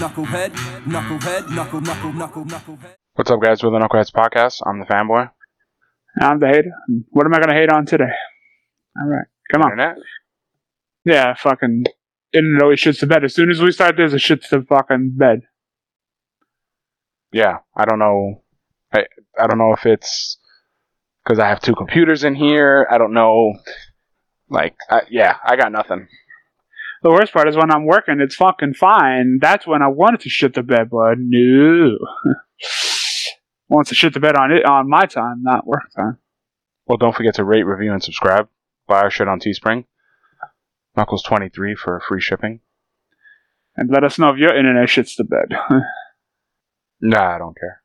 knucklehead, 0.00 0.50
knucklehead, 0.86 1.50
knuckle, 1.50 1.82
knuckle, 1.82 2.12
knuckle, 2.14 2.44
knucklehead. 2.46 2.94
What's 3.16 3.30
up, 3.30 3.38
guys? 3.42 3.62
With 3.62 3.74
the 3.74 3.78
Knuckleheads 3.80 4.10
Podcast. 4.10 4.62
I'm 4.66 4.80
the 4.80 4.86
fanboy. 4.86 5.30
I'm 6.18 6.40
the 6.40 6.46
hater. 6.46 6.72
What 7.10 7.26
am 7.26 7.34
I 7.34 7.38
gonna 7.38 7.52
hate 7.52 7.70
on 7.70 7.84
today? 7.84 8.08
All 8.98 9.06
right, 9.06 9.26
come 9.52 9.60
on. 9.60 9.72
Internet. 9.72 9.96
Yeah, 11.04 11.34
fucking 11.34 11.84
internet 12.32 12.62
always 12.62 12.80
shits 12.80 13.00
the 13.00 13.06
bed. 13.06 13.24
As 13.24 13.34
soon 13.34 13.50
as 13.50 13.60
we 13.60 13.72
start 13.72 13.98
this, 13.98 14.14
it 14.14 14.22
shits 14.22 14.48
the 14.48 14.62
fucking 14.66 15.16
bed. 15.18 15.42
Yeah, 17.30 17.58
I 17.76 17.84
don't 17.84 17.98
know. 17.98 18.42
I 18.94 19.04
I 19.38 19.48
don't 19.48 19.58
know 19.58 19.74
if 19.74 19.84
it's 19.84 20.38
because 21.22 21.38
I 21.38 21.46
have 21.46 21.60
two 21.60 21.74
computers 21.74 22.24
in 22.24 22.34
here. 22.34 22.88
I 22.90 22.96
don't 22.96 23.12
know. 23.12 23.52
Like, 24.48 24.76
I, 24.88 25.02
yeah, 25.10 25.36
I 25.44 25.56
got 25.56 25.72
nothing. 25.72 26.08
The 27.02 27.10
worst 27.10 27.32
part 27.32 27.48
is 27.48 27.56
when 27.56 27.70
I'm 27.70 27.86
working, 27.86 28.20
it's 28.20 28.34
fucking 28.34 28.74
fine. 28.74 29.38
That's 29.40 29.66
when 29.66 29.82
I 29.82 29.88
wanted 29.88 30.20
to 30.20 30.28
shit 30.28 30.54
the 30.54 30.62
bed, 30.62 30.90
but 30.90 31.14
no. 31.18 31.96
Wants 33.68 33.88
to 33.90 33.94
shit 33.94 34.12
the 34.14 34.20
bed 34.20 34.36
on 34.36 34.50
it 34.52 34.66
on 34.66 34.88
my 34.88 35.06
time, 35.06 35.42
not 35.42 35.66
work 35.66 35.84
time. 35.96 36.18
Well, 36.86 36.98
don't 36.98 37.14
forget 37.14 37.36
to 37.36 37.44
rate, 37.44 37.62
review, 37.62 37.92
and 37.92 38.02
subscribe. 38.02 38.48
Buy 38.88 39.02
our 39.02 39.10
shit 39.10 39.28
on 39.28 39.38
Teespring. 39.38 39.84
Knuckles 40.96 41.22
twenty 41.22 41.48
three 41.48 41.76
for 41.76 42.02
free 42.06 42.20
shipping. 42.20 42.60
And 43.76 43.88
let 43.88 44.02
us 44.02 44.18
know 44.18 44.30
if 44.30 44.38
your 44.38 44.54
internet 44.54 44.88
shits 44.88 45.16
the 45.16 45.24
bed. 45.24 45.56
Nah, 47.02 47.34
I 47.34 47.38
don't 47.38 47.56
care. 47.56 47.82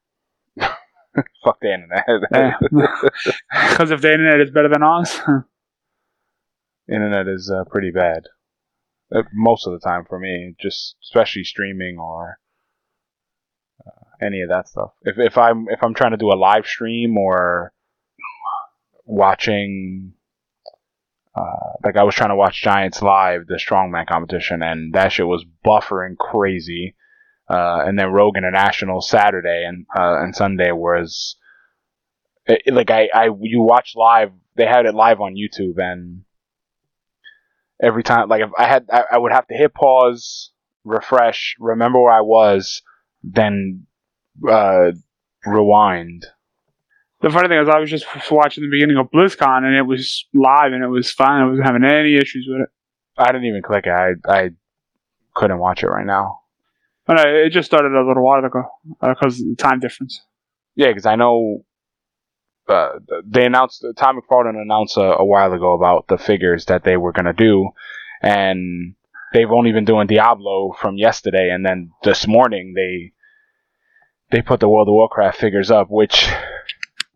Fuck 1.42 1.59
the 1.62 1.73
internet. 1.73 2.04
Because 3.70 3.92
if 3.92 4.02
the 4.02 4.12
internet 4.12 4.42
is 4.42 4.52
better 4.52 4.68
than 4.68 4.84
ours, 4.84 5.22
internet 6.90 7.28
is 7.30 7.50
uh, 7.50 7.64
pretty 7.70 7.92
bad. 7.92 8.23
Uh, 9.16 9.24
most 9.34 9.66
of 9.66 9.74
the 9.74 9.80
time 9.80 10.04
for 10.08 10.20
me, 10.20 10.55
just 10.60 10.96
especially 11.04 11.44
streaming 11.44 11.98
or 11.98 12.40
uh, 13.86 14.26
any 14.26 14.42
of 14.42 14.50
that 14.50 14.68
stuff. 14.68 14.92
If 15.04 15.18
if 15.18 15.38
I'm 15.38 15.68
if 15.70 15.82
I'm 15.84 15.94
trying 15.94 16.12
to 16.12 16.17
do 16.17 16.34
a 16.34 16.36
live 16.36 16.66
stream 16.66 17.17
or 17.17 17.72
watching, 19.06 20.14
uh, 21.36 21.78
like 21.84 21.95
I 21.95 22.04
was 22.04 22.16
trying 22.16 22.31
to 22.31 22.36
watch 22.36 22.62
Giants 22.62 23.02
live, 23.02 23.48
the 23.48 23.56
strongman 23.56 24.08
competition, 24.08 24.62
and 24.62 24.94
that 24.94 25.12
shit 25.12 25.28
was 25.28 25.45
buffering 25.66 26.17
crazy. 26.17 26.95
Uh, 27.48 27.84
and 27.86 27.98
then 27.98 28.11
Rogue 28.11 28.36
Invitational 28.36 29.04
Saturday 29.04 29.66
and 29.67 29.86
uh, 29.95 30.23
and 30.23 30.36
Sunday 30.36 30.72
was 30.72 31.38
it, 32.48 32.73
like 32.73 32.89
I, 32.89 33.09
I 33.14 33.26
you 33.39 33.61
watch 33.61 33.94
live. 33.95 34.32
They 34.56 34.66
had 34.66 34.86
it 34.86 34.95
live 34.95 35.22
on 35.22 35.36
YouTube, 35.36 35.76
and 35.78 36.23
every 37.81 38.04
time 38.04 38.30
like 38.30 38.42
if 38.42 38.50
I 38.58 38.68
had 38.68 38.86
I, 38.92 39.04
I 39.14 39.18
would 39.18 39.31
have 39.31 39.48
to 39.48 39.56
hit 39.56 39.73
pause, 39.73 40.52
refresh, 40.84 41.56
remember 41.59 42.02
where 42.02 42.14
I 42.14 42.22
was, 42.22 42.82
then 43.23 43.86
uh, 44.48 44.92
rewind. 45.45 46.26
the 47.22 47.30
funny 47.30 47.48
thing 47.48 47.59
is, 47.59 47.70
I 47.70 47.80
was 47.80 47.90
just 47.90 48.06
watching 48.32 48.64
the 48.64 48.70
beginning 48.70 48.98
of 48.98 49.12
BlizzCon 49.12 49.64
and 49.64 49.76
it 49.76 49.84
was 49.84 50.26
live 50.34 50.73
and 50.73 50.84
it 50.84 50.90
was 50.90 51.12
fine. 51.12 51.42
I 51.42 51.45
wasn't 51.45 51.66
having 51.66 51.84
any 51.84 52.16
issues 52.16 52.48
with 52.50 52.62
it. 52.62 52.70
I 53.17 53.28
didn't 53.28 53.45
even 53.45 53.62
click 53.62 53.86
it. 53.88 53.92
I 53.92 54.14
I 54.28 54.50
couldn't 55.34 55.60
watch 55.60 55.84
it 55.84 55.88
right 55.88 56.06
now. 56.06 56.39
But 57.06 57.20
uh, 57.20 57.30
it 57.30 57.50
just 57.50 57.67
started 57.67 57.92
a 57.92 58.06
little 58.06 58.23
while 58.23 58.44
ago 58.44 58.64
because 59.00 59.39
of 59.39 59.45
the 59.48 59.56
time 59.58 59.80
difference. 59.80 60.22
Yeah, 60.76 60.88
because 60.88 61.06
I 61.06 61.16
know 61.16 61.64
uh, 62.69 62.99
they 63.25 63.45
announced 63.45 63.85
Todd 63.97 64.16
McFarlane 64.16 64.61
announced 64.61 64.97
a, 64.97 65.17
a 65.17 65.25
while 65.25 65.52
ago 65.53 65.73
about 65.73 66.08
the 66.08 66.17
figures 66.17 66.66
that 66.66 66.83
they 66.83 66.97
were 66.97 67.11
gonna 67.11 67.33
do, 67.33 67.69
and 68.21 68.95
they've 69.33 69.52
only 69.52 69.71
been 69.71 69.85
doing 69.85 70.08
Diablo 70.08 70.75
from 70.80 70.97
yesterday, 70.97 71.49
and 71.52 71.66
then 71.66 71.91
this 72.03 72.27
morning 72.27 72.73
they 72.75 73.11
they 74.31 74.41
put 74.41 74.59
the 74.59 74.69
World 74.69 74.88
of 74.88 74.93
Warcraft 74.93 75.38
figures 75.39 75.69
up, 75.71 75.88
which 75.89 76.27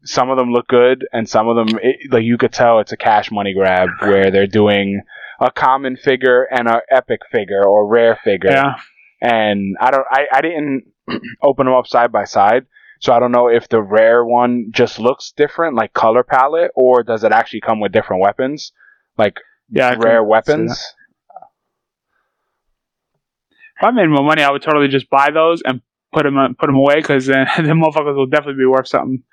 some 0.04 0.30
of 0.30 0.38
them 0.38 0.52
look 0.52 0.68
good, 0.68 1.06
and 1.12 1.28
some 1.28 1.48
of 1.48 1.56
them 1.56 1.80
it, 1.82 2.12
like 2.12 2.24
you 2.24 2.38
could 2.38 2.54
tell 2.54 2.80
it's 2.80 2.92
a 2.92 2.98
cash 2.98 3.32
money 3.32 3.54
grab 3.54 3.90
where 4.02 4.32
they're 4.32 4.48
doing 4.48 5.02
a 5.42 5.52
common 5.52 5.96
figure 5.98 6.44
and 6.44 6.68
a 6.68 6.82
epic 6.90 7.22
figure 7.32 7.64
or 7.66 7.88
rare 7.88 8.20
figure 8.24 8.52
Yeah. 8.52 8.76
and 9.22 9.78
I 9.80 9.92
don't 9.92 10.06
I, 10.10 10.26
I 10.34 10.42
didn't 10.42 10.84
open 11.42 11.66
them 11.66 11.76
up 11.76 11.88
side 11.88 12.12
by 12.12 12.26
side. 12.26 12.66
So 13.00 13.14
I 13.14 13.20
don't 13.20 13.32
know 13.32 13.48
if 13.48 13.70
the 13.70 13.82
rare 13.82 14.26
one 14.26 14.68
just 14.72 15.00
looks 15.00 15.32
different, 15.36 15.76
like 15.76 15.94
color 15.94 16.24
palette, 16.24 16.72
or 16.76 17.04
does 17.04 17.24
it 17.24 17.32
actually 17.32 17.62
come 17.62 17.80
with 17.80 17.92
different 17.92 18.22
weapons, 18.22 18.74
like 19.18 19.40
Yeah. 19.70 19.96
Rare 19.98 20.24
weapons? 20.24 20.72
If 23.78 23.84
I 23.84 23.92
made 23.92 24.08
more 24.08 24.24
money, 24.26 24.42
I 24.44 24.52
would 24.52 24.62
totally 24.62 24.90
just 24.90 25.10
buy 25.10 25.30
those 25.32 25.62
and 25.66 25.82
put 26.12 26.24
them 26.24 26.36
put 26.60 26.68
them 26.68 26.76
away 26.76 26.96
because 26.96 27.28
then 27.28 27.48
the 27.58 27.64
motherfuckers 27.72 28.16
will 28.16 28.26
definitely 28.26 28.62
be 28.62 28.66
worth 28.66 28.88
something 28.88 29.24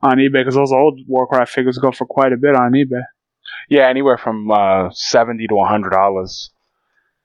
on 0.00 0.16
eBay 0.16 0.40
because 0.40 0.54
those 0.54 0.72
old 0.72 1.00
Warcraft 1.06 1.52
figures 1.52 1.78
go 1.78 1.92
for 1.92 2.06
quite 2.06 2.32
a 2.32 2.36
bit 2.38 2.54
on 2.54 2.72
eBay. 2.72 3.02
Yeah, 3.68 3.88
anywhere 3.88 4.16
from 4.16 4.50
uh, 4.50 4.88
seventy 4.92 5.46
to 5.46 5.62
hundred 5.64 5.90
dollars. 5.90 6.50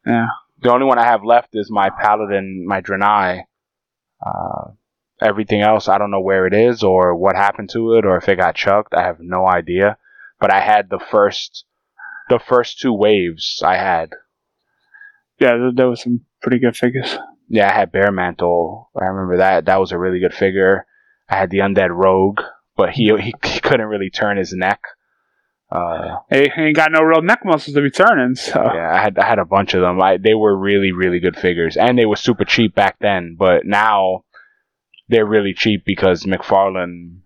Yeah. 0.06 0.28
The 0.62 0.72
only 0.74 0.86
one 0.86 1.00
I 1.00 1.06
have 1.06 1.24
left 1.24 1.50
is 1.54 1.72
my 1.72 1.90
Paladin, 1.90 2.66
my 2.68 2.82
Draenei. 2.82 3.44
Uh, 4.26 4.72
everything 5.22 5.62
else, 5.62 5.88
I 5.88 5.98
don't 5.98 6.12
know 6.12 6.22
where 6.22 6.46
it 6.48 6.54
is 6.54 6.84
or 6.84 7.16
what 7.16 7.36
happened 7.36 7.70
to 7.72 7.96
it 7.96 8.06
or 8.06 8.18
if 8.18 8.30
it 8.30 8.38
got 8.38 8.56
chucked. 8.56 8.94
I 8.94 9.04
have 9.04 9.20
no 9.20 9.48
idea. 9.48 9.98
But 10.40 10.54
I 10.54 10.62
had 10.62 10.90
the 10.90 11.00
first, 11.00 11.66
the 12.30 12.40
first 12.40 12.80
two 12.80 12.94
waves. 12.94 13.62
I 13.64 13.76
had. 13.76 14.12
Yeah, 15.40 15.58
there, 15.58 15.72
there 15.76 15.90
was 15.90 16.02
some 16.02 16.22
pretty 16.42 16.60
good 16.60 16.78
figures. 16.78 17.18
Yeah, 17.50 17.70
I 17.70 17.74
had 17.74 17.92
Bearmantle. 17.92 18.86
I 18.96 19.06
remember 19.06 19.38
that. 19.38 19.66
That 19.66 19.80
was 19.80 19.92
a 19.92 19.98
really 19.98 20.20
good 20.20 20.34
figure. 20.34 20.86
I 21.28 21.36
had 21.36 21.50
the 21.50 21.60
Undead 21.60 21.90
Rogue, 21.92 22.42
but 22.76 22.92
he 22.92 23.12
he, 23.20 23.34
he 23.44 23.60
couldn't 23.60 23.88
really 23.88 24.10
turn 24.10 24.38
his 24.38 24.54
neck. 24.54 24.82
Uh, 25.72 26.18
He 26.32 26.50
ain't 26.58 26.76
got 26.76 26.92
no 26.92 27.02
real 27.02 27.22
neck 27.22 27.42
muscles 27.46 27.76
to 27.76 27.82
be 27.82 27.92
turning, 27.92 28.36
so 28.36 28.60
yeah, 28.74 28.92
I 28.94 29.02
had 29.02 29.18
I 29.18 29.26
had 29.26 29.40
a 29.40 29.46
bunch 29.46 29.74
of 29.74 29.82
them. 29.82 30.02
I, 30.02 30.18
they 30.18 30.34
were 30.34 30.56
really 30.58 30.92
really 30.92 31.20
good 31.20 31.38
figures, 31.38 31.78
and 31.78 31.98
they 31.98 32.06
were 32.06 32.16
super 32.16 32.46
cheap 32.46 32.74
back 32.74 32.98
then. 33.00 33.36
But 33.38 33.66
now 33.66 34.24
they're 35.10 35.26
really 35.26 35.54
cheap 35.54 35.84
because 35.86 36.24
McFarlane. 36.24 37.20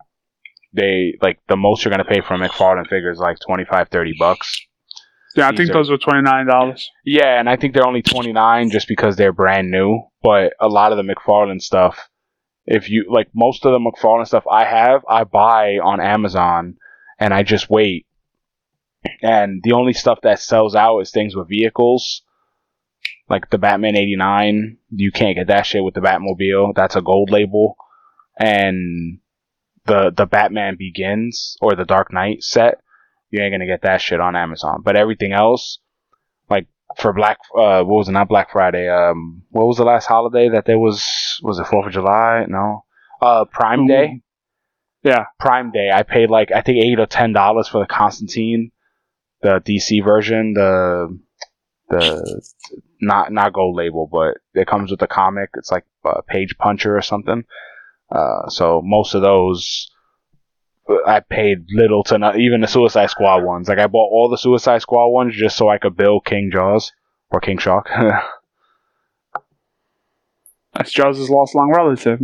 They 0.76 1.20
like 1.22 1.38
the 1.48 1.56
most 1.56 1.86
you're 1.86 1.92
gonna 1.92 2.04
pay 2.04 2.22
for 2.22 2.34
a 2.34 2.40
McFarlane 2.40 2.88
figure 2.90 3.12
is 3.12 3.20
like 3.20 3.38
25, 3.46 3.90
30 3.90 4.14
bucks. 4.18 4.60
yeah, 5.36 5.48
I 5.48 5.52
These 5.52 5.58
think 5.58 5.70
are- 5.70 5.74
those 5.74 5.92
were 5.92 5.98
twenty 6.00 6.22
nine 6.24 6.48
dollars. 6.48 6.90
Yeah, 7.06 7.40
and 7.40 7.48
I 7.48 7.58
think 7.58 7.74
they're 7.76 7.86
only 7.88 8.02
29 8.02 8.72
just 8.72 8.88
because 8.88 9.16
they're 9.16 9.34
brand 9.34 9.70
new. 9.70 10.02
But 10.24 10.54
a 10.60 10.68
lot 10.68 10.92
of 10.92 10.98
the 10.98 11.04
McFarlane 11.04 11.62
stuff, 11.62 12.10
if 12.66 12.90
you 12.90 13.06
like 13.10 13.28
most 13.36 13.66
of 13.66 13.72
the 13.72 13.80
McFarlane 13.80 14.26
stuff 14.26 14.46
I 14.50 14.66
have, 14.66 15.02
I 15.08 15.26
buy 15.26 15.78
on 15.78 16.02
Amazon 16.02 16.78
and 17.20 17.34
I 17.36 17.44
just 17.44 17.70
wait. 17.70 18.08
And 19.22 19.62
the 19.64 19.74
only 19.74 19.94
stuff 19.94 20.20
that 20.24 20.40
sells 20.40 20.76
out 20.76 21.00
is 21.00 21.12
things 21.12 21.36
with 21.36 21.50
vehicles. 21.50 22.24
Like 23.30 23.50
the 23.50 23.58
Batman 23.58 23.96
89, 23.96 24.78
you 24.91 25.12
can't 25.12 25.38
get 25.38 25.47
that 25.47 25.66
shit 25.66 25.84
with 25.84 25.94
the 25.94 26.02
Batmobile. 26.02 26.75
That's 26.75 26.96
a 26.96 27.02
gold 27.02 27.30
label. 27.30 27.78
And 28.38 29.19
the 29.86 30.12
the 30.16 30.25
Batman 30.25 30.75
Begins 30.78 31.58
or 31.62 31.75
the 31.75 31.86
Dark 31.86 32.12
Knight 32.13 32.44
set, 32.44 32.80
you 33.30 33.42
ain't 33.42 33.53
gonna 33.53 33.66
get 33.66 33.81
that 33.81 34.02
shit 34.02 34.19
on 34.19 34.36
Amazon. 34.36 34.81
But 34.84 34.96
everything 34.96 35.34
else, 35.34 35.80
like 36.50 36.68
for 36.97 37.13
Black, 37.13 37.38
uh, 37.58 37.84
what 37.84 37.97
was 37.97 38.09
it? 38.09 38.13
Not 38.13 38.30
Black 38.30 38.52
Friday. 38.52 38.88
Um, 38.90 39.44
what 39.50 39.66
was 39.68 39.78
the 39.78 39.84
last 39.84 40.06
holiday 40.06 40.50
that 40.50 40.66
there 40.66 40.80
was? 40.80 41.40
Was 41.42 41.59
it 41.59 41.68
Fourth 41.68 41.88
of 41.88 41.94
July? 41.94 42.46
No. 42.47 42.86
Uh, 43.22 43.46
Prime 43.46 43.88
Day. 43.88 44.22
Yeah. 45.03 45.25
Prime 45.40 45.72
Day. 45.72 45.90
I 45.94 46.03
paid 46.03 46.30
like 46.30 46.52
I 46.52 46.62
think 46.62 46.84
eight 46.84 47.00
or 47.00 47.06
ten 47.06 47.34
dollars 47.34 47.68
for 47.68 47.80
the 47.80 47.88
Constantine, 47.88 48.72
the 49.42 49.59
DC 49.59 50.03
version. 50.03 50.53
The 50.53 51.19
the 51.90 52.42
not 53.06 53.31
not 53.31 53.53
gold 53.53 53.75
label, 53.75 54.08
but 54.12 54.38
it 54.53 54.68
comes 54.68 54.91
with 54.91 55.02
a 55.02 55.08
comic. 55.08 55.50
It's 55.56 55.72
like 55.72 55.86
a 56.06 56.22
page 56.22 56.56
puncher 56.57 56.98
or 56.98 57.01
something. 57.01 57.44
Uh, 58.12 58.50
so 58.50 58.81
most 58.83 59.13
of 59.16 59.22
those. 59.22 59.89
I 61.07 61.22
paid 61.22 61.60
little 61.69 62.04
to 62.06 62.18
not 62.18 62.38
even 62.38 62.60
the 62.60 62.68
Suicide 62.68 63.10
Squad 63.10 63.42
ones. 63.45 63.69
Like 63.69 63.80
I 63.80 63.88
bought 63.88 64.12
all 64.12 64.28
the 64.30 64.38
Suicide 64.38 64.81
Squad 64.81 65.07
ones 65.07 65.33
just 65.33 65.56
so 65.56 65.69
I 65.69 65.78
could 65.78 65.95
build 65.95 66.25
King 66.25 66.50
Jaws 66.51 66.92
or 67.31 67.39
King 67.39 67.57
Shark. 67.57 67.88
That's 70.74 70.92
Jaws' 70.92 71.30
lost 71.30 71.56
long 71.56 71.72
relative. 71.74 72.19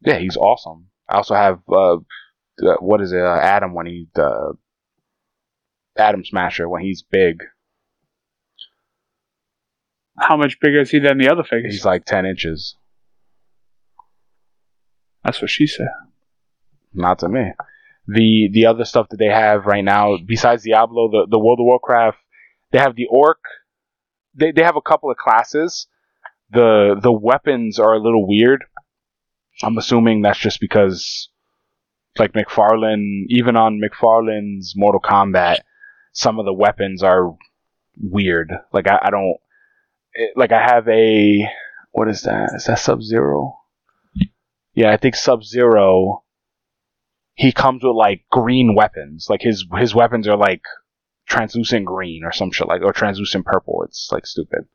yeah, 0.00 0.18
he's 0.18 0.38
awesome. 0.38 0.86
I 1.08 1.16
also 1.16 1.34
have 1.34 1.60
uh, 1.68 1.96
uh, 1.96 2.76
what 2.80 3.00
is 3.02 3.12
it? 3.12 3.20
Uh, 3.20 3.36
Adam 3.36 3.74
when 3.74 3.86
he 3.86 4.08
uh, 4.16 4.52
Adam 5.96 6.24
Smasher 6.24 6.68
when 6.68 6.82
he's 6.82 7.02
big. 7.02 7.42
How 10.18 10.36
much 10.36 10.58
bigger 10.60 10.80
is 10.80 10.90
he 10.90 10.98
than 10.98 11.18
the 11.18 11.30
other 11.30 11.44
figures? 11.44 11.72
He's 11.72 11.84
like 11.84 12.04
ten 12.04 12.26
inches. 12.26 12.76
That's 15.24 15.40
what 15.40 15.50
she 15.50 15.66
said. 15.66 15.88
Not 16.94 17.18
to 17.20 17.28
me. 17.28 17.52
The 18.06 18.48
the 18.52 18.66
other 18.66 18.84
stuff 18.84 19.08
that 19.10 19.18
they 19.18 19.26
have 19.26 19.66
right 19.66 19.84
now, 19.84 20.16
besides 20.24 20.62
Diablo, 20.62 21.10
the, 21.10 21.26
the 21.30 21.38
World 21.38 21.58
of 21.60 21.64
Warcraft, 21.64 22.18
they 22.72 22.78
have 22.78 22.96
the 22.96 23.06
Orc. 23.10 23.40
They 24.34 24.52
they 24.52 24.62
have 24.62 24.76
a 24.76 24.82
couple 24.82 25.10
of 25.10 25.16
classes, 25.16 25.88
the 26.50 26.98
the 27.00 27.12
weapons 27.12 27.78
are 27.78 27.94
a 27.94 28.02
little 28.02 28.26
weird. 28.26 28.64
I'm 29.62 29.78
assuming 29.78 30.22
that's 30.22 30.38
just 30.38 30.60
because 30.60 31.28
like 32.18 32.32
McFarlane, 32.32 33.24
even 33.28 33.56
on 33.56 33.80
McFarlane's 33.80 34.74
Mortal 34.76 35.00
Kombat, 35.00 35.58
some 36.12 36.38
of 36.38 36.46
the 36.46 36.52
weapons 36.52 37.02
are 37.02 37.34
weird. 38.00 38.52
Like 38.72 38.88
I, 38.88 38.98
I 39.02 39.10
don't 39.10 39.36
it, 40.16 40.32
like 40.36 40.52
I 40.52 40.62
have 40.62 40.88
a 40.88 41.48
what 41.92 42.08
is 42.08 42.22
that? 42.22 42.50
Is 42.54 42.64
that 42.66 42.78
Sub 42.78 43.02
Zero? 43.02 43.58
Yeah, 44.74 44.92
I 44.92 44.96
think 44.96 45.14
Sub 45.14 45.44
Zero. 45.44 46.22
He 47.34 47.52
comes 47.52 47.84
with 47.84 47.94
like 47.94 48.24
green 48.30 48.74
weapons. 48.74 49.26
Like 49.28 49.42
his 49.42 49.66
his 49.78 49.94
weapons 49.94 50.26
are 50.26 50.36
like 50.36 50.62
translucent 51.26 51.84
green 51.84 52.24
or 52.24 52.32
some 52.32 52.50
shit 52.50 52.68
like 52.68 52.82
or 52.82 52.92
translucent 52.92 53.44
purple. 53.44 53.82
It's 53.84 54.10
like 54.10 54.26
stupid. 54.26 54.66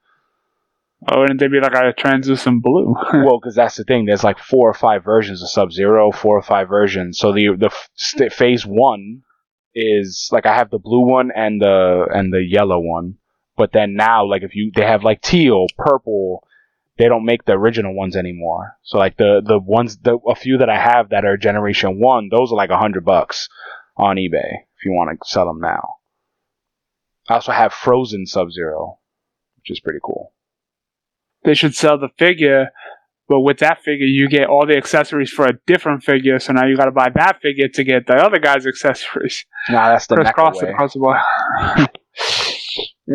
Oh, 1.07 1.21
wouldn't 1.21 1.39
they 1.39 1.47
be 1.47 1.59
like 1.59 1.73
a 1.73 1.93
translucent 1.93 2.61
blue? 2.61 2.93
well, 3.13 3.39
because 3.39 3.55
that's 3.55 3.75
the 3.75 3.83
thing. 3.83 4.05
There's 4.05 4.23
like 4.23 4.37
four 4.37 4.69
or 4.69 4.73
five 4.73 5.03
versions 5.03 5.41
of 5.41 5.49
Sub 5.49 5.71
Zero, 5.71 6.11
four 6.11 6.37
or 6.37 6.43
five 6.43 6.69
versions. 6.69 7.17
So 7.17 7.33
the 7.33 7.55
the 7.57 7.71
st- 7.95 8.31
phase 8.31 8.65
one 8.65 9.23
is 9.73 10.29
like 10.31 10.45
I 10.45 10.55
have 10.55 10.69
the 10.69 10.77
blue 10.77 11.05
one 11.07 11.31
and 11.35 11.59
the 11.59 12.05
and 12.13 12.31
the 12.31 12.43
yellow 12.43 12.79
one. 12.79 13.15
But 13.57 13.71
then 13.73 13.95
now, 13.95 14.25
like 14.25 14.43
if 14.43 14.55
you 14.55 14.71
they 14.75 14.85
have 14.85 15.03
like 15.03 15.21
teal, 15.21 15.67
purple. 15.77 16.43
They 16.97 17.07
don't 17.07 17.25
make 17.25 17.45
the 17.45 17.53
original 17.53 17.95
ones 17.95 18.15
anymore. 18.15 18.77
So 18.83 18.97
like 18.99 19.17
the 19.17 19.41
the 19.43 19.57
ones 19.59 19.97
the 19.97 20.17
a 20.27 20.35
few 20.35 20.57
that 20.59 20.69
I 20.69 20.77
have 20.77 21.09
that 21.09 21.25
are 21.25 21.35
generation 21.37 21.99
one, 21.99 22.29
those 22.29 22.51
are 22.51 22.55
like 22.55 22.69
a 22.69 22.77
hundred 22.77 23.05
bucks 23.05 23.49
on 23.97 24.17
eBay 24.17 24.51
if 24.77 24.85
you 24.85 24.91
want 24.91 25.19
to 25.19 25.27
sell 25.27 25.45
them 25.47 25.59
now. 25.61 25.95
I 27.29 27.35
also 27.35 27.53
have 27.53 27.73
Frozen 27.73 28.27
Sub 28.27 28.51
Zero, 28.51 28.99
which 29.57 29.71
is 29.71 29.79
pretty 29.79 29.99
cool. 30.03 30.33
they 31.43 31.53
should 31.55 31.73
sell 31.73 31.97
the 31.97 32.09
figure, 32.19 32.67
but 33.27 33.39
with 33.39 33.59
that 33.59 33.81
figure, 33.81 34.05
you 34.05 34.27
get 34.27 34.47
all 34.47 34.65
the 34.67 34.75
accessories 34.77 35.31
for 35.31 35.45
a 35.47 35.53
different 35.65 36.03
figure. 36.03 36.37
So 36.39 36.53
now 36.53 36.65
you 36.67 36.75
got 36.77 36.85
to 36.85 36.91
buy 36.91 37.09
that 37.15 37.41
figure 37.41 37.67
to 37.69 37.83
get 37.83 38.05
the 38.05 38.15
other 38.15 38.37
guy's 38.37 38.67
accessories. 38.67 39.45
Nah, 39.69 39.89
that's 39.89 40.07
the 40.07 40.15
way. 40.59 40.69
across 40.69 40.93
the 40.93 40.99
board. 40.99 41.17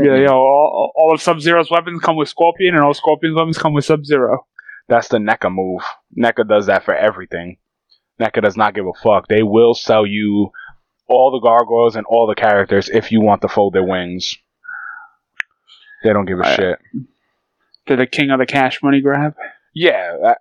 Yeah, 0.03 0.17
yo, 0.17 0.33
all, 0.33 0.93
all 0.95 1.15
of 1.15 1.21
Sub 1.21 1.41
Zero's 1.41 1.71
weapons 1.71 2.01
come 2.01 2.17
with 2.17 2.29
Scorpion, 2.29 2.75
and 2.75 2.85
all 2.85 2.95
Scorpion's 2.95 3.37
weapons 3.37 3.59
come 3.59 3.73
with 3.73 3.85
Sub 3.85 4.05
Zero. 4.05 4.47
That's 4.89 5.09
the 5.09 5.19
NECA 5.19 5.53
move. 5.53 5.83
NECA 6.17 6.49
does 6.49 6.67
that 6.67 6.85
for 6.85 6.95
everything. 6.95 7.59
NECA 8.21 8.43
does 8.43 8.57
not 8.57 8.75
give 8.75 8.87
a 8.87 8.93
fuck. 9.03 9.29
They 9.29 9.43
will 9.43 9.75
sell 9.75 10.07
you 10.07 10.51
all 11.09 11.31
the 11.33 11.47
gargoyles 11.47 11.97
and 11.97 12.07
all 12.07 12.27
the 12.27 12.35
characters 12.35 12.89
if 12.89 13.13
you 13.13 13.21
want 13.21 13.43
to 13.43 13.49
fold 13.49 13.75
their 13.75 13.85
wings. 13.85 14.35
They 16.05 16.13
don't 16.13 16.27
give 16.27 16.41
a 16.41 16.47
I- 16.47 16.55
shit. 16.57 16.79
They're 17.87 17.97
the 17.97 18.07
king 18.07 18.31
of 18.31 18.39
the 18.41 18.47
cash 18.47 18.83
money 18.83 19.01
grab. 19.01 19.35
Yeah, 19.73 20.17
uh, 20.25 20.35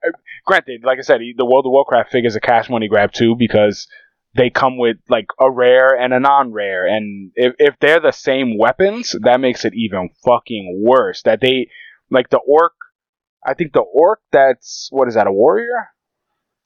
granted, 0.45 0.81
like 0.83 0.97
I 0.97 1.01
said, 1.01 1.19
the 1.37 1.45
World 1.45 1.65
of 1.65 1.71
Warcraft 1.71 2.11
figures 2.11 2.35
a 2.35 2.39
cash 2.39 2.69
money 2.69 2.87
grab 2.87 3.11
too 3.11 3.35
because 3.37 3.87
they 4.35 4.49
come 4.49 4.77
with 4.77 4.97
like 5.09 5.27
a 5.39 5.49
rare 5.49 5.97
and 5.99 6.13
a 6.13 6.19
non-rare, 6.19 6.85
and 6.87 7.31
if 7.35 7.53
if 7.59 7.75
they're 7.79 7.99
the 7.99 8.11
same 8.11 8.57
weapons, 8.57 9.15
that 9.21 9.39
makes 9.39 9.65
it 9.65 9.73
even 9.73 10.09
fucking 10.23 10.81
worse. 10.83 11.21
That 11.23 11.41
they 11.41 11.69
like 12.09 12.29
the 12.29 12.39
orc. 12.39 12.73
I 13.45 13.53
think 13.53 13.73
the 13.73 13.81
orc 13.81 14.19
that's 14.31 14.89
what 14.91 15.07
is 15.07 15.15
that 15.15 15.27
a 15.27 15.31
warrior? 15.31 15.89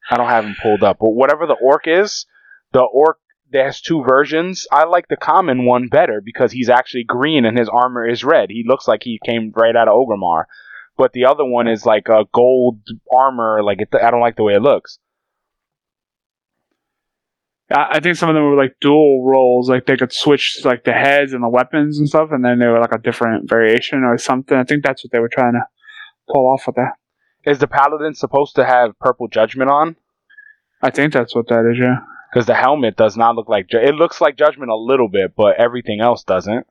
I 0.09 0.17
don't 0.17 0.29
have 0.29 0.45
him 0.45 0.55
pulled 0.61 0.83
up, 0.83 0.97
but 0.99 1.11
whatever 1.11 1.45
the 1.45 1.57
orc 1.61 1.87
is, 1.87 2.25
the 2.71 2.81
orc 2.81 3.19
there's 3.51 3.81
two 3.81 4.03
versions. 4.03 4.67
I 4.71 4.85
like 4.85 5.07
the 5.07 5.17
common 5.17 5.65
one 5.65 5.87
better 5.87 6.21
because 6.23 6.51
he's 6.51 6.69
actually 6.69 7.03
green 7.03 7.45
and 7.45 7.57
his 7.57 7.69
armor 7.69 8.07
is 8.07 8.23
red. 8.23 8.49
He 8.49 8.63
looks 8.65 8.87
like 8.87 9.01
he 9.03 9.19
came 9.25 9.51
right 9.55 9.75
out 9.75 9.87
of 9.87 9.95
Orgrimmar 9.95 10.45
but 10.99 11.13
the 11.13 11.25
other 11.25 11.45
one 11.45 11.69
is 11.69 11.85
like 11.85 12.09
a 12.09 12.25
gold 12.33 12.81
armor. 13.09 13.63
Like 13.63 13.79
it, 13.79 13.87
I 13.95 14.11
don't 14.11 14.19
like 14.19 14.35
the 14.35 14.43
way 14.43 14.55
it 14.55 14.61
looks. 14.61 14.99
I, 17.71 17.87
I 17.93 17.99
think 17.99 18.15
some 18.15 18.29
of 18.29 18.35
them 18.35 18.43
were 18.43 18.55
like 18.55 18.75
dual 18.81 19.25
roles, 19.25 19.69
like 19.69 19.85
they 19.85 19.97
could 19.97 20.13
switch 20.13 20.61
like 20.63 20.83
the 20.83 20.93
heads 20.93 21.33
and 21.33 21.43
the 21.43 21.49
weapons 21.49 21.99
and 21.99 22.07
stuff, 22.07 22.29
and 22.31 22.43
then 22.43 22.59
they 22.59 22.67
were 22.67 22.79
like 22.79 22.93
a 22.93 22.99
different 22.99 23.49
variation 23.49 24.03
or 24.03 24.17
something. 24.17 24.57
I 24.57 24.63
think 24.63 24.83
that's 24.83 25.03
what 25.03 25.11
they 25.11 25.19
were 25.19 25.29
trying 25.29 25.53
to 25.53 25.65
pull 26.31 26.47
off 26.47 26.67
with 26.67 26.75
that. 26.75 26.93
Is 27.45 27.59
the 27.59 27.67
paladin 27.67 28.13
supposed 28.13 28.55
to 28.55 28.65
have 28.65 28.97
purple 28.99 29.27
judgment 29.27 29.69
on? 29.69 29.95
I 30.81 30.89
think 30.89 31.13
that's 31.13 31.35
what 31.35 31.47
that 31.47 31.69
is. 31.71 31.79
Yeah. 31.79 31.99
Because 32.31 32.45
the 32.45 32.55
helmet 32.55 32.95
does 32.95 33.17
not 33.17 33.35
look 33.35 33.49
like 33.49 33.69
Ju- 33.69 33.79
it 33.79 33.95
looks 33.95 34.21
like 34.21 34.37
judgment 34.37 34.71
a 34.71 34.75
little 34.75 35.09
bit, 35.09 35.35
but 35.35 35.59
everything 35.59 35.99
else 35.99 36.23
doesn't. 36.23 36.67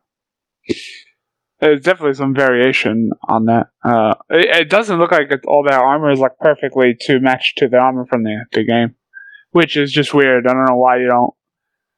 There's 1.60 1.80
definitely 1.80 2.14
some 2.14 2.34
variation 2.34 3.10
on 3.26 3.46
that. 3.46 3.66
Uh, 3.82 4.14
it, 4.30 4.56
it 4.56 4.70
doesn't 4.70 4.98
look 4.98 5.10
like 5.10 5.32
all 5.46 5.64
that 5.64 5.74
armor 5.74 6.10
is 6.10 6.20
like 6.20 6.38
perfectly 6.38 6.96
to 7.00 7.18
match 7.18 7.54
to 7.56 7.66
the 7.66 7.78
armor 7.78 8.06
from 8.06 8.22
the, 8.22 8.44
the 8.52 8.64
game, 8.64 8.94
which 9.52 9.76
is 9.76 9.92
just 9.92 10.14
weird. 10.14 10.46
I 10.46 10.52
don't 10.52 10.66
know 10.66 10.76
why 10.76 10.98
you 10.98 11.06
don't. 11.08 11.34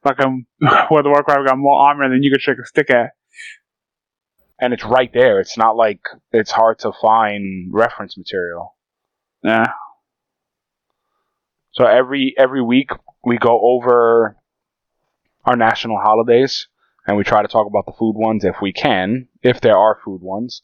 Like 0.05 0.21
um, 0.21 0.47
World 0.91 1.07
of 1.07 1.11
Warcraft 1.11 1.49
got 1.49 1.59
more 1.59 1.81
armor 1.81 2.09
than 2.09 2.23
you 2.23 2.31
could 2.31 2.41
shake 2.41 2.59
a 2.63 2.67
stick 2.67 2.91
at. 2.91 3.11
And 4.61 4.73
it's 4.73 4.85
right 4.85 5.11
there. 5.13 5.41
It's 5.41 5.57
not 5.57 5.77
like 5.77 6.01
it's 6.33 6.51
hard 6.51 6.79
to 6.81 6.93
find 7.01 7.71
reference 7.73 8.17
material. 8.17 8.77
Yeah, 9.43 9.73
So 11.73 11.87
every 11.87 12.35
every 12.37 12.63
week 12.63 12.91
we 13.25 13.39
go 13.39 13.59
over 13.59 14.37
our 15.47 15.57
national 15.57 15.99
holidays 15.99 16.69
and 17.07 17.17
we 17.17 17.25
try 17.25 17.41
to 17.41 17.49
talk 17.49 17.67
about 17.67 17.87
the 17.87 17.93
food 17.99 18.17
ones 18.17 18.45
if 18.45 18.57
we 18.61 18.73
can, 18.73 19.29
if 19.43 19.63
there 19.63 19.79
are 19.79 19.99
food 20.05 20.21
ones. 20.21 20.63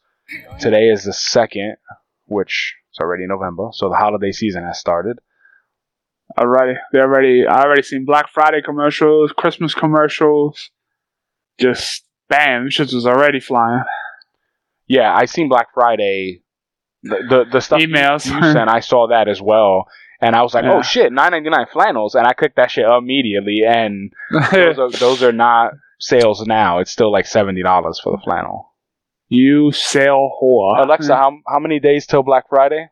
Today 0.61 0.89
is 0.91 1.05
the 1.05 1.15
second, 1.15 1.77
which 2.27 2.75
is 2.93 2.99
already 3.01 3.27
November, 3.27 3.69
so 3.73 3.89
the 3.89 3.97
holiday 3.97 4.33
season 4.33 4.65
has 4.65 4.79
started. 4.79 5.19
Already 6.39 6.79
they 6.93 6.99
already 7.01 7.47
I 7.47 7.63
already 7.63 7.83
seen 7.83 8.05
Black 8.05 8.29
Friday 8.31 8.63
commercials, 8.63 9.33
Christmas 9.33 9.75
commercials. 9.75 10.71
Just 11.59 12.05
bam, 12.29 12.69
shit 12.71 12.93
was 12.93 13.07
already 13.07 13.41
flying. 13.41 13.83
Yeah, 14.87 15.15
I 15.15 15.25
seen 15.25 15.49
Black 15.49 15.69
Friday. 15.75 16.43
The 17.03 17.17
the, 17.29 17.45
the 17.53 17.61
stuff 17.61 17.81
Emails. 17.81 18.27
you 18.27 18.41
sent, 18.53 18.69
I 18.71 18.81
saw 18.81 19.09
that 19.09 19.29
as 19.29 19.41
well, 19.41 19.87
and 20.21 20.35
I 20.35 20.43
was 20.43 20.55
like, 20.55 20.65
oh 20.65 20.69
Yeah. 20.69 20.79
oh 20.79 20.83
shit, 20.83 21.13
nine 21.13 21.31
ninety 21.33 21.51
nine 21.51 21.67
flannels, 21.73 22.15
and 22.15 22.27
I 22.27 22.33
clicked 22.33 22.57
that 22.57 22.71
shit 22.71 22.85
immediately, 22.87 23.63
and 23.67 24.13
those 24.53 24.79
are 24.79 24.91
those 24.99 25.23
are 25.23 25.33
not 25.33 25.73
sales 26.01 26.45
now. 26.47 26.79
It's 26.81 26.91
still 26.91 27.13
like 27.13 27.27
seventy 27.27 27.63
dollars 27.63 28.01
for 28.03 28.13
the 28.13 28.19
flannel. 28.25 28.73
you 29.29 29.71
sale 29.73 30.31
whore. 30.43 30.83
Alexa, 30.85 31.15
how 31.15 31.39
how 31.47 31.59
many 31.61 31.79
days 31.81 32.07
till 32.07 32.23
Black 32.23 32.49
Friday? 32.49 32.89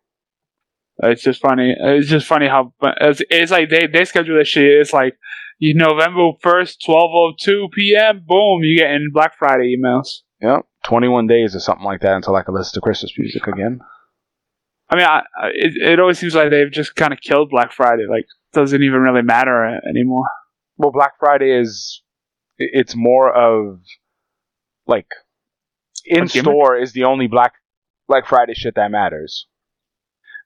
It's 0.99 1.23
just 1.23 1.41
funny. 1.41 1.75
It's 1.76 2.09
just 2.09 2.26
funny 2.26 2.47
how 2.47 2.73
it's, 2.83 3.21
it's 3.28 3.50
like 3.50 3.69
they 3.69 3.87
they 3.87 4.04
schedule 4.04 4.38
this 4.38 4.49
shit. 4.49 4.64
It's 4.64 4.92
like 4.92 5.16
you 5.59 5.75
November 5.75 6.30
first, 6.40 6.83
twelve 6.85 7.11
oh 7.12 7.33
two 7.38 7.69
p.m. 7.73 8.23
Boom, 8.26 8.62
you 8.62 8.78
get 8.78 8.92
in 8.92 9.11
Black 9.12 9.37
Friday 9.37 9.76
emails. 9.76 10.21
Yep, 10.40 10.66
twenty 10.85 11.09
one 11.09 11.26
days 11.26 11.57
or 11.57 11.61
something 11.61 11.85
like 11.85 12.00
that 12.02 12.14
until 12.14 12.37
I 12.37 12.42
can 12.42 12.54
listen 12.54 12.75
to 12.75 12.80
Christmas 12.80 13.12
music 13.19 13.47
again. 13.47 13.80
I 14.88 14.97
mean, 14.97 15.07
I, 15.07 15.23
it 15.54 15.73
it 15.76 16.00
always 16.00 16.19
seems 16.19 16.35
like 16.35 16.50
they've 16.50 16.71
just 16.71 16.95
kind 16.95 17.12
of 17.12 17.21
killed 17.21 17.50
Black 17.50 17.73
Friday. 17.73 18.04
Like, 18.09 18.26
doesn't 18.52 18.83
even 18.83 19.00
really 19.00 19.23
matter 19.23 19.80
anymore. 19.88 20.28
Well, 20.76 20.92
Black 20.92 21.12
Friday 21.19 21.50
is 21.50 22.02
it's 22.59 22.95
more 22.95 23.33
of 23.33 23.80
like 24.87 25.09
in 26.04 26.28
store 26.28 26.76
is 26.78 26.92
the 26.92 27.04
only 27.04 27.26
Black 27.26 27.54
Black 28.07 28.26
Friday 28.28 28.54
shit 28.54 28.76
that 28.76 28.90
matters. 28.92 29.49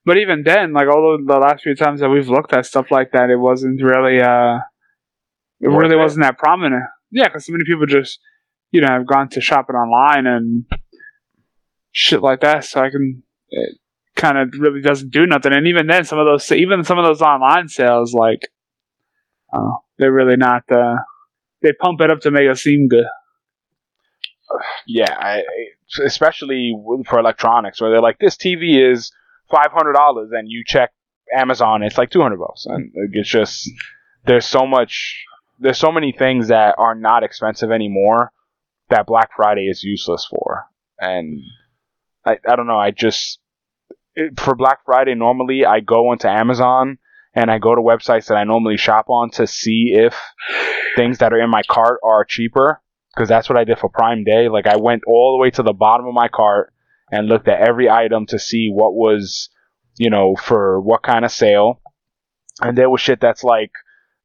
But 0.09 0.17
even 0.17 0.43
then, 0.43 0.73
like 0.73 0.89
all 0.89 1.19
the, 1.23 1.35
last 1.35 1.65
few 1.65 1.75
times 1.75 2.01
that 2.01 2.09
we've 2.09 2.31
looked 2.31 2.55
at 2.55 2.65
stuff 2.65 2.91
like 2.91 3.13
that, 3.13 3.29
it 3.29 3.37
wasn't 3.37 3.83
really 3.83 4.23
uh, 4.23 4.57
it 5.61 5.69
really 5.69 5.97
wasn't 5.97 6.25
that 6.25 6.39
prominent. 6.39 6.83
Yeah, 7.11 7.25
because 7.25 7.45
so 7.45 7.53
many 7.53 7.65
people 7.67 7.85
just 7.85 8.19
you 8.71 8.81
know 8.81 8.89
have 8.89 9.07
gone 9.07 9.29
to 9.29 9.43
shopping 9.43 9.77
online 9.77 10.27
and 10.27 10.65
shit 11.93 12.23
like 12.23 12.41
that. 12.41 12.65
So 12.65 12.81
I 12.81 12.89
can 12.89 13.23
it 13.51 13.77
kind 14.17 14.39
of 14.39 14.49
really 14.59 14.81
doesn't 14.81 15.11
do 15.11 15.27
nothing. 15.27 15.53
And 15.53 15.67
even 15.67 15.87
then, 15.87 16.07
some 16.07 16.19
of 16.19 16.25
those 16.25 16.51
even 16.53 16.85
some 16.85 16.99
of 16.99 17.05
those 17.05 17.21
online 17.21 17.69
sales, 17.69 18.15
like 18.15 18.49
uh, 19.53 19.73
they're 19.99 20.11
really 20.11 20.39
not. 20.39 20.63
Uh, 20.73 20.97
they 21.61 21.75
pump 21.75 22.01
it 22.01 22.11
up 22.11 22.21
to 22.21 22.31
make 22.31 22.49
it 22.49 22.57
seem 22.57 22.89
good. 22.89 23.05
Yeah, 24.87 25.15
I- 25.21 25.45
especially 26.03 26.75
for 27.07 27.19
electronics, 27.19 27.79
where 27.79 27.91
they're 27.91 28.01
like, 28.01 28.19
this 28.19 28.37
TV 28.39 28.91
is 28.91 29.13
five 29.51 29.73
hundred 29.73 29.93
dollars, 29.93 30.31
and 30.33 30.49
you 30.49 30.63
check 30.67 30.91
Amazon, 31.37 31.83
it's 31.83 31.99
like 31.99 32.11
two 32.11 32.23
hundred 32.23 32.39
bucks, 32.39 32.67
and 32.67 32.93
it's 33.13 33.29
just 33.29 33.69
there's 34.25 34.47
so 34.47 34.67
much, 34.67 35.25
there's 35.59 35.79
so 35.79 35.93
many 35.93 36.13
things 36.13 36.49
that 36.49 36.75
are 36.79 36.95
not 36.95 37.23
expensive 37.23 37.71
anymore 37.71 38.33
that 38.91 39.07
Black 39.07 39.31
Friday 39.37 39.67
is 39.69 39.83
useless 39.83 40.27
for, 40.29 40.65
and 40.99 41.41
I, 42.25 42.39
I 42.49 42.57
don't 42.57 42.67
know, 42.67 42.79
I 42.79 42.91
just 42.91 43.41
for 44.37 44.55
Black 44.55 44.85
Friday 44.85 45.15
normally 45.15 45.65
I 45.65 45.81
go 45.81 46.13
into 46.13 46.29
Amazon 46.29 46.99
and 47.35 47.51
I 47.51 47.59
go 47.59 47.75
to 47.75 47.81
websites 47.81 48.27
that 48.27 48.37
I 48.37 48.45
normally 48.45 48.77
shop 48.77 49.07
on 49.09 49.31
to 49.33 49.47
see 49.47 49.93
if 49.95 50.17
things 50.97 51.19
that 51.19 51.33
are 51.33 51.41
in 51.41 51.51
my 51.51 51.63
cart 51.63 52.01
are 52.03 52.25
cheaper 52.25 52.83
because 53.15 53.29
that's 53.29 53.49
what 53.49 53.59
I 53.59 53.65
did 53.65 53.79
for 53.79 53.89
Prime 53.89 54.25
Day. 54.25 54.49
Like 54.49 54.67
I 54.67 54.77
went 54.77 55.05
all 55.07 55.37
the 55.37 55.41
way 55.41 55.51
to 55.51 55.63
the 55.63 55.73
bottom 55.73 56.07
of 56.07 56.15
my 56.15 56.29
cart 56.29 56.73
and 57.11 57.29
looked 57.29 57.49
at 57.49 57.61
every 57.61 57.89
item 57.91 58.27
to 58.27 58.39
see 58.39 58.71
what 58.73 58.95
was, 58.95 59.49
you 59.97 60.11
know, 60.11 60.37
for 60.37 60.81
what 60.81 61.03
kind 61.03 61.25
of 61.25 61.31
sale. 61.31 61.81
And 62.61 62.77
there 62.77 62.91
was 62.91 63.01
shit 63.01 63.21
that's 63.21 63.45
like, 63.45 63.71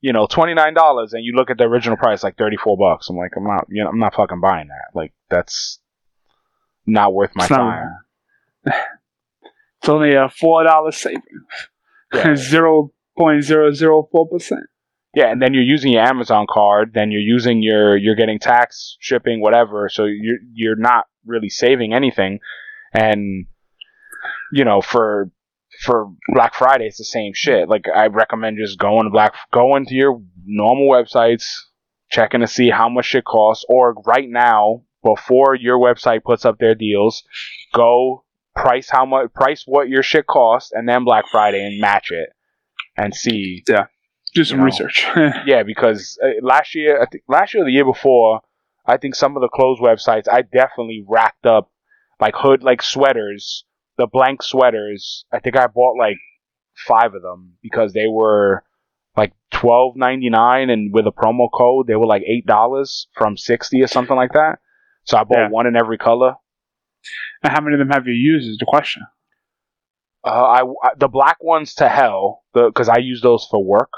you 0.01 0.11
know, 0.13 0.27
twenty 0.27 0.53
nine 0.53 0.73
dollars, 0.73 1.13
and 1.13 1.23
you 1.23 1.33
look 1.35 1.49
at 1.49 1.57
the 1.57 1.63
original 1.65 1.97
price 1.97 2.23
like 2.23 2.37
thirty 2.37 2.57
four 2.57 2.77
bucks. 2.77 3.09
I'm 3.09 3.15
like, 3.17 3.31
I'm 3.37 3.43
not, 3.45 3.65
you 3.69 3.83
know, 3.83 3.89
I'm 3.89 3.99
not 3.99 4.15
fucking 4.15 4.41
buying 4.41 4.67
that. 4.67 4.97
Like 4.97 5.13
that's 5.29 5.79
not 6.85 7.13
worth 7.13 7.31
my 7.35 7.43
It's 7.45 7.51
not- 7.51 7.57
time. 7.59 7.91
It's 9.81 9.89
only 9.89 10.13
a 10.15 10.29
four 10.29 10.63
dollar 10.63 10.93
saving. 10.93 11.21
Zero 12.35 12.93
point 13.17 13.43
zero 13.43 13.73
zero 13.73 14.07
four 14.11 14.27
percent. 14.29 14.61
Yeah, 15.13 15.29
and 15.29 15.41
then 15.41 15.53
you're 15.53 15.61
using 15.63 15.91
your 15.91 16.03
Amazon 16.03 16.47
card, 16.49 16.91
then 16.93 17.11
you're 17.11 17.19
using 17.21 17.61
your 17.61 17.97
you're 17.97 18.15
getting 18.15 18.39
tax, 18.39 18.95
shipping, 19.01 19.41
whatever, 19.41 19.89
so 19.89 20.05
you're 20.05 20.37
you're 20.53 20.77
not 20.77 21.07
really 21.25 21.49
saving 21.49 21.93
anything. 21.93 22.39
And 22.93 23.45
you 24.51 24.65
know, 24.65 24.81
for 24.81 25.29
for 25.81 26.11
Black 26.29 26.53
Friday 26.53 26.85
it's 26.85 26.97
the 26.97 27.03
same 27.05 27.33
shit. 27.33 27.67
Like 27.67 27.85
I 27.93 28.07
recommend 28.07 28.57
just 28.59 28.77
going 28.77 29.05
to 29.05 29.09
Black 29.09 29.33
going 29.51 29.85
to 29.87 29.95
your 29.95 30.21
normal 30.45 30.87
websites, 30.89 31.45
checking 32.09 32.41
to 32.41 32.47
see 32.47 32.69
how 32.69 32.89
much 32.89 33.05
shit 33.05 33.25
costs, 33.25 33.65
or 33.67 33.93
right 34.05 34.29
now, 34.29 34.83
before 35.03 35.55
your 35.55 35.79
website 35.79 36.23
puts 36.23 36.45
up 36.45 36.59
their 36.59 36.75
deals, 36.75 37.23
go 37.73 38.23
price 38.55 38.89
how 38.89 39.05
much 39.05 39.33
price 39.33 39.63
what 39.65 39.89
your 39.89 40.03
shit 40.03 40.27
costs 40.27 40.71
and 40.71 40.87
then 40.87 41.03
Black 41.03 41.25
Friday 41.31 41.65
and 41.65 41.81
match 41.81 42.11
it 42.11 42.29
and 42.95 43.13
see 43.13 43.63
Yeah, 43.67 43.85
Do 44.35 44.43
some 44.43 44.57
You 44.57 44.61
know. 44.61 44.65
research. 44.65 45.07
yeah, 45.45 45.63
because 45.63 46.19
uh, 46.23 46.29
last 46.41 46.75
year, 46.75 47.01
I 47.01 47.07
think 47.07 47.23
last 47.27 47.53
year 47.53 47.63
or 47.63 47.65
the 47.65 47.71
year 47.71 47.85
before, 47.85 48.41
I 48.85 48.97
think 48.97 49.15
some 49.15 49.35
of 49.35 49.41
the 49.41 49.49
clothes 49.49 49.79
websites, 49.79 50.27
I 50.31 50.43
definitely 50.43 51.03
racked 51.07 51.47
up 51.47 51.71
like 52.23 52.35
hood, 52.43 52.63
like 52.63 52.81
sweaters, 52.81 53.65
the 53.97 54.07
blank 54.07 54.41
sweaters. 54.43 55.25
I 55.35 55.39
think 55.39 55.55
I 55.57 55.67
bought 55.67 55.97
like 56.05 56.17
five 56.87 57.11
of 57.17 57.21
them 57.21 57.41
because 57.61 57.93
they 57.93 58.07
were 58.07 58.63
like 59.21 59.33
twelve 59.51 59.95
ninety 59.95 60.29
nine, 60.29 60.69
and 60.69 60.93
with 60.93 61.05
a 61.07 61.11
promo 61.21 61.47
code, 61.61 61.87
they 61.87 61.95
were 61.95 62.11
like 62.15 62.23
eight 62.33 62.45
dollars 62.45 63.07
from 63.17 63.37
sixty 63.37 63.81
or 63.83 63.87
something 63.87 64.15
like 64.15 64.33
that. 64.33 64.59
So 65.03 65.17
I 65.17 65.23
bought 65.25 65.37
Yeah. 65.37 65.49
one 65.49 65.67
in 65.67 65.75
every 65.75 65.97
color. 65.97 66.35
and 67.43 67.51
how 67.53 67.61
many 67.61 67.73
of 67.75 67.79
them 67.79 67.89
have 67.97 68.07
you 68.07 68.13
used 68.13 68.47
is 68.49 68.57
the 68.57 68.65
question. 68.65 69.03
Uh, 70.25 70.29
I, 70.57 70.61
I 70.85 70.89
the 70.97 71.09
black 71.09 71.37
ones 71.43 71.75
to 71.75 71.89
hell 71.89 72.43
because 72.53 72.87
I 72.87 72.97
use 72.99 73.21
those 73.21 73.45
for 73.51 73.61
work. 73.63 73.91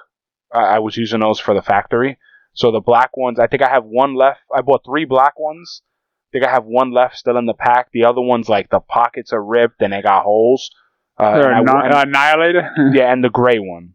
I, 0.51 0.61
I 0.75 0.79
was 0.79 0.97
using 0.97 1.19
those 1.19 1.39
for 1.39 1.53
the 1.53 1.61
factory. 1.61 2.17
So 2.53 2.71
the 2.71 2.79
black 2.79 3.15
ones, 3.15 3.37
I 3.39 3.47
think 3.47 3.61
I 3.61 3.69
have 3.69 3.85
one 3.85 4.15
left. 4.15 4.39
I 4.55 4.61
bought 4.61 4.83
three 4.85 5.05
black 5.05 5.33
ones. 5.39 5.83
I 6.27 6.39
think 6.39 6.45
I 6.45 6.51
have 6.51 6.65
one 6.65 6.91
left 6.91 7.17
still 7.17 7.37
in 7.37 7.45
the 7.45 7.53
pack. 7.53 7.89
The 7.91 8.05
other 8.05 8.21
ones, 8.21 8.49
like 8.49 8.69
the 8.69 8.79
pockets 8.79 9.31
are 9.33 9.43
ripped 9.43 9.81
and 9.81 9.93
they 9.93 10.01
got 10.01 10.23
holes. 10.23 10.69
Uh, 11.17 11.35
They're 11.39 11.51
and 11.51 11.69
I- 11.69 11.73
anni- 11.83 11.85
and- 11.95 12.09
annihilator. 12.09 12.71
yeah, 12.93 13.11
and 13.13 13.23
the 13.23 13.29
gray 13.29 13.59
one, 13.59 13.93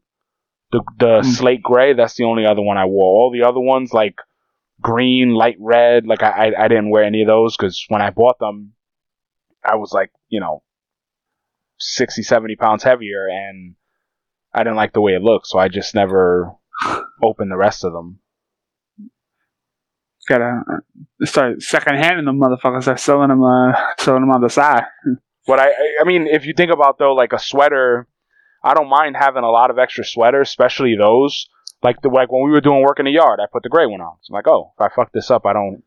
the 0.73 0.83
the 0.99 1.21
Hmm. 1.23 1.29
slate 1.29 1.63
gray. 1.63 1.93
That's 1.93 2.15
the 2.15 2.25
only 2.25 2.47
other 2.47 2.63
one 2.63 2.79
I 2.79 2.87
wore. 2.87 3.15
All 3.17 3.31
the 3.31 3.47
other 3.47 3.61
ones, 3.61 3.93
like 3.93 4.17
green, 4.81 5.35
light 5.35 5.57
red, 5.61 6.07
like 6.07 6.23
I 6.23 6.31
I, 6.49 6.65
I 6.65 6.69
didn't 6.69 6.89
wear 6.91 7.05
any 7.05 7.21
of 7.23 7.29
those 7.29 7.57
because 7.57 7.85
when 7.89 8.01
I 8.01 8.11
bought 8.11 8.39
them, 8.39 8.73
I 9.63 9.75
was 9.77 9.93
like 9.93 10.11
you 10.31 10.41
know 10.41 10.63
60, 11.79 12.23
70 12.23 12.57
pounds 12.57 12.83
heavier, 12.83 13.27
and 13.29 13.75
I 14.55 14.59
didn't 14.63 14.77
like 14.77 14.93
the 14.95 15.01
way 15.03 15.13
it 15.15 15.23
looked, 15.23 15.47
so 15.47 15.59
I 15.59 15.69
just 15.69 15.95
never 15.95 16.53
opened 17.23 17.51
the 17.51 17.57
rest 17.59 17.85
of 17.85 17.93
them. 17.93 18.21
Gotta 20.31 20.63
uh, 20.73 21.27
start 21.27 21.61
second 21.61 21.97
handing 21.97 22.25
them 22.25 22.39
motherfuckers. 22.39 22.83
Start 22.83 23.01
selling 23.01 23.29
them, 23.31 23.43
uh, 23.43 23.73
selling 23.99 24.21
them 24.23 24.31
on 24.31 24.41
the 24.41 24.49
side. 24.49 24.85
But 25.45 25.59
I, 25.59 25.71
I- 26.01 26.05
mean, 26.05 26.29
if 26.29 26.47
you 26.47 26.55
think 26.57 26.71
about 26.73 26.99
though, 26.99 27.15
like 27.15 27.33
a 27.33 27.39
sweater, 27.41 28.07
I 28.63 28.75
don't 28.75 28.89
mind 28.89 29.17
having 29.17 29.43
a 29.43 29.51
lot 29.51 29.71
of 29.71 29.79
extra 29.79 30.05
sweaters, 30.05 30.49
especially 30.49 30.95
those. 30.97 31.49
Like 31.83 32.01
the 32.03 32.11
like 32.11 32.31
when 32.31 32.45
we 32.45 32.51
were 32.53 32.61
doing 32.61 32.83
work 32.83 33.01
in 33.01 33.07
the 33.07 33.11
yard, 33.11 33.41
I 33.43 33.47
put 33.53 33.65
the 33.65 33.69
gray 33.71 33.87
one 33.87 34.01
on. 34.01 34.19
So 34.21 34.31
I'm 34.33 34.35
like, 34.39 34.47
oh, 34.47 34.73
if 34.77 34.81
I 34.81 34.95
fuck 34.95 35.11
this 35.13 35.31
up, 35.33 35.47
I 35.47 35.53
don't, 35.53 35.83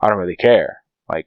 I 0.00 0.08
don't 0.08 0.18
really 0.18 0.36
care. 0.36 0.78
Like, 1.08 1.26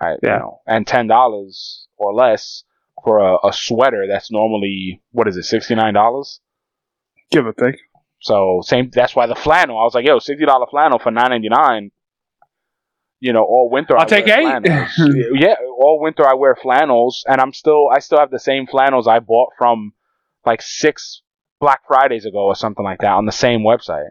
I, 0.00 0.12
you 0.12 0.18
Yeah. 0.24 0.38
know, 0.38 0.62
and 0.66 0.84
ten 0.84 1.06
dollars 1.06 1.86
or 1.96 2.12
less 2.12 2.64
for 3.04 3.18
a, 3.18 3.36
a 3.46 3.52
sweater 3.52 4.06
that's 4.10 4.32
normally 4.32 5.00
what 5.12 5.28
is 5.28 5.36
it, 5.36 5.44
sixty 5.44 5.74
nine 5.76 5.94
dollars? 5.94 6.40
Give 7.30 7.46
or 7.46 7.52
take. 7.52 7.76
So 8.22 8.60
same. 8.62 8.90
That's 8.92 9.16
why 9.16 9.26
the 9.26 9.34
flannel. 9.34 9.78
I 9.78 9.82
was 9.82 9.94
like, 9.94 10.06
yo, 10.06 10.20
sixty 10.20 10.46
dollar 10.46 10.66
flannel 10.70 11.00
for 11.00 11.10
nine 11.10 11.30
ninety 11.30 11.48
nine. 11.48 11.90
You 13.18 13.32
know, 13.32 13.42
all 13.42 13.68
winter. 13.70 13.96
I'll 13.96 14.02
I 14.02 14.06
take 14.06 14.28
eight. 14.28 14.42
flannels. 14.42 14.90
yeah, 15.34 15.56
all 15.76 16.00
winter 16.00 16.24
I 16.26 16.34
wear 16.34 16.56
flannels, 16.56 17.24
and 17.26 17.40
I'm 17.40 17.52
still 17.52 17.88
I 17.90 17.98
still 17.98 18.20
have 18.20 18.30
the 18.30 18.38
same 18.38 18.68
flannels 18.68 19.08
I 19.08 19.18
bought 19.18 19.50
from 19.58 19.92
like 20.46 20.62
six 20.62 21.22
Black 21.60 21.80
Fridays 21.86 22.24
ago 22.24 22.44
or 22.46 22.54
something 22.54 22.84
like 22.84 23.00
that 23.00 23.12
on 23.12 23.26
the 23.26 23.32
same 23.32 23.60
website. 23.60 24.10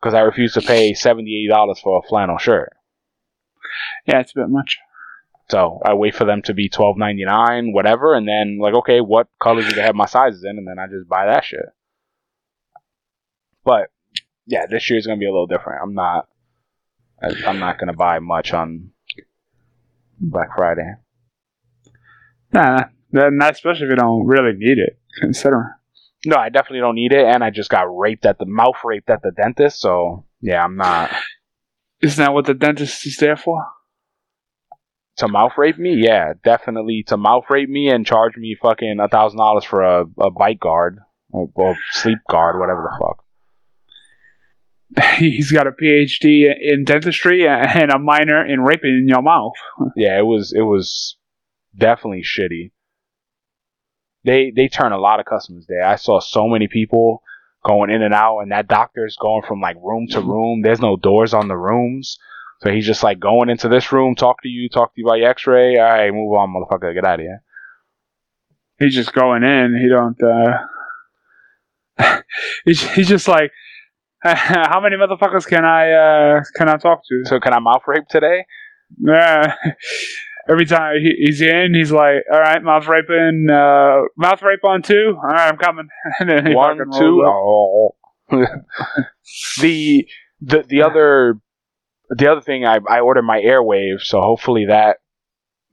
Because 0.00 0.12
I 0.12 0.20
refuse 0.20 0.52
to 0.54 0.60
pay 0.60 0.92
seventy 0.92 1.42
eight 1.42 1.48
dollars 1.50 1.80
for 1.80 1.98
a 1.98 2.06
flannel 2.06 2.36
shirt. 2.36 2.74
Yeah, 4.06 4.20
it's 4.20 4.32
a 4.32 4.40
bit 4.40 4.50
much. 4.50 4.78
So 5.48 5.80
I 5.84 5.94
wait 5.94 6.14
for 6.14 6.26
them 6.26 6.42
to 6.42 6.54
be 6.54 6.68
twelve 6.68 6.98
ninety 6.98 7.24
nine, 7.24 7.72
whatever, 7.72 8.14
and 8.14 8.28
then 8.28 8.58
like, 8.60 8.74
okay, 8.74 9.00
what 9.00 9.28
colors 9.42 9.66
do 9.66 9.74
they 9.74 9.82
have 9.82 9.94
my 9.94 10.06
sizes 10.06 10.44
in, 10.44 10.58
and 10.58 10.68
then 10.68 10.78
I 10.78 10.86
just 10.86 11.08
buy 11.08 11.26
that 11.26 11.44
shit. 11.44 11.64
But 13.64 13.90
yeah, 14.46 14.66
this 14.66 14.88
year's 14.90 15.06
gonna 15.06 15.18
be 15.18 15.26
a 15.26 15.32
little 15.32 15.46
different. 15.46 15.80
I'm 15.82 15.94
not, 15.94 16.28
I'm 17.46 17.58
not 17.58 17.78
gonna 17.78 17.94
buy 17.94 18.18
much 18.18 18.52
on 18.52 18.90
Black 20.18 20.56
Friday. 20.56 20.94
Nah, 22.52 22.84
nah, 23.12 23.30
not 23.30 23.52
especially 23.52 23.86
if 23.86 23.90
you 23.90 23.96
don't 23.96 24.26
really 24.26 24.56
need 24.56 24.78
it. 24.78 24.98
Consider. 25.20 25.76
No, 26.26 26.36
I 26.36 26.48
definitely 26.48 26.80
don't 26.80 26.96
need 26.96 27.12
it, 27.12 27.24
and 27.24 27.42
I 27.42 27.50
just 27.50 27.70
got 27.70 27.84
raped 27.84 28.26
at 28.26 28.38
the 28.38 28.46
mouth 28.46 28.76
raped 28.84 29.08
at 29.08 29.22
the 29.22 29.30
dentist. 29.30 29.80
So 29.80 30.26
yeah, 30.40 30.64
I'm 30.64 30.76
not 30.76 31.10
Isn't 32.02 32.24
that 32.24 32.32
what 32.32 32.46
the 32.46 32.54
dentist 32.54 33.06
is 33.06 33.16
there 33.16 33.36
for? 33.36 33.64
to 35.20 35.28
mouth 35.28 35.52
rape 35.58 35.78
me. 35.78 35.94
Yeah, 35.96 36.32
definitely 36.42 37.04
to 37.08 37.16
mouth 37.16 37.44
rape 37.50 37.68
me 37.68 37.90
and 37.90 38.06
charge 38.06 38.36
me 38.36 38.56
fucking 38.60 38.98
a 39.00 39.08
thousand 39.08 39.38
dollars 39.38 39.64
for 39.64 39.82
a, 39.82 40.04
a 40.18 40.30
bite 40.30 40.58
guard 40.60 40.98
or, 41.30 41.50
or 41.54 41.76
sleep 41.92 42.18
guard, 42.28 42.58
whatever 42.58 42.82
the 42.90 42.98
fuck. 42.98 43.24
He's 45.18 45.52
got 45.52 45.66
a 45.66 45.72
PhD 45.72 46.52
in 46.60 46.84
dentistry 46.84 47.46
and 47.46 47.90
a 47.90 47.98
minor 47.98 48.44
in 48.44 48.60
raping 48.60 48.98
in 49.02 49.08
your 49.08 49.22
mouth. 49.22 49.54
yeah, 49.96 50.18
it 50.18 50.26
was 50.26 50.52
it 50.52 50.62
was 50.62 51.16
definitely 51.76 52.22
shitty. 52.22 52.72
They 54.24 54.52
they 54.54 54.68
turn 54.68 54.92
a 54.92 54.98
lot 54.98 55.20
of 55.20 55.26
customers 55.26 55.66
there. 55.68 55.84
I 55.84 55.96
saw 55.96 56.20
so 56.20 56.48
many 56.48 56.68
people 56.68 57.22
going 57.64 57.90
in 57.90 58.02
and 58.02 58.14
out, 58.14 58.40
and 58.40 58.52
that 58.52 58.68
doctor's 58.68 59.16
going 59.20 59.42
from 59.46 59.60
like 59.60 59.76
room 59.82 60.06
to 60.10 60.20
room. 60.20 60.62
There's 60.62 60.80
no 60.80 60.96
doors 60.96 61.34
on 61.34 61.48
the 61.48 61.56
rooms, 61.56 62.18
so 62.60 62.70
he's 62.70 62.86
just 62.86 63.02
like 63.02 63.20
going 63.20 63.48
into 63.48 63.68
this 63.68 63.92
room, 63.92 64.14
talk 64.14 64.42
to 64.42 64.48
you, 64.48 64.68
talk 64.68 64.94
to 64.94 65.00
you 65.00 65.06
about 65.06 65.18
your 65.18 65.30
X-ray. 65.30 65.78
All 65.78 65.84
right, 65.84 66.12
move 66.12 66.32
on, 66.34 66.50
motherfucker, 66.50 66.92
get 66.94 67.04
out 67.04 67.20
of 67.20 67.24
here. 67.24 67.42
He's 68.78 68.94
just 68.94 69.12
going 69.12 69.42
in. 69.44 69.78
He 69.80 69.88
don't. 69.88 70.20
uh 70.22 72.20
He's 72.64 72.82
he's 72.92 73.08
just 73.08 73.28
like, 73.28 73.52
how 74.22 74.80
many 74.80 74.96
motherfuckers 74.96 75.46
can 75.46 75.64
I 75.64 75.92
uh 75.92 76.42
can 76.54 76.68
I 76.68 76.76
talk 76.76 77.02
to? 77.08 77.22
So 77.24 77.40
can 77.40 77.54
I 77.54 77.58
mouth 77.58 77.82
rape 77.86 78.06
today? 78.08 78.44
Yeah. 78.98 79.54
Every 80.48 80.66
time 80.66 80.96
he, 81.00 81.14
he's 81.26 81.40
in, 81.42 81.74
he's 81.74 81.92
like, 81.92 82.24
"All 82.32 82.40
right, 82.40 82.62
mouth 82.62 82.88
raping, 82.88 83.46
uh, 83.50 84.02
mouth 84.16 84.42
rape 84.42 84.64
on 84.64 84.82
two. 84.82 85.14
All 85.16 85.28
right, 85.28 85.48
I'm 85.48 85.58
coming." 85.58 85.88
and 86.18 86.28
then 86.28 86.46
he 86.46 86.54
One, 86.54 86.78
two. 86.92 87.22
Oh. 87.24 87.94
the 89.60 90.08
the 90.40 90.64
the 90.66 90.82
other 90.82 91.38
the 92.08 92.30
other 92.30 92.40
thing 92.40 92.64
I 92.64 92.78
I 92.88 93.00
ordered 93.00 93.22
my 93.22 93.40
Airwave, 93.40 94.00
so 94.00 94.20
hopefully 94.20 94.66
that 94.66 94.96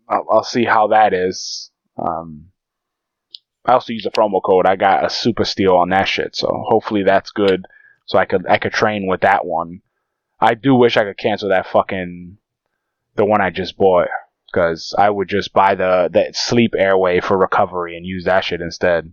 I'll, 0.07 0.25
I'll 0.29 0.43
see 0.43 0.65
how 0.65 0.87
that 0.87 1.13
is. 1.13 1.71
Um, 1.97 2.47
I 3.65 3.73
also 3.73 3.93
use 3.93 4.05
a 4.05 4.11
promo 4.11 4.41
code. 4.43 4.67
I 4.67 4.75
got 4.75 5.05
a 5.05 5.09
super 5.09 5.43
steal 5.45 5.75
on 5.75 5.89
that 5.89 6.07
shit, 6.07 6.35
so 6.35 6.49
hopefully 6.67 7.03
that's 7.03 7.31
good. 7.31 7.65
So 8.07 8.17
I 8.17 8.25
could 8.25 8.47
I 8.47 8.57
could 8.57 8.73
train 8.73 9.05
with 9.07 9.21
that 9.21 9.45
one. 9.45 9.81
I 10.39 10.55
do 10.55 10.73
wish 10.75 10.97
I 10.97 11.03
could 11.03 11.17
cancel 11.17 11.49
that 11.49 11.67
fucking 11.67 12.37
the 13.15 13.25
one 13.25 13.41
I 13.41 13.49
just 13.49 13.77
bought 13.77 14.07
because 14.51 14.95
I 14.97 15.09
would 15.09 15.27
just 15.27 15.53
buy 15.53 15.75
the 15.75 16.09
that 16.13 16.35
sleep 16.35 16.73
airway 16.77 17.19
for 17.19 17.37
recovery 17.37 17.95
and 17.97 18.05
use 18.05 18.25
that 18.25 18.43
shit 18.43 18.61
instead. 18.61 19.11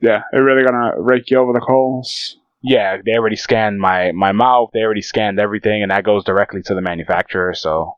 Yeah, 0.00 0.22
they're 0.30 0.44
really 0.44 0.64
gonna 0.64 0.92
rake 1.00 1.30
you 1.30 1.38
over 1.38 1.52
the 1.52 1.60
coals. 1.60 2.36
yeah, 2.62 2.98
they 3.04 3.16
already 3.16 3.36
scanned 3.36 3.78
my 3.80 4.12
my 4.12 4.32
mouth. 4.32 4.70
They 4.72 4.80
already 4.80 5.02
scanned 5.02 5.40
everything, 5.40 5.82
and 5.82 5.90
that 5.90 6.04
goes 6.04 6.24
directly 6.24 6.62
to 6.62 6.74
the 6.74 6.82
manufacturer. 6.82 7.54
So, 7.54 7.96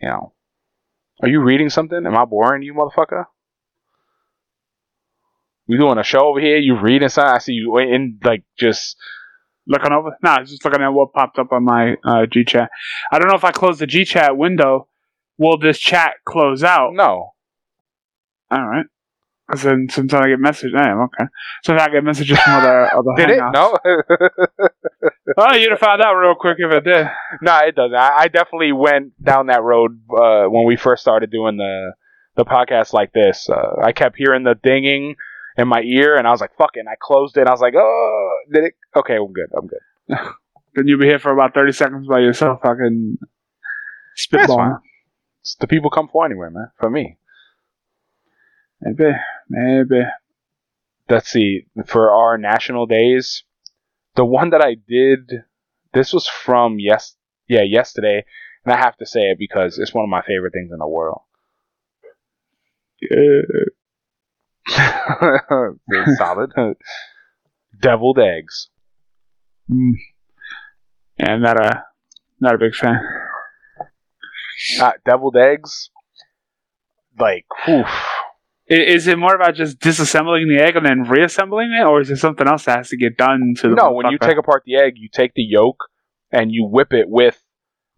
you 0.00 0.08
know, 0.08 0.32
are 1.22 1.28
you 1.28 1.40
reading 1.40 1.70
something? 1.70 2.04
Am 2.06 2.16
I 2.16 2.24
boring 2.26 2.62
you, 2.62 2.74
motherfucker? 2.74 3.26
We 5.66 5.78
doing 5.78 5.98
a 5.98 6.04
show 6.04 6.26
over 6.26 6.40
here. 6.40 6.58
You 6.58 6.78
reading 6.78 7.08
something? 7.08 7.34
I 7.34 7.38
see 7.38 7.52
you 7.52 7.78
in 7.78 8.18
like 8.22 8.44
just 8.58 8.96
Looking 9.66 9.92
over? 9.92 10.16
No, 10.22 10.30
I 10.30 10.42
just 10.42 10.64
looking 10.64 10.82
at 10.82 10.88
what 10.88 11.12
popped 11.14 11.38
up 11.38 11.52
on 11.52 11.64
my 11.64 11.94
uh, 12.04 12.26
G 12.26 12.44
chat. 12.44 12.70
I 13.10 13.18
don't 13.18 13.28
know 13.28 13.36
if 13.36 13.44
I 13.44 13.50
close 13.50 13.78
the 13.78 13.86
G 13.86 14.04
chat 14.04 14.36
window, 14.36 14.88
will 15.38 15.56
this 15.58 15.78
chat 15.78 16.14
close 16.26 16.62
out? 16.62 16.92
No. 16.92 17.32
All 18.50 18.66
right. 18.68 18.84
Because 19.48 19.62
then 19.62 19.88
sometimes 19.90 20.24
I 20.26 20.28
get 20.28 20.38
messages. 20.38 20.74
Damn, 20.76 21.00
okay. 21.00 21.24
Sometimes 21.64 21.88
I 21.88 21.92
get 21.92 22.04
messages 22.04 22.38
from 22.38 22.54
other 22.54 22.94
other 22.94 23.10
Did 23.16 23.30
it? 23.30 23.42
No. 23.52 23.76
Oh, 25.36 25.54
you'd 25.54 25.70
have 25.70 25.80
found 25.80 26.00
out 26.00 26.14
real 26.14 26.34
quick 26.34 26.56
if 26.60 26.72
it 26.72 26.84
did. 26.84 27.06
no, 27.42 27.58
it 27.58 27.74
doesn't. 27.74 27.94
I, 27.94 28.20
I 28.20 28.28
definitely 28.28 28.72
went 28.72 29.12
down 29.22 29.46
that 29.46 29.62
road 29.62 30.00
uh, 30.10 30.44
when 30.44 30.64
we 30.64 30.76
first 30.76 31.02
started 31.02 31.30
doing 31.30 31.56
the 31.56 31.92
the 32.36 32.44
podcast 32.44 32.92
like 32.92 33.12
this. 33.12 33.48
Uh, 33.50 33.74
I 33.82 33.92
kept 33.92 34.16
hearing 34.16 34.44
the 34.44 34.54
dinging 34.54 35.16
in 35.56 35.68
my 35.68 35.80
ear, 35.82 36.16
and 36.16 36.26
I 36.26 36.30
was 36.30 36.40
like, 36.40 36.56
"Fucking!" 36.56 36.84
I 36.88 36.94
closed 37.00 37.36
it. 37.36 37.46
I 37.46 37.50
was 37.52 37.60
like, 37.60 37.74
"Oh, 37.76 38.30
did 38.52 38.64
it? 38.64 38.74
Okay, 38.96 39.16
I'm 39.16 39.32
good. 39.32 39.50
I'm 39.56 39.66
good." 39.66 39.84
Then 40.74 40.88
you'll 40.88 40.98
be 40.98 41.06
here 41.06 41.20
for 41.20 41.32
about 41.32 41.54
thirty 41.54 41.70
seconds 41.72 42.08
by 42.08 42.18
yourself, 42.18 42.60
fucking. 42.62 43.18
It's 45.42 45.54
the 45.56 45.66
people 45.68 45.88
come 45.90 46.08
for 46.08 46.24
anyway, 46.26 46.48
man. 46.50 46.70
For 46.80 46.90
me. 46.90 47.18
Maybe, 48.80 49.12
maybe. 49.48 50.02
let's 51.08 51.28
see 51.30 51.66
for 51.86 52.10
our 52.12 52.36
national 52.38 52.86
days 52.86 53.44
the 54.16 54.24
one 54.24 54.50
that 54.50 54.60
i 54.62 54.74
did 54.88 55.44
this 55.92 56.12
was 56.12 56.26
from 56.26 56.78
yes 56.78 57.14
yeah 57.48 57.62
yesterday 57.62 58.24
and 58.64 58.72
i 58.74 58.76
have 58.76 58.96
to 58.96 59.06
say 59.06 59.20
it 59.30 59.38
because 59.38 59.78
it's 59.78 59.94
one 59.94 60.04
of 60.04 60.10
my 60.10 60.22
favorite 60.22 60.52
things 60.52 60.70
in 60.72 60.78
the 60.78 60.88
world 60.88 61.22
Yeah. 63.00 63.42
Very 65.88 66.16
solid 66.16 66.50
deviled 67.80 68.18
eggs 68.18 68.68
Mm. 69.70 69.92
Yeah, 71.18 71.32
I'm 71.32 71.40
not 71.40 71.58
a 71.58 71.84
not 72.38 72.54
a 72.54 72.58
big 72.58 72.74
fan. 72.74 73.00
uh, 74.80 74.92
deviled 75.06 75.36
eggs 75.36 75.88
like 77.18 77.46
whew. 77.64 77.84
I- 78.70 78.74
Is 78.74 79.06
it 79.06 79.18
more 79.18 79.34
about 79.34 79.54
just 79.54 79.78
disassembling 79.78 80.48
the 80.54 80.62
egg 80.62 80.76
and 80.76 80.84
then 80.84 81.02
reassembling 81.04 81.72
it, 81.72 81.82
or 81.84 82.00
is 82.02 82.08
there 82.08 82.16
something 82.16 82.46
else 82.46 82.64
that 82.66 82.76
has 82.78 82.88
to 82.90 82.96
get 82.98 83.16
done 83.16 83.54
to 83.58 83.68
the 83.70 83.74
no 83.74 83.92
when 83.92 84.10
you 84.10 84.18
take 84.18 84.36
apart 84.38 84.62
the 84.66 84.76
egg 84.76 84.94
you 84.96 85.08
take 85.12 85.32
the 85.34 85.42
yolk 85.42 85.76
and 86.30 86.50
you 86.52 86.66
whip 86.66 86.92
it 86.92 87.08
with 87.08 87.40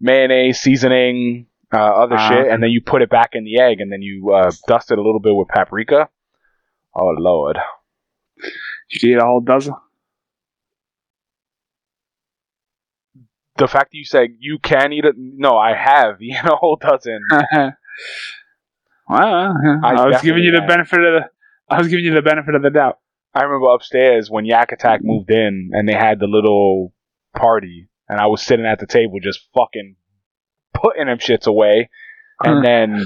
mayonnaise 0.01 0.61
seasoning 0.61 1.47
uh, 1.75 1.79
other 1.79 2.17
Ah. 2.17 2.29
shit 2.29 2.47
and 2.49 2.63
then 2.63 2.71
you 2.71 2.81
put 2.81 3.03
it 3.03 3.11
back 3.11 3.31
in 3.33 3.45
the 3.45 3.59
egg 3.61 3.81
and 3.81 3.91
then 3.91 4.03
you 4.03 4.31
uh, 4.33 4.51
dust 4.69 4.91
it 4.93 4.99
a 4.99 5.03
little 5.03 5.19
bit 5.21 5.35
with 5.35 5.49
paprika 5.49 6.09
oh 6.97 7.15
lord 7.19 7.59
you 8.91 9.13
eat 9.15 9.21
a 9.21 9.25
whole 9.25 9.41
dozen? 9.41 9.75
the 13.57 13.67
fact 13.67 13.91
that 13.93 13.97
you 13.99 14.05
said 14.05 14.29
you 14.39 14.59
can 14.59 14.93
eat 14.93 15.05
it, 15.05 15.15
no, 15.17 15.57
I 15.57 15.75
have 15.75 16.21
eaten 16.23 16.47
a 16.47 16.57
whole 16.57 16.77
dozen. 16.77 17.21
well, 17.31 17.75
I, 19.09 19.95
I 19.95 20.07
was 20.07 20.23
giving 20.23 20.43
you 20.45 20.53
the 20.53 20.61
have. 20.61 20.69
benefit 20.69 21.01
of 21.01 21.23
the 21.23 21.31
I 21.69 21.79
was 21.79 21.89
giving 21.89 22.05
you 22.05 22.15
the 22.15 22.23
benefit 22.23 22.55
of 22.55 22.63
the 22.63 22.71
doubt. 22.71 22.99
I 23.35 23.43
remember 23.43 23.73
upstairs 23.75 24.31
when 24.31 24.47
Yak 24.47 24.73
Attack 24.73 25.01
moved 25.03 25.31
in 25.31 25.71
and 25.73 25.89
they 25.89 25.95
had 25.95 26.21
the 26.21 26.27
little 26.27 26.93
party, 27.35 27.89
and 28.09 28.21
I 28.21 28.27
was 28.27 28.43
sitting 28.43 28.67
at 28.67 28.79
the 28.79 28.87
table 28.87 29.19
just 29.23 29.41
fucking 29.55 29.97
putting 30.73 31.07
them 31.07 31.19
shits 31.19 31.47
away. 31.47 31.91
And 32.43 32.65
then 32.65 33.05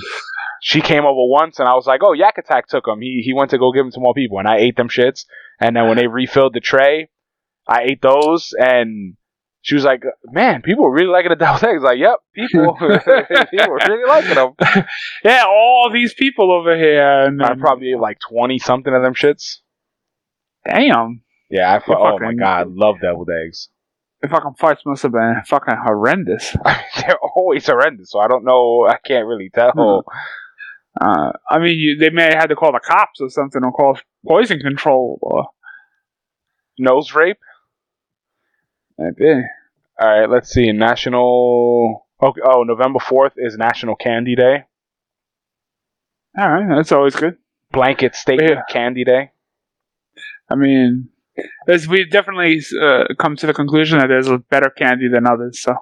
she 0.63 0.81
came 0.81 1.05
over 1.05 1.15
once, 1.29 1.59
and 1.59 1.69
I 1.69 1.75
was 1.75 1.87
like, 1.87 2.01
"Oh, 2.05 2.13
Yak 2.13 2.39
Attack 2.39 2.67
took 2.69 2.85
them. 2.87 3.01
He 3.01 3.23
he 3.25 3.33
went 3.35 3.51
to 3.51 3.59
go 3.59 3.73
give 3.73 3.85
them 3.85 3.93
to 3.93 4.01
more 4.01 4.15
people." 4.15 4.39
And 4.39 4.49
I 4.49 4.57
ate 4.59 4.77
them 4.77 4.89
shits. 4.89 5.25
And 5.61 5.75
then 5.77 5.89
when 5.89 5.97
they 5.97 6.07
refilled 6.07 6.55
the 6.55 6.61
tray, 6.61 7.11
I 7.67 7.83
ate 7.83 8.03
those, 8.03 8.53
and 8.59 9.17
she 9.63 9.75
was 9.75 9.85
like, 9.85 10.03
"Man, 10.25 10.63
people 10.63 10.87
are 10.87 10.93
really 10.93 11.09
liking 11.13 11.31
the 11.31 11.37
deviled 11.37 11.65
eggs." 11.65 11.83
Like, 11.83 11.99
"Yep, 11.99 12.17
people, 12.35 12.75
people 12.79 13.73
are 13.73 13.89
really 13.89 14.09
liking 14.09 14.35
them." 14.35 14.55
Yeah, 15.25 15.45
all 15.47 15.91
these 15.93 16.15
people 16.15 16.51
over 16.53 16.77
here, 16.77 17.25
and 17.27 17.43
I 17.43 17.55
probably 17.55 17.93
ate 17.93 17.99
like 17.99 18.19
twenty 18.27 18.59
something 18.59 18.95
of 18.95 19.03
them 19.03 19.15
shits. 19.15 19.59
damn, 20.65 21.23
Yeah, 21.51 21.75
I 21.75 21.79
fu- 21.81 21.95
oh 21.95 22.19
my 22.21 22.35
god, 22.35 22.69
love 22.71 22.97
deviled 23.01 23.31
eggs. 23.31 23.69
the 24.23 24.29
fucking 24.29 24.55
fights 24.59 24.83
must 24.87 25.03
have 25.03 25.13
been 25.13 25.43
fucking 25.47 25.75
horrendous. 25.87 26.57
I 26.65 26.83
they're 27.01 27.19
always 27.37 27.67
horrendous, 27.67 28.11
so 28.11 28.19
I 28.21 28.29
don't 28.29 28.45
know. 28.45 28.87
I 28.89 28.97
can't 29.05 29.27
really 29.27 29.51
tell. 29.55 29.73
Hmm. 29.73 30.09
Uh, 30.99 31.33
I 31.51 31.59
mean, 31.59 31.79
you, 31.79 31.97
they 31.99 32.11
may 32.11 32.25
have 32.25 32.35
had 32.35 32.47
to 32.49 32.57
call 32.57 32.73
the 32.73 32.81
cops 32.81 33.21
or 33.21 33.29
something, 33.29 33.63
or 33.63 33.73
call 33.73 33.99
poison 34.27 34.59
control, 34.61 35.19
or 35.23 35.47
Nose 36.79 37.15
rape. 37.15 37.39
maybe. 38.99 39.43
All 40.01 40.09
right, 40.21 40.31
let's 40.31 40.51
see. 40.51 40.73
National. 40.73 42.07
Oh, 42.23 42.35
oh, 42.45 42.63
November 42.65 42.99
fourth 42.99 43.35
is 43.37 43.57
National 43.57 43.97
Candy 43.97 44.35
Day. 44.35 44.65
All 46.39 46.51
right, 46.51 46.75
that's 46.77 46.93
always 46.93 47.15
good. 47.17 47.37
Blanket 47.73 48.15
statement 48.15 48.51
Yeah. 48.51 48.63
Candy 48.69 49.05
Day. 49.05 49.31
I 50.51 50.55
mean, 50.57 51.09
we've 51.89 52.11
definitely 52.11 52.61
uh, 52.83 53.05
come 53.19 53.37
to 53.37 53.47
the 53.47 53.55
conclusion 53.55 53.99
that 53.99 54.09
there's 54.09 54.29
a 54.29 54.39
better 54.39 54.71
candy 54.71 55.09
than 55.09 55.27
others. 55.27 55.61
So 55.63 55.75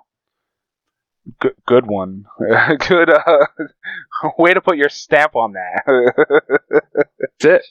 Good, 1.41 1.55
good 1.67 1.87
one. 1.87 2.25
good 2.89 3.11
uh, 3.11 3.47
way 4.39 4.55
to 4.55 4.61
put 4.61 4.77
your 4.77 4.89
stamp 4.89 5.37
on 5.37 5.53
that. 5.53 6.83
that's 7.41 7.45
it. 7.45 7.63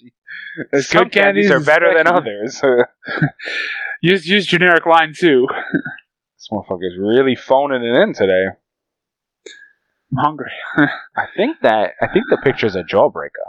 Some 0.85 1.03
Good 1.05 1.11
candies 1.11 1.49
candies 1.49 1.51
are 1.51 1.59
better 1.59 1.93
than 1.95 2.07
others. 2.07 2.61
Use 4.01 4.27
use 4.27 4.45
generic 4.45 4.85
line 4.85 5.13
too. 5.17 5.47
this 6.35 6.47
motherfucker's 6.51 6.97
really 6.99 7.35
phoning 7.35 7.83
it 7.83 7.95
in 7.95 8.13
today. 8.13 8.45
I'm 10.11 10.17
hungry. 10.23 10.51
I 11.15 11.25
think 11.35 11.57
that 11.61 11.93
I 12.01 12.07
think 12.07 12.25
the 12.29 12.37
picture's 12.43 12.75
a 12.75 12.83
jawbreaker. 12.83 13.47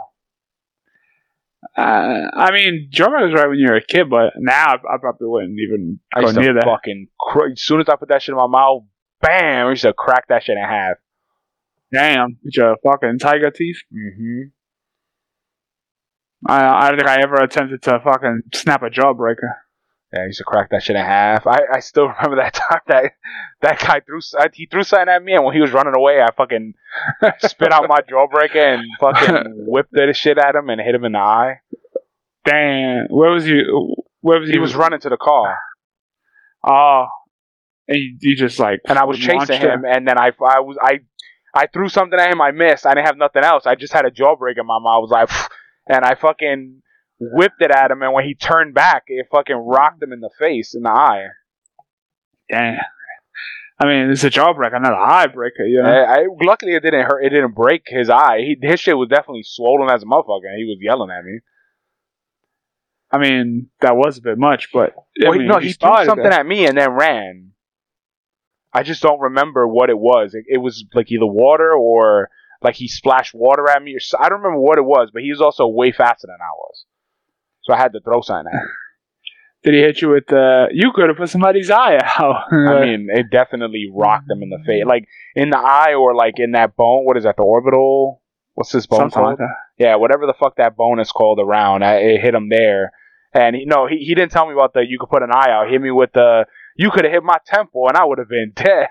Uh, 1.77 2.29
I 2.33 2.51
mean, 2.51 2.87
German 2.89 3.23
was 3.23 3.33
right 3.33 3.47
when 3.47 3.59
you 3.59 3.67
were 3.69 3.77
a 3.77 3.83
kid, 3.83 4.09
but 4.09 4.33
now 4.37 4.67
I, 4.67 4.95
I 4.95 4.97
probably 4.99 5.27
wouldn't 5.27 5.57
even 5.59 5.99
I 6.13 6.21
go 6.21 6.27
used 6.27 6.39
near 6.39 6.53
to 6.53 6.59
that. 6.59 6.65
fucking 6.65 7.07
cr- 7.19 7.51
as 7.51 7.61
soon 7.61 7.79
as 7.81 7.89
I 7.89 7.95
put 7.95 8.09
that 8.09 8.21
shit 8.21 8.33
in 8.33 8.37
my 8.37 8.47
mouth, 8.47 8.83
bam! 9.21 9.65
we 9.65 9.71
used 9.71 9.83
to 9.83 9.93
crack 9.93 10.27
that 10.29 10.43
shit 10.43 10.57
in 10.57 10.63
half. 10.63 10.97
Damn, 11.91 12.37
with 12.43 12.55
your 12.55 12.77
fucking 12.83 13.19
tiger 13.19 13.51
teeth. 13.51 13.77
Mm-hmm. 13.93 14.49
I 16.47 16.65
I 16.65 16.89
don't 16.89 16.99
think 16.99 17.09
I 17.09 17.21
ever 17.21 17.35
attempted 17.35 17.81
to 17.83 17.99
fucking 18.03 18.43
snap 18.53 18.83
a 18.83 18.89
jawbreaker. 18.89 19.55
Yeah, 20.13 20.21
I 20.21 20.25
used 20.25 20.39
to 20.39 20.43
crack 20.43 20.71
that 20.71 20.81
shit 20.81 20.95
in 20.95 21.05
half. 21.05 21.45
I, 21.45 21.59
I 21.73 21.79
still 21.81 22.07
remember 22.21 22.37
that 22.37 22.53
time 22.53 22.79
that 22.87 23.13
that 23.61 23.79
guy 23.79 23.99
threw 23.99 24.19
he 24.53 24.65
threw 24.65 24.83
something 24.83 25.09
at 25.09 25.23
me, 25.23 25.33
and 25.33 25.43
when 25.43 25.53
he 25.53 25.61
was 25.61 25.71
running 25.71 25.93
away, 25.95 26.21
I 26.21 26.31
fucking 26.35 26.73
spit 27.39 27.71
out 27.71 27.87
my 27.87 27.99
jawbreaker 28.01 28.75
and 28.75 28.85
fucking 28.99 29.65
whipped 29.67 29.91
the 29.91 30.13
shit 30.13 30.37
at 30.37 30.55
him 30.55 30.69
and 30.69 30.81
hit 30.81 30.95
him 30.95 31.05
in 31.05 31.11
the 31.13 31.19
eye. 31.19 31.61
Damn, 32.45 33.07
where 33.09 33.31
was 33.31 33.47
you? 33.47 33.95
Where 34.21 34.39
was 34.39 34.49
He 34.49 34.59
was 34.59 34.75
running 34.75 34.99
to 35.01 35.09
the 35.09 35.17
car, 35.17 35.57
Oh, 36.63 37.07
and 37.89 37.97
you, 37.99 38.17
you 38.21 38.35
just 38.37 38.59
like 38.59 38.79
and 38.85 38.97
I 38.97 39.03
was 39.05 39.17
chasing 39.19 39.55
it. 39.55 39.61
him, 39.61 39.83
and 39.85 40.07
then 40.07 40.17
I 40.17 40.27
I 40.27 40.59
was 40.61 40.77
I 40.81 40.99
I 41.53 41.67
threw 41.67 41.89
something 41.89 42.17
at 42.19 42.31
him. 42.31 42.39
I 42.39 42.51
missed. 42.51 42.85
I 42.85 42.93
didn't 42.93 43.07
have 43.07 43.17
nothing 43.17 43.43
else. 43.43 43.65
I 43.65 43.75
just 43.75 43.91
had 43.91 44.05
a 44.05 44.11
jawbreaker 44.11 44.59
in 44.59 44.67
my 44.67 44.79
mouth. 44.79 44.95
I 44.95 44.99
was 44.99 45.09
like, 45.11 45.29
and 45.87 46.05
I 46.05 46.15
fucking 46.15 46.81
whipped 47.19 47.61
it 47.61 47.71
at 47.71 47.91
him, 47.91 48.01
and 48.03 48.13
when 48.13 48.23
he 48.23 48.35
turned 48.35 48.73
back, 48.73 49.03
it 49.07 49.25
fucking 49.31 49.55
rocked 49.57 50.01
him 50.01 50.13
in 50.13 50.21
the 50.21 50.29
face, 50.39 50.73
in 50.75 50.83
the 50.83 50.89
eye. 50.91 51.25
Damn. 52.49 52.77
I 53.81 53.85
mean, 53.85 54.09
it's 54.09 54.23
a 54.25 54.29
jawbreaker, 54.29 54.73
not 54.81 54.91
an 54.91 54.99
eye 54.99 55.27
breaker. 55.27 55.63
You 55.63 55.81
know? 55.81 55.89
I, 55.89 56.19
I 56.21 56.25
luckily 56.41 56.73
it 56.73 56.81
didn't 56.83 57.05
hurt. 57.05 57.23
It 57.23 57.29
didn't 57.29 57.55
break 57.55 57.83
his 57.87 58.09
eye. 58.09 58.39
He, 58.39 58.57
his 58.61 58.79
shit 58.79 58.97
was 58.97 59.07
definitely 59.09 59.43
swollen 59.43 59.89
as 59.89 60.03
a 60.03 60.05
motherfucker. 60.05 60.47
and 60.49 60.57
He 60.57 60.65
was 60.65 60.77
yelling 60.81 61.09
at 61.11 61.23
me. 61.23 61.39
I 63.11 63.17
mean, 63.17 63.69
that 63.81 63.95
was 63.95 64.17
a 64.17 64.21
bit 64.21 64.37
much, 64.37 64.69
but 64.71 64.93
Well, 65.21 65.31
he- 65.31 65.39
mean, 65.39 65.47
no, 65.47 65.57
he 65.59 65.67
he 65.67 65.73
threw 65.73 66.05
something 66.05 66.25
it. 66.25 66.33
at 66.33 66.45
me 66.45 66.65
and 66.67 66.77
then 66.77 66.91
ran. 66.91 67.51
I 68.73 68.83
just 68.83 69.01
don't 69.01 69.19
remember 69.19 69.67
what 69.67 69.89
it 69.89 69.97
was. 69.97 70.33
It, 70.33 70.45
it 70.47 70.57
was 70.57 70.85
like 70.93 71.11
either 71.11 71.25
water 71.25 71.73
or 71.73 72.29
like 72.61 72.75
he 72.75 72.87
splashed 72.87 73.33
water 73.33 73.67
at 73.69 73.81
me. 73.81 73.95
Or 73.95 74.19
I 74.19 74.29
don't 74.29 74.41
remember 74.41 74.61
what 74.61 74.77
it 74.77 74.85
was, 74.85 75.09
but 75.13 75.23
he 75.23 75.31
was 75.31 75.41
also 75.41 75.67
way 75.67 75.91
faster 75.91 76.27
than 76.27 76.37
I 76.39 76.51
was. 76.55 76.85
So 77.63 77.73
I 77.73 77.77
had 77.77 77.93
to 77.93 77.99
throw 78.01 78.21
something 78.21 78.51
at 78.53 78.61
him. 78.61 78.69
Did 79.63 79.73
he 79.73 79.81
hit 79.81 80.01
you 80.01 80.09
with 80.09 80.27
the? 80.27 80.67
You 80.71 80.93
could 80.93 81.09
have 81.09 81.17
put 81.17 81.29
somebody's 81.29 81.69
eye 81.69 81.97
out. 82.01 82.45
I 82.51 82.79
mean, 82.85 83.09
it 83.11 83.29
definitely 83.29 83.91
rocked 83.93 84.29
him 84.29 84.41
in 84.41 84.49
the 84.49 84.59
face, 84.65 84.85
like 84.85 85.05
in 85.35 85.49
the 85.49 85.57
eye 85.57 85.95
or 85.95 86.15
like 86.15 86.35
in 86.37 86.51
that 86.51 86.77
bone. 86.77 87.03
What 87.03 87.17
is 87.17 87.25
that? 87.25 87.35
The 87.35 87.43
orbital? 87.43 88.21
What's 88.53 88.71
this 88.71 88.85
bone 88.85 88.99
something 88.99 89.15
called? 89.15 89.29
like 89.31 89.37
that. 89.39 89.55
Yeah, 89.77 89.95
whatever 89.95 90.25
the 90.27 90.33
fuck 90.33 90.55
that 90.57 90.77
bone 90.77 90.99
is 90.99 91.11
called 91.11 91.39
around, 91.39 91.83
I, 91.83 91.95
it 91.95 92.21
hit 92.21 92.33
him 92.33 92.47
there. 92.49 92.93
And 93.33 93.55
he, 93.55 93.65
no, 93.65 93.85
he, 93.85 93.97
he 93.97 94.15
didn't 94.15 94.31
tell 94.31 94.47
me 94.47 94.53
about 94.53 94.73
the 94.73 94.85
you 94.87 94.97
could 94.97 95.09
put 95.09 95.23
an 95.23 95.31
eye 95.31 95.51
out. 95.51 95.67
He 95.67 95.73
hit 95.73 95.81
me 95.81 95.91
with 95.91 96.13
the 96.13 96.45
you 96.79 96.91
could 96.91 97.03
have 97.03 97.11
hit 97.11 97.23
my 97.23 97.37
temple 97.45 97.89
and 97.89 97.97
I 97.97 98.05
would 98.05 98.19
have 98.19 98.29
been 98.29 98.53
dead. 98.55 98.87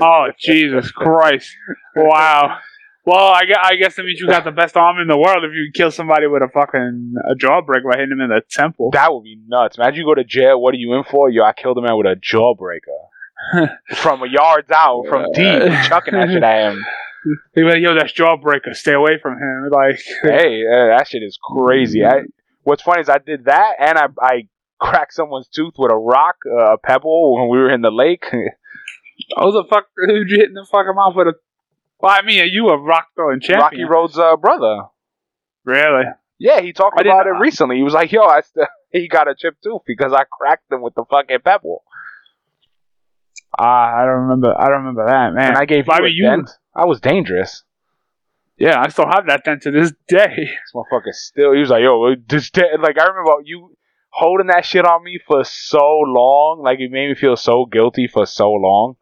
Oh 0.00 0.26
Jesus 0.38 0.90
Christ! 0.92 1.50
Wow. 1.96 2.58
Well, 3.06 3.32
I 3.32 3.46
guess, 3.46 3.56
I 3.62 3.76
guess 3.76 3.96
that 3.96 4.04
means 4.04 4.20
you 4.20 4.26
got 4.26 4.44
the 4.44 4.50
best 4.50 4.76
arm 4.76 4.98
in 4.98 5.08
the 5.08 5.16
world 5.16 5.42
if 5.42 5.52
you 5.54 5.70
kill 5.72 5.90
somebody 5.90 6.26
with 6.26 6.42
a 6.42 6.48
fucking 6.52 7.14
a 7.26 7.34
jawbreaker 7.34 7.90
by 7.90 7.96
hitting 7.96 8.12
him 8.12 8.20
in 8.20 8.28
the 8.28 8.42
temple. 8.50 8.90
That 8.92 9.14
would 9.14 9.24
be 9.24 9.40
nuts. 9.48 9.78
Imagine 9.78 10.00
you 10.00 10.04
go 10.04 10.14
to 10.14 10.24
jail. 10.24 10.60
What 10.60 10.74
are 10.74 10.76
you 10.76 10.92
in 10.92 11.04
for? 11.04 11.30
Yo, 11.30 11.42
I 11.42 11.54
killed 11.54 11.78
a 11.78 11.80
man 11.80 11.96
with 11.96 12.04
a 12.04 12.16
jawbreaker 12.16 13.70
from 13.96 14.22
yards 14.30 14.70
out, 14.70 15.06
from 15.08 15.32
deep, 15.32 15.62
chucking 15.88 16.12
that 16.12 16.28
shit 16.28 16.42
at 16.42 16.72
him. 16.72 16.84
They 17.54 17.62
like, 17.62 17.78
yo, 17.78 17.94
that's 17.94 18.12
jawbreaker. 18.12 18.74
Stay 18.74 18.92
away 18.92 19.18
from 19.22 19.38
him. 19.38 19.70
Like, 19.72 19.98
hey, 20.22 20.62
uh, 20.66 20.94
that 20.98 21.06
shit 21.08 21.22
is 21.22 21.38
crazy. 21.42 22.04
I, 22.04 22.24
what's 22.64 22.82
funny 22.82 23.00
is 23.00 23.08
I 23.08 23.16
did 23.16 23.46
that, 23.46 23.76
and 23.78 23.96
I 23.96 24.08
I 24.20 24.48
cracked 24.78 25.14
someone's 25.14 25.48
tooth 25.48 25.74
with 25.78 25.92
a 25.92 25.96
rock, 25.96 26.36
uh, 26.46 26.74
a 26.74 26.78
pebble 26.78 27.34
when 27.36 27.48
we 27.48 27.58
were 27.58 27.70
in 27.70 27.80
the 27.82 27.90
lake. 27.90 28.24
oh, 29.36 29.52
the 29.52 29.64
fuck, 29.68 29.86
who'd 29.96 30.30
you 30.30 30.36
hit 30.36 30.48
in 30.48 30.54
the 30.54 30.66
fucking 30.70 30.94
mouth 30.94 31.14
with 31.16 31.28
a? 31.28 31.34
Well, 32.00 32.12
I 32.16 32.22
mean, 32.22 32.48
you 32.52 32.68
a 32.68 32.78
rock 32.78 33.08
throwing 33.14 33.40
champion. 33.40 33.60
Rocky 33.60 33.84
Road's 33.84 34.18
uh, 34.18 34.36
brother. 34.36 34.82
Really? 35.64 36.04
Yeah, 36.38 36.60
he 36.60 36.72
talked 36.72 36.98
I 36.98 37.02
about 37.02 37.26
it 37.26 37.30
recently. 37.40 37.76
He 37.76 37.82
was 37.82 37.94
like, 37.94 38.12
"Yo, 38.12 38.22
I 38.22 38.42
st- 38.42 38.68
he 38.92 39.08
got 39.08 39.26
a 39.28 39.34
chipped 39.34 39.62
tooth 39.62 39.82
because 39.86 40.12
I 40.12 40.22
cracked 40.30 40.70
him 40.70 40.80
with 40.82 40.94
the 40.94 41.04
fucking 41.10 41.40
pebble." 41.44 41.82
Ah, 43.58 43.96
I 43.96 44.04
don't 44.04 44.22
remember. 44.22 44.54
I 44.56 44.66
don't 44.66 44.78
remember 44.84 45.06
that, 45.06 45.34
man. 45.34 45.48
And 45.48 45.56
I 45.56 45.64
gave 45.64 45.86
Bobby, 45.86 46.10
you 46.12 46.26
a 46.26 46.30
you- 46.30 46.36
dent. 46.36 46.50
I 46.74 46.84
was 46.84 47.00
dangerous. 47.00 47.64
Yeah, 48.56 48.80
I 48.80 48.88
still 48.88 49.06
have 49.06 49.26
that 49.26 49.44
dent 49.44 49.62
to 49.62 49.70
this 49.70 49.92
day. 50.08 50.34
This 50.36 50.72
motherfucker 50.74 51.12
still. 51.12 51.52
He 51.52 51.60
was 51.60 51.70
like, 51.70 51.82
"Yo, 51.82 52.14
this 52.28 52.50
de-, 52.50 52.76
like 52.80 52.98
I 52.98 53.06
remember 53.06 53.32
you 53.44 53.76
holding 54.10 54.48
that 54.48 54.64
shit 54.64 54.84
on 54.84 55.04
me 55.04 55.18
for 55.26 55.44
so 55.44 56.00
long. 56.06 56.62
Like 56.62 56.80
it 56.80 56.90
made 56.90 57.08
me 57.08 57.14
feel 57.14 57.36
so 57.36 57.66
guilty 57.66 58.08
for 58.08 58.26
so 58.26 58.50
long." 58.52 58.96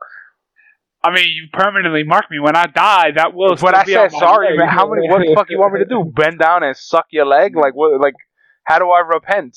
I 1.03 1.14
mean, 1.14 1.29
you 1.29 1.47
permanently 1.53 2.03
mark 2.03 2.25
me 2.33 2.40
when 2.40 2.57
I 2.57 2.66
die. 2.66 3.12
That 3.14 3.33
will. 3.33 3.55
But 3.55 3.77
I 3.77 3.85
be 3.85 3.92
said 3.92 4.11
sorry, 4.11 4.51
leg. 4.51 4.59
man. 4.59 4.69
How 4.69 4.90
many? 4.90 5.09
What 5.09 5.21
the 5.21 5.35
fuck 5.37 5.51
you 5.51 5.59
want 5.59 5.75
me 5.75 5.81
to 5.81 5.85
do? 5.85 6.05
Bend 6.14 6.40
down 6.40 6.64
and 6.64 6.77
suck 6.77 7.07
your 7.11 7.27
leg? 7.27 7.55
Like 7.55 7.75
what? 7.75 8.01
Like 8.01 8.14
how 8.64 8.81
do 8.81 8.90
I 8.90 9.01
repent? 9.01 9.57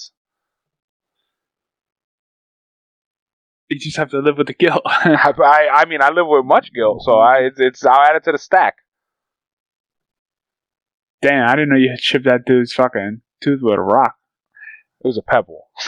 You 3.69 3.79
just 3.79 3.97
have 3.97 4.09
to 4.11 4.19
live 4.19 4.37
with 4.37 4.47
the 4.47 4.53
guilt. 4.53 4.81
I, 4.85 5.31
I, 5.43 5.67
I 5.81 5.85
mean, 5.85 6.01
I 6.01 6.09
live 6.09 6.25
with 6.27 6.45
much 6.45 6.71
guilt, 6.73 7.03
so 7.03 7.19
I 7.19 7.39
it's, 7.39 7.59
it's 7.59 7.85
I'll 7.85 8.01
add 8.01 8.15
it 8.15 8.23
to 8.25 8.31
the 8.31 8.37
stack. 8.37 8.75
Damn, 11.21 11.47
I 11.49 11.55
didn't 11.55 11.69
know 11.69 11.75
you 11.75 11.89
had 11.89 11.99
chipped 11.99 12.25
that 12.25 12.45
dude's 12.45 12.73
fucking 12.73 13.21
tooth 13.43 13.59
with 13.61 13.73
a 13.73 13.81
rock. 13.81 14.15
It 15.01 15.07
was 15.07 15.17
a 15.17 15.21
pebble. 15.21 15.67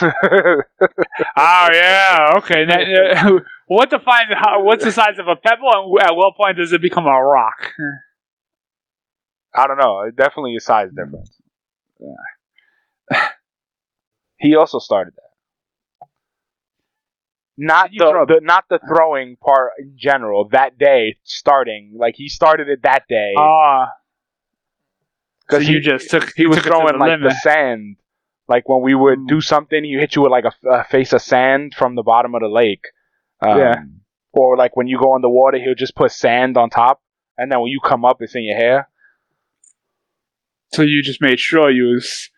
Oh 1.36 1.68
yeah, 1.72 2.34
okay. 2.38 2.64
Now, 2.64 2.80
uh, 3.36 3.40
what 3.66 3.90
defines 3.90 4.28
how? 4.34 4.62
What's 4.64 4.84
the 4.84 4.92
size 4.92 5.18
of 5.18 5.28
a 5.28 5.36
pebble, 5.36 5.70
and 5.72 6.02
at 6.10 6.14
what 6.16 6.36
point 6.36 6.56
does 6.56 6.72
it 6.72 6.80
become 6.82 7.06
a 7.06 7.22
rock? 7.22 7.72
I 9.54 9.66
don't 9.66 9.78
know. 9.78 10.00
It 10.02 10.16
definitely 10.16 10.56
a 10.56 10.60
size 10.60 10.88
difference. 10.90 11.30
he 14.38 14.56
also 14.56 14.78
started 14.78 15.14
that. 15.14 16.06
Not 17.58 17.90
the, 17.90 17.98
throw- 17.98 18.26
the 18.26 18.40
not 18.42 18.64
the 18.70 18.80
throwing 18.88 19.36
part 19.36 19.72
in 19.78 19.94
general. 19.96 20.48
That 20.52 20.78
day, 20.78 21.16
starting 21.22 21.92
like 21.96 22.14
he 22.16 22.28
started 22.28 22.68
it 22.68 22.80
that 22.82 23.04
day 23.08 23.34
Ah, 23.38 23.86
so 25.50 25.58
because 25.58 25.68
you 25.68 25.76
he 25.76 25.80
just 25.80 26.10
took 26.10 26.32
he 26.34 26.46
was 26.46 26.56
took 26.58 26.66
throwing 26.66 26.94
the 26.94 26.98
like 26.98 27.10
limit. 27.12 27.28
the 27.30 27.34
sand. 27.36 27.96
Like 28.48 28.68
when 28.68 28.82
we 28.82 28.94
would 28.94 29.26
do 29.26 29.40
something, 29.40 29.84
he 29.84 29.92
hit 29.92 30.16
you 30.16 30.22
with 30.22 30.32
like 30.32 30.44
a, 30.44 30.68
a 30.68 30.84
face 30.84 31.12
of 31.12 31.22
sand 31.22 31.74
from 31.76 31.94
the 31.94 32.02
bottom 32.02 32.34
of 32.34 32.40
the 32.40 32.48
lake. 32.48 32.84
Um, 33.40 33.58
Yeah. 33.58 33.74
Or 34.32 34.56
like 34.56 34.76
when 34.76 34.86
you 34.86 34.98
go 34.98 35.14
in 35.16 35.22
the 35.22 35.28
water, 35.28 35.58
he'll 35.58 35.74
just 35.74 35.94
put 35.94 36.10
sand 36.10 36.56
on 36.56 36.70
top, 36.70 37.02
and 37.36 37.52
then 37.52 37.60
when 37.60 37.68
you 37.70 37.80
come 37.84 38.04
up, 38.04 38.16
it's 38.20 38.34
in 38.34 38.44
your 38.44 38.56
hair. 38.56 38.88
So 40.72 40.82
you 40.82 41.02
just 41.02 41.20
made 41.20 41.38
sure 41.38 41.70
you 41.70 41.94
was 41.94 42.30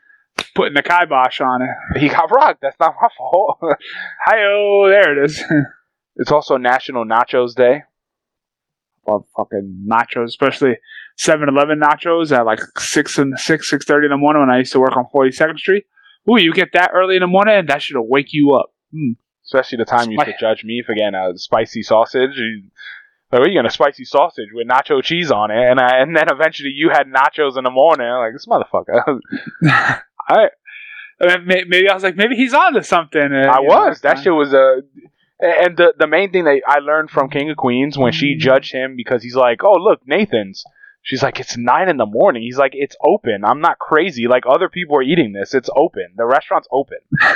putting 0.56 0.74
the 0.74 0.82
kibosh 0.82 1.40
on 1.40 1.62
it. 1.62 1.68
He 2.00 2.08
got 2.08 2.30
rocked. 2.34 2.60
That's 2.62 2.78
not 2.80 2.94
my 3.00 3.08
fault. 3.16 3.58
Hi 4.26 4.38
oh, 4.42 4.88
there 4.88 5.16
it 5.22 5.30
is. 5.30 5.40
it's 6.16 6.32
also 6.32 6.56
National 6.56 7.04
Nachos 7.04 7.54
Day. 7.54 7.82
well, 9.06 9.26
fucking 9.36 9.86
nachos, 9.88 10.26
especially 10.26 10.76
7-Eleven 11.18 11.78
nachos 11.78 12.36
at 12.36 12.44
like 12.44 12.60
six 12.78 13.18
and 13.18 13.38
six 13.38 13.70
six 13.70 13.84
thirty 13.84 14.06
in 14.06 14.10
the 14.10 14.16
morning 14.16 14.40
when 14.42 14.50
I 14.50 14.58
used 14.58 14.72
to 14.72 14.80
work 14.80 14.96
on 14.96 15.06
Forty 15.12 15.30
Second 15.30 15.58
Street. 15.58 15.84
Ooh, 16.28 16.40
you 16.40 16.52
get 16.52 16.70
that 16.72 16.90
early 16.94 17.16
in 17.16 17.20
the 17.20 17.26
morning, 17.26 17.54
and 17.54 17.68
that 17.68 17.82
should 17.82 18.00
wake 18.00 18.32
you 18.32 18.54
up. 18.54 18.72
Mm. 18.94 19.16
Especially 19.44 19.76
the 19.76 19.84
time 19.84 20.10
you 20.10 20.16
used 20.18 20.26
to 20.26 20.34
judge 20.40 20.64
me 20.64 20.82
for 20.84 20.94
getting 20.94 21.14
a 21.14 21.36
spicy 21.36 21.82
sausage. 21.82 22.30
You, 22.36 22.62
like, 23.30 23.40
what 23.40 23.42
are 23.42 23.50
you 23.50 23.58
getting 23.58 23.68
a 23.68 23.72
spicy 23.72 24.04
sausage 24.04 24.48
with 24.52 24.66
nacho 24.66 25.02
cheese 25.02 25.30
on 25.30 25.50
it? 25.50 25.70
And 25.70 25.78
I, 25.78 25.98
and 25.98 26.16
then 26.16 26.26
eventually 26.30 26.70
you 26.70 26.88
had 26.90 27.06
nachos 27.06 27.58
in 27.58 27.64
the 27.64 27.70
morning. 27.70 28.06
I'm 28.06 28.20
like, 28.20 28.32
this 28.32 28.46
motherfucker. 28.46 29.20
I, 30.28 30.48
I 31.20 31.36
mean, 31.44 31.64
maybe 31.68 31.88
I 31.88 31.94
was 31.94 32.02
like, 32.02 32.16
maybe 32.16 32.36
he's 32.36 32.54
on 32.54 32.72
to 32.74 32.82
something. 32.82 33.20
uh, 33.20 33.50
I 33.50 33.60
you 33.60 33.68
know, 33.68 33.74
was. 33.74 34.00
That 34.00 34.20
shit 34.20 34.32
was 34.32 34.54
a. 34.54 34.82
and 35.40 35.76
the 35.76 35.92
the 35.98 36.06
main 36.06 36.32
thing 36.32 36.44
that 36.44 36.62
I 36.66 36.78
learned 36.78 37.10
from 37.10 37.28
King 37.28 37.50
of 37.50 37.58
Queens 37.58 37.98
when 37.98 38.12
she 38.12 38.36
judged 38.36 38.72
him 38.72 38.96
because 38.96 39.22
he's 39.22 39.36
like, 39.36 39.62
oh 39.62 39.74
look, 39.74 40.00
Nathan's. 40.06 40.64
She's 41.04 41.22
like, 41.22 41.38
it's 41.38 41.56
nine 41.56 41.88
in 41.88 41.98
the 41.98 42.06
morning. 42.06 42.42
He's 42.42 42.58
like, 42.58 42.72
it's 42.74 42.96
open. 43.04 43.44
I'm 43.44 43.60
not 43.60 43.78
crazy. 43.78 44.26
Like 44.26 44.42
other 44.48 44.68
people 44.68 44.96
are 44.96 45.02
eating 45.02 45.32
this. 45.32 45.54
It's 45.54 45.70
open. 45.76 46.06
The 46.16 46.26
restaurant's 46.26 46.66
open. 46.72 46.98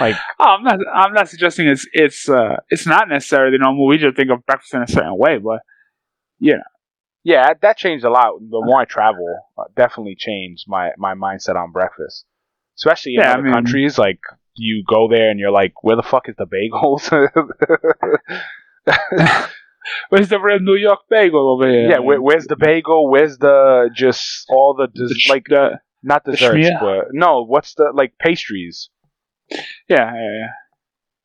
like 0.00 0.16
Oh, 0.40 0.44
I'm 0.46 0.64
not. 0.64 0.78
I'm 0.92 1.12
not 1.12 1.28
suggesting 1.28 1.68
it's 1.68 1.86
it's 1.92 2.28
uh 2.28 2.56
it's 2.70 2.86
not 2.86 3.08
necessarily 3.08 3.56
the 3.56 3.62
normal. 3.62 3.86
We 3.86 3.98
just 3.98 4.16
think 4.16 4.30
of 4.30 4.44
breakfast 4.46 4.74
in 4.74 4.82
a 4.82 4.88
certain 4.88 5.16
way, 5.18 5.38
but 5.38 5.60
yeah, 6.40 6.62
that- 7.24 7.60
that 7.62 7.76
changed 7.76 8.04
a 8.04 8.10
lot. 8.10 8.32
The 8.40 8.62
more 8.64 8.80
I 8.80 8.84
travel, 8.86 9.38
uh, 9.58 9.64
definitely 9.76 10.16
changed 10.18 10.64
my 10.66 10.90
my 10.96 11.14
mindset 11.14 11.56
on 11.56 11.70
breakfast. 11.72 12.24
Especially 12.78 13.14
in 13.14 13.20
Yeah, 13.20 13.30
I 13.30 13.34
other 13.34 13.42
mean- 13.42 13.52
countries, 13.52 13.98
like 13.98 14.20
you 14.54 14.82
go 14.88 15.06
there 15.08 15.28
and 15.30 15.38
you're 15.38 15.50
like, 15.50 15.84
where 15.84 15.96
the 15.96 16.02
fuck 16.02 16.28
is 16.30 16.36
the 16.38 16.46
bagels? 16.46 17.10
where's 20.08 20.28
the 20.28 20.40
real 20.40 20.58
New 20.60 20.74
York 20.76 21.00
bagel 21.10 21.48
over 21.50 21.68
here? 21.70 21.90
yeah, 21.90 21.98
where, 21.98 22.20
where's 22.20 22.46
the 22.46 22.56
bagel? 22.56 23.08
Where's 23.10 23.38
the 23.38 23.90
just 23.94 24.46
all 24.48 24.74
the 24.74 24.86
des- 24.88 25.08
The 25.08 25.20
like 25.28 25.46
the, 25.48 25.80
not 26.02 26.24
the 26.24 26.32
desserts, 26.32 26.56
schmear? 26.58 26.80
but 26.80 27.04
no, 27.12 27.44
what's 27.44 27.74
the 27.74 27.90
like 27.94 28.14
pastries? 28.18 28.90
yeah, 29.50 29.60
yeah, 29.88 30.12
yeah. 30.14 30.48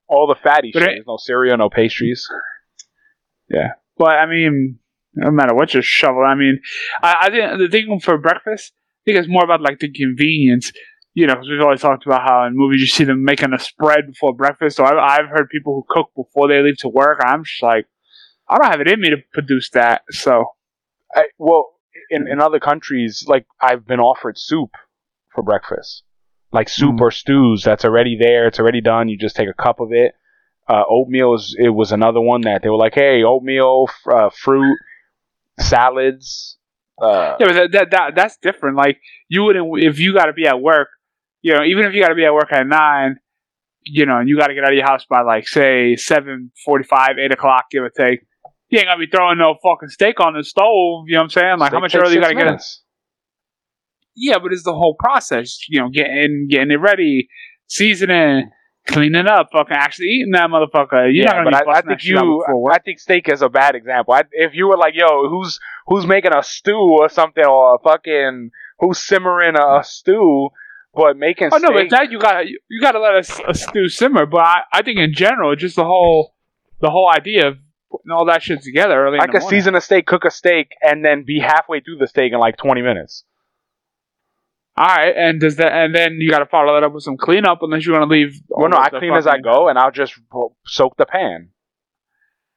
All 0.08 0.28
the 0.28 0.36
fatty 0.41 0.71
But 0.74 0.84
shit. 0.84 0.97
it- 1.00 1.04
no 1.08 1.17
cereal, 1.17 1.58
no 1.58 1.69
pastries. 1.69 2.28
Yeah, 3.50 3.74
but 3.97 4.10
I 4.17 4.26
mean, 4.28 4.80
no 5.15 5.32
matter 5.32 5.54
what 5.54 5.74
you 5.74 5.82
shovel, 5.82 6.24
I 6.26 6.36
mean, 6.36 6.60
I, 7.04 7.15
I 7.24 7.30
think 7.30 7.60
the 7.60 7.67
thing 7.69 8.00
for 8.00 8.17
breakfast, 8.17 8.74
I 8.74 9.02
think 9.06 9.17
it's 9.19 9.28
more 9.30 9.43
about 9.43 9.62
like 9.62 9.80
the 9.80 9.91
convenience. 9.91 10.71
You 11.13 11.28
know, 11.28 11.34
because 11.36 11.50
we've 11.50 11.60
always 11.60 11.82
talked 11.82 12.06
about 12.06 12.21
how 12.21 12.45
in 12.45 12.56
movies 12.56 12.80
you 12.80 12.88
see 12.88 13.04
them 13.04 13.26
making 13.26 13.52
a 13.54 13.60
spread 13.60 14.08
before 14.08 14.34
breakfast. 14.34 14.78
So 14.78 14.86
I've, 14.86 14.95
I've 14.95 15.26
heard 15.30 15.50
people 15.50 15.74
who 15.74 15.86
cook 15.93 16.10
before 16.15 16.47
they 16.47 16.62
leave 16.62 16.78
to 16.78 16.88
work. 16.88 17.19
I'm 17.26 17.43
just 17.43 17.62
like, 17.62 17.86
I 18.52 18.58
don't 18.58 18.70
have 18.72 18.82
it 18.82 18.88
in 18.92 19.00
me 19.00 19.10
to 19.10 19.18
produce 19.34 19.70
that. 19.72 20.02
So 20.12 20.46
I, 21.16 21.26
well, 21.38 21.72
in 22.10 22.28
in 22.28 22.42
other 22.42 22.60
countries, 22.60 23.26
like 23.28 23.46
I've 23.62 23.88
been 23.88 24.00
offered 24.02 24.38
soup 24.38 24.72
for 25.34 25.42
breakfast, 25.44 26.04
like 26.52 26.68
soup 26.70 26.96
Mm. 26.96 27.02
or 27.02 27.12
stews 27.12 27.64
that's 27.64 27.86
already 27.86 28.18
there. 28.20 28.48
It's 28.48 28.60
already 28.60 28.82
done. 28.82 29.08
You 29.10 29.18
just 29.18 29.36
take 29.38 29.48
a 29.50 29.54
cup 29.54 29.80
of 29.80 29.90
it. 29.92 30.14
Uh, 30.68 30.84
oatmeal 30.90 31.34
is 31.34 31.56
it 31.58 31.70
was 31.70 31.92
another 31.92 32.22
one 32.22 32.42
that 32.42 32.62
they 32.62 32.70
were 32.70 32.78
like, 32.78 32.94
hey, 32.94 33.24
oatmeal, 33.24 33.88
f- 33.90 34.14
uh, 34.14 34.30
fruit, 34.30 34.78
salads. 35.60 36.58
Uh, 37.02 37.36
yeah, 37.40 37.48
but 37.48 37.54
that, 37.54 37.72
that, 37.72 37.92
that 37.92 38.16
that's 38.16 38.38
different. 38.42 38.78
Like 38.78 39.00
you 39.28 39.44
wouldn't 39.44 39.68
if 39.84 40.00
you 40.00 40.14
got 40.14 40.26
to 40.26 40.34
be 40.34 40.46
at 40.48 40.62
work. 40.62 40.90
You 41.42 41.54
know, 41.56 41.64
even 41.64 41.86
if 41.86 41.94
you 41.94 42.02
got 42.02 42.10
to 42.10 42.16
be 42.16 42.26
at 42.26 42.34
work 42.34 42.52
at 42.52 42.68
nine, 42.68 43.16
you 43.84 44.06
know, 44.06 44.18
and 44.20 44.30
you 44.30 44.38
got 44.38 44.48
to 44.48 44.54
get 44.54 44.64
out 44.64 44.72
of 44.72 44.76
your 44.78 44.86
house 44.86 45.06
by 45.10 45.22
like 45.22 45.48
say 45.48 45.96
seven 45.96 46.52
forty-five, 46.64 47.18
eight 47.18 47.32
o'clock, 47.32 47.66
give 47.72 47.84
or 47.84 47.90
take. 47.90 48.20
You 48.71 48.79
ain't 48.79 48.88
gonna 48.88 48.99
be 48.99 49.07
throwing 49.07 49.38
no 49.38 49.55
fucking 49.62 49.89
steak 49.89 50.19
on 50.21 50.34
the 50.34 50.43
stove. 50.43 51.03
You 51.07 51.15
know 51.15 51.19
what 51.19 51.23
I'm 51.23 51.29
saying? 51.29 51.60
Like 51.60 51.73
how 51.73 51.81
much 51.81 51.93
early 51.93 52.15
you 52.15 52.21
gotta 52.21 52.36
get 52.36 52.47
it? 52.47 52.63
Yeah, 54.15 54.39
but 54.39 54.53
it's 54.53 54.63
the 54.63 54.73
whole 54.73 54.95
process. 54.97 55.60
You 55.67 55.81
know, 55.81 55.89
getting 55.89 56.47
getting 56.49 56.71
it 56.71 56.79
ready, 56.79 57.27
seasoning, 57.67 58.49
cleaning 58.88 59.27
up, 59.27 59.49
fucking 59.51 59.75
actually 59.75 60.07
eating 60.07 60.31
that 60.31 60.49
motherfucker. 60.49 61.13
You're 61.13 61.25
yeah, 61.25 61.43
but 61.43 61.53
I, 61.53 61.79
I 61.79 61.81
think 61.81 62.05
you. 62.05 62.45
I 62.71 62.79
think 62.79 62.99
steak 62.99 63.27
is 63.27 63.41
a 63.41 63.49
bad 63.49 63.75
example. 63.75 64.13
I, 64.13 64.23
if 64.31 64.53
you 64.53 64.67
were 64.67 64.77
like, 64.77 64.93
yo, 64.95 65.27
who's 65.27 65.60
who's 65.88 66.05
making 66.05 66.34
a 66.34 66.41
stew 66.41 66.95
or 66.97 67.10
something, 67.10 67.45
or 67.45 67.75
a 67.75 67.79
fucking 67.79 68.51
who's 68.79 68.99
simmering 68.99 69.55
a, 69.57 69.79
a 69.79 69.84
stew, 69.84 70.47
but 70.93 71.17
making 71.17 71.49
Oh 71.51 71.57
no, 71.57 71.69
but 71.73 71.88
steak, 71.88 71.89
that 71.91 72.12
you 72.12 72.19
got 72.19 72.41
to 72.41 72.45
you 72.47 72.81
got 72.81 72.93
to 72.93 73.01
let 73.01 73.15
a 73.49 73.53
stew 73.53 73.89
simmer. 73.89 74.25
But 74.25 74.41
I, 74.41 74.62
I 74.73 74.81
think 74.81 74.97
in 74.97 75.13
general, 75.13 75.55
just 75.57 75.75
the 75.75 75.84
whole 75.84 76.36
the 76.79 76.89
whole 76.89 77.10
idea 77.13 77.49
of 77.49 77.57
putting 77.91 78.12
all 78.12 78.25
that 78.25 78.41
shit 78.41 78.62
together 78.62 79.06
early. 79.06 79.19
I 79.19 79.25
the 79.27 79.34
could 79.34 79.43
season 79.43 79.75
a 79.75 79.82
steak, 79.82 80.08
cook 80.08 80.25
a 80.25 80.32
steak, 80.32 80.71
and 80.82 81.04
then 81.04 81.23
be 81.25 81.39
halfway 81.39 81.82
through 81.82 81.97
the 81.97 82.08
steak 82.08 82.34
in 82.34 82.39
like 82.39 82.58
20 82.58 82.82
minutes. 82.82 83.23
All 84.77 84.88
right, 84.88 85.13
and 85.15 85.39
does 85.39 85.58
that 85.58 85.73
and 85.73 85.93
then 85.93 86.13
you 86.19 86.30
got 86.32 86.39
to 86.39 86.45
follow 86.45 86.73
that 86.73 86.84
up 86.84 86.93
with 86.93 87.04
some 87.04 87.17
cleanup 87.17 87.60
unless 87.62 87.86
you 87.86 87.91
want 87.91 88.04
to 88.04 88.08
leave. 88.08 88.41
Well, 88.47 88.69
no, 88.69 88.77
I 88.77 88.89
clean 88.89 89.13
as 89.13 89.27
I 89.27 89.38
go, 89.39 89.67
and 89.67 89.77
I'll 89.77 89.91
just 89.91 90.13
soak 90.65 90.95
the 90.97 91.06
pan. 91.06 91.49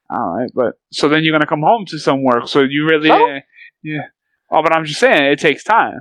All 0.08 0.36
right, 0.38 0.50
but 0.54 0.74
so 0.92 1.08
then 1.08 1.24
you're 1.24 1.32
gonna 1.32 1.46
come 1.46 1.62
home 1.62 1.86
to 1.88 1.98
some 1.98 2.22
work. 2.22 2.46
So 2.46 2.60
you 2.60 2.86
really, 2.86 3.08
So? 3.08 3.36
uh, 3.36 3.40
yeah. 3.82 4.02
Oh, 4.50 4.62
but 4.62 4.72
I'm 4.72 4.84
just 4.84 5.00
saying 5.00 5.24
it 5.24 5.40
takes 5.40 5.64
time. 5.64 6.00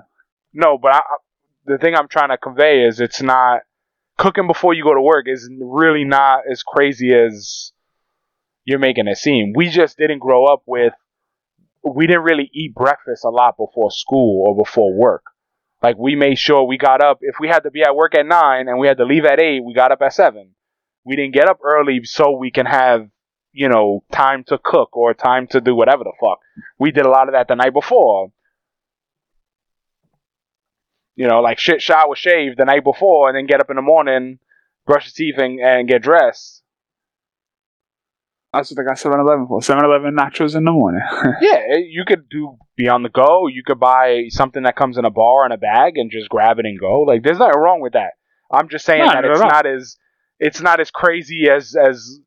No, 0.54 0.78
but 0.78 0.94
I, 0.94 1.02
the 1.66 1.78
thing 1.80 1.96
I'm 1.96 2.08
trying 2.08 2.30
to 2.30 2.38
convey 2.38 2.86
is 2.86 3.00
it's 3.00 3.22
not 3.22 3.62
cooking 4.18 4.46
before 4.46 4.74
you 4.74 4.84
go 4.84 4.94
to 4.94 5.02
work 5.02 5.26
is 5.28 5.50
really 5.60 6.04
not 6.04 6.42
as 6.50 6.62
crazy 6.62 7.12
as 7.14 7.73
you're 8.66 8.80
making 8.80 9.08
it 9.08 9.18
seem. 9.18 9.54
We 9.56 9.70
just 9.70 9.98
didn't 9.98 10.20
grow 10.20 10.46
up 10.46 10.64
with 10.66 10.94
we 11.84 12.08
didn't 12.08 12.24
really 12.24 12.50
eat 12.54 12.74
breakfast 12.74 13.26
a 13.26 13.30
lot 13.30 13.58
before 13.58 13.92
school 13.92 14.46
or 14.48 14.56
before 14.56 14.94
work. 14.94 15.24
Like 15.82 15.98
we 15.98 16.16
made 16.16 16.40
sure 16.40 16.64
we 16.64 16.78
got 16.78 17.04
up 17.04 17.20
if 17.22 17.36
we 17.42 17.50
had 17.50 17.64
to 17.64 17.72
be 17.72 17.82
at 17.82 17.96
work 17.96 18.16
at 18.16 18.26
nine 18.26 18.70
and 18.70 18.80
we 18.80 18.88
had 18.88 18.98
to 18.98 19.06
leave 19.06 19.26
at 19.26 19.42
eight, 19.42 19.62
we 19.64 19.74
got 19.74 19.92
up 19.92 20.02
at 20.02 20.14
seven. 20.14 20.52
We 21.04 21.18
didn't 21.18 21.34
get 21.34 21.50
up 21.50 21.60
early 21.62 22.06
so 22.06 22.32
we 22.32 22.52
can 22.52 22.66
have, 22.66 23.10
you 23.52 23.68
know, 23.68 24.06
time 24.10 24.46
to 24.46 24.58
cook 24.58 24.96
or 24.96 25.14
time 25.14 25.48
to 25.48 25.60
do 25.60 25.76
whatever 25.76 26.06
the 26.06 26.14
fuck. 26.22 26.40
We 26.80 26.92
did 26.92 27.06
a 27.06 27.10
lot 27.10 27.28
of 27.28 27.34
that 27.34 27.50
the 27.50 27.56
night 27.56 27.74
before. 27.74 28.32
You 31.16 31.28
know, 31.28 31.42
like 31.42 31.60
shit 31.60 31.82
shower 31.82 32.16
shave 32.16 32.56
the 32.56 32.64
night 32.64 32.86
before 32.86 33.28
and 33.28 33.38
then 33.38 33.46
get 33.46 33.60
up 33.60 33.70
in 33.70 33.76
the 33.76 33.82
morning, 33.82 34.40
brush 34.86 35.06
your 35.06 35.34
teeth 35.34 35.38
and, 35.38 35.60
and 35.60 35.88
get 35.88 36.02
dressed. 36.02 36.63
That's 38.54 38.70
what 38.70 38.78
they 38.78 38.84
got 38.84 39.00
7 39.00 39.20
Eleven 39.20 39.48
for. 39.48 39.62
7 39.64 39.84
Eleven 39.84 40.16
nachos 40.16 40.56
in 40.56 40.64
the 40.64 40.72
morning. 40.72 41.02
yeah, 41.42 41.62
you 41.78 42.04
could 42.06 42.30
do 42.30 42.58
be 42.78 42.88
on 42.88 43.02
the 43.02 43.10
go. 43.10 43.48
You 43.48 43.64
could 43.66 43.80
buy 43.80 44.26
something 44.30 44.64
that 44.64 44.76
comes 44.76 44.98
in 44.98 45.06
a 45.06 45.10
bar 45.10 45.46
in 45.46 45.52
a 45.52 45.58
bag 45.58 45.94
and 45.98 46.12
just 46.12 46.30
grab 46.30 46.60
it 46.60 46.66
and 46.66 46.80
go. 46.80 47.02
Like 47.02 47.24
there's 47.24 47.40
nothing 47.40 47.60
wrong 47.60 47.82
with 47.82 47.94
that. 47.94 48.12
I'm 48.52 48.70
just 48.70 48.86
saying 48.86 49.00
No, 49.00 49.08
that 49.08 49.22
not 49.22 49.32
it's 49.32 49.42
all. 49.42 49.50
not 49.50 49.66
as 49.66 49.98
it's 50.40 50.62
not 50.62 50.80
as 50.80 50.92
crazy 50.92 51.48
as 51.50 51.76
as 51.76 52.20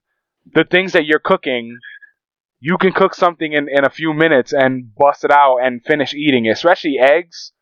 the 0.52 0.64
things 0.64 0.92
that 0.92 1.06
you're 1.06 1.20
cooking. 1.20 1.78
You 2.58 2.78
can 2.78 2.92
cook 2.92 3.14
something 3.14 3.52
in, 3.52 3.68
in 3.70 3.84
a 3.84 3.90
few 3.90 4.12
minutes 4.14 4.52
and 4.52 4.92
bust 4.96 5.24
it 5.24 5.30
out 5.30 5.58
and 5.58 5.84
finish 5.84 6.14
eating 6.14 6.46
it, 6.46 6.50
especially 6.52 6.96
eggs. 6.98 7.52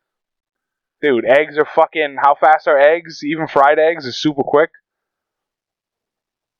Dude, 1.01 1.25
eggs 1.25 1.57
are 1.57 1.65
fucking. 1.75 2.15
How 2.23 2.33
fast 2.33 2.67
are 2.67 2.79
eggs? 2.79 3.19
Even 3.23 3.45
fried 3.47 3.77
eggs 3.77 4.05
is 4.05 4.19
super 4.19 4.41
quick. 4.43 4.69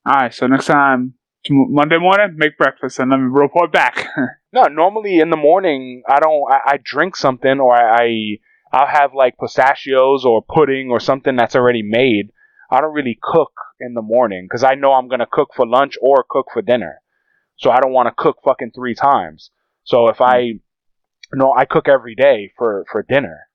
Alright, 0.06 0.34
so 0.34 0.46
next 0.46 0.66
time, 0.66 1.14
Monday 1.50 1.98
morning, 1.98 2.36
make 2.36 2.58
breakfast 2.58 2.98
and 2.98 3.10
then 3.10 3.32
report 3.32 3.72
back. 3.72 4.06
No, 4.52 4.62
normally 4.68 5.18
in 5.18 5.28
the 5.28 5.36
morning 5.36 6.02
I 6.08 6.18
don't. 6.18 6.50
I, 6.50 6.60
I 6.66 6.78
drink 6.82 7.14
something 7.14 7.60
or 7.60 7.76
I, 7.76 8.04
I 8.04 8.38
I'll 8.72 8.86
have 8.86 9.12
like 9.12 9.36
pistachios 9.38 10.24
or 10.24 10.40
pudding 10.42 10.88
or 10.90 10.98
something 10.98 11.36
that's 11.36 11.54
already 11.54 11.82
made. 11.82 12.30
I 12.70 12.80
don't 12.80 12.94
really 12.94 13.18
cook 13.22 13.52
in 13.80 13.92
the 13.92 14.00
morning 14.00 14.46
because 14.48 14.64
I 14.64 14.74
know 14.74 14.94
I'm 14.94 15.08
gonna 15.08 15.26
cook 15.30 15.50
for 15.54 15.66
lunch 15.66 15.98
or 16.00 16.24
cook 16.26 16.46
for 16.54 16.62
dinner. 16.62 17.02
So 17.56 17.70
I 17.70 17.80
don't 17.80 17.92
want 17.92 18.06
to 18.06 18.14
cook 18.16 18.38
fucking 18.44 18.72
three 18.74 18.94
times. 18.94 19.50
So 19.84 20.08
if 20.08 20.22
I 20.22 20.40
mm-hmm. 20.40 21.38
no, 21.38 21.52
I 21.54 21.66
cook 21.66 21.86
every 21.86 22.14
day 22.14 22.50
for 22.56 22.86
for 22.90 23.02
dinner. 23.02 23.48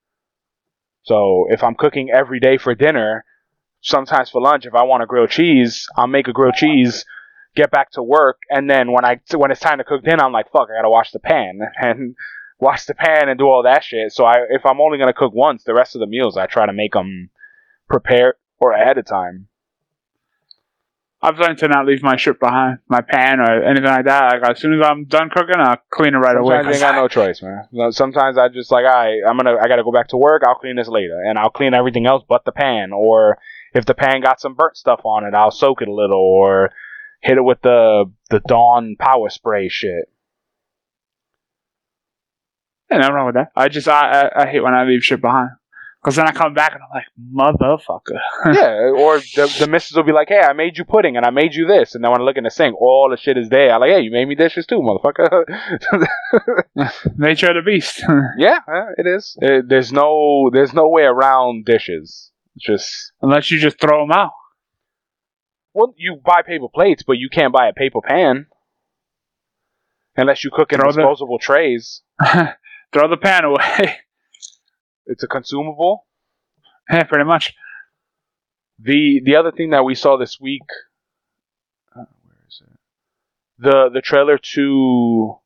So 1.02 1.48
if 1.50 1.64
I'm 1.64 1.74
cooking 1.74 2.12
every 2.14 2.40
day 2.40 2.60
for 2.60 2.76
dinner, 2.76 3.26
sometimes 3.82 4.30
for 4.30 4.40
lunch, 4.40 4.68
if 4.68 4.76
I 4.76 4.84
want 4.84 5.02
a 5.02 5.08
grilled 5.08 5.32
cheese, 5.32 5.88
I'll 5.98 6.06
make 6.06 6.28
a 6.28 6.34
grilled 6.34 6.54
cheese 6.54 7.06
get 7.56 7.72
back 7.72 7.92
to 7.92 8.04
work, 8.04 8.40
and 8.50 8.70
then 8.70 8.92
when 8.92 9.06
I 9.06 9.20
when 9.36 9.52
it's 9.52 9.60
time 9.60 9.80
to 9.80 9.84
cook 9.84 10.04
dinner, 10.04 10.24
I'm 10.24 10.32
like, 10.32 10.52
fuck, 10.52 10.70
I 10.70 10.78
gotta 10.78 10.90
wash 10.90 11.12
the 11.12 11.20
pan 11.20 11.60
and 11.82 12.16
wash 12.60 12.86
the 12.86 12.96
pan 12.96 13.30
and 13.30 13.38
do 13.38 13.46
all 13.46 13.64
that 13.64 13.84
shit. 13.84 14.12
So 14.12 14.26
I 14.26 14.46
if 14.50 14.66
I'm 14.66 14.82
only 14.82 14.98
gonna 14.98 15.14
cook 15.14 15.34
once, 15.34 15.64
the 15.64 15.74
rest 15.74 15.96
of 15.96 16.00
the 16.00 16.08
meals 16.08 16.38
I 16.38 16.46
try 16.46 16.66
to 16.66 16.74
make 16.74 16.94
them 16.94 17.30
prepared 17.90 18.36
or 18.60 18.72
ahead 18.72 18.98
of 18.98 19.06
time. 19.06 19.48
I've 21.24 21.38
learned 21.38 21.60
to 21.60 21.68
not 21.68 21.86
leave 21.86 22.02
my 22.02 22.16
shit 22.16 22.40
behind, 22.40 22.80
my 22.88 23.02
pan 23.02 23.40
or 23.40 23.64
anything 23.64 23.86
like 23.86 24.06
that. 24.06 24.42
Like 24.42 24.52
as 24.52 24.60
soon 24.60 24.74
as 24.74 24.84
I'm 24.84 25.06
done 25.06 25.30
cooking, 25.30 25.56
I'll 25.60 25.78
clean 25.92 26.16
it 26.16 26.18
right 26.18 26.36
away. 26.36 26.56
Sometimes 26.56 26.68
I 26.68 26.72
ain't 26.72 26.96
got 26.96 27.02
no 27.02 27.08
choice, 27.08 27.44
man. 27.44 27.92
Sometimes 27.92 28.38
I 28.40 28.48
just 28.48 28.72
like, 28.72 28.86
I 28.86 29.20
I'm 29.28 29.38
gonna 29.38 29.56
I 29.62 29.68
gotta 29.68 29.84
go 29.84 29.92
back 29.92 30.08
to 30.10 30.18
work. 30.18 30.42
I'll 30.48 30.56
clean 30.56 30.78
this 30.78 30.88
later, 30.88 31.22
and 31.22 31.38
I'll 31.38 31.52
clean 31.52 31.76
everything 31.76 32.08
else 32.08 32.24
but 32.28 32.44
the 32.46 32.52
pan. 32.52 32.92
Or 32.92 33.38
if 33.76 33.86
the 33.86 33.94
pan 33.94 34.22
got 34.22 34.42
some 34.42 34.56
burnt 34.56 34.78
stuff 34.78 35.02
on 35.04 35.24
it, 35.24 35.36
I'll 35.36 35.52
soak 35.52 35.84
it 35.84 35.88
a 35.88 35.94
little 35.94 36.18
or 36.18 36.72
hit 37.22 37.38
it 37.38 37.44
with 37.44 37.62
the 37.62 38.12
the 38.30 38.40
Dawn 38.40 38.96
power 39.00 39.30
spray 39.30 39.70
shit. 39.70 40.06
Yeah, 42.90 42.98
nothing 42.98 43.16
wrong 43.16 43.26
with 43.28 43.36
that. 43.36 43.52
I 43.56 43.70
just 43.70 43.88
I, 43.88 44.24
I, 44.24 44.44
I 44.44 44.48
hate 44.48 44.62
when 44.62 44.74
I 44.74 44.84
leave 44.84 45.04
shit 45.04 45.22
behind 45.22 45.52
because 46.02 46.16
then 46.16 46.28
I 46.28 46.32
come 46.32 46.54
back 46.54 46.74
and 46.74 46.82
I'm 46.84 46.90
like 46.94 47.56
motherfucker. 47.56 48.20
yeah, 48.54 48.92
or 48.92 49.20
the, 49.20 49.56
the 49.60 49.68
missus 49.68 49.96
will 49.96 50.04
be 50.04 50.12
like, 50.12 50.30
"Hey, 50.30 50.42
I 50.42 50.54
made 50.54 50.78
you 50.78 50.84
pudding 50.84 51.16
and 51.16 51.26
I 51.26 51.30
made 51.30 51.54
you 51.54 51.68
this," 51.68 51.96
and 51.96 52.04
then 52.04 52.12
when 52.12 52.22
I 52.22 52.24
look 52.24 52.38
in 52.38 52.44
the 52.44 52.50
sink, 52.50 52.80
all 52.82 53.10
the 53.10 53.18
shit 53.18 53.38
is 53.38 53.50
there. 53.50 53.72
I'm 53.72 53.82
like, 53.82 53.92
"Hey, 53.92 54.02
you 54.02 54.12
made 54.12 54.28
me 54.28 54.36
dishes 54.36 54.66
too, 54.66 54.80
motherfucker." 54.82 55.46
Nature 57.18 57.52
of 57.52 57.56
the 57.56 57.62
beast. 57.66 58.04
yeah, 58.38 58.60
it 58.98 59.08
is. 59.08 59.38
Uh 59.42 59.62
there's 59.66 59.94
no 59.94 60.50
there's 60.52 60.74
no 60.74 60.90
way 60.90 61.04
around 61.04 61.66
dishes. 61.66 62.32
It's 62.56 62.66
just 62.66 63.14
Unless 63.22 63.52
you 63.52 63.60
just 63.60 63.80
throw 63.80 64.02
them 64.02 64.12
out. 64.12 64.32
Well, 65.74 65.94
you 65.98 66.16
buy 66.24 66.42
paper 66.42 66.68
plates, 66.74 67.04
but 67.04 67.18
you 67.18 67.30
can't 67.30 67.54
buy 67.54 67.68
a 67.68 67.74
paper 67.74 68.00
pan 68.02 68.48
unless 70.18 70.44
you 70.44 70.52
cook 70.54 70.74
in 70.74 70.80
Throw 70.80 70.92
the- 70.92 70.98
disposable 70.98 71.40
trays. 71.40 72.02
throw 72.94 73.08
the 73.10 73.18
pan 73.18 73.46
away. 73.46 73.98
It's 75.06 75.24
a 75.24 75.28
consumable. 75.28 76.06
yeah, 76.92 77.04
pretty 77.04 77.26
much. 77.26 77.54
The 78.80 79.22
the 79.24 79.36
other 79.36 79.52
thing 79.52 79.72
that 79.72 79.84
we 79.84 79.96
saw 79.96 80.18
this 80.18 80.40
week, 80.40 80.62
uh, 81.96 82.06
where 82.24 82.38
is 82.48 82.62
it? 82.64 82.80
The 83.60 83.90
the 83.94 84.02
trailer 84.02 84.38
to 84.38 85.38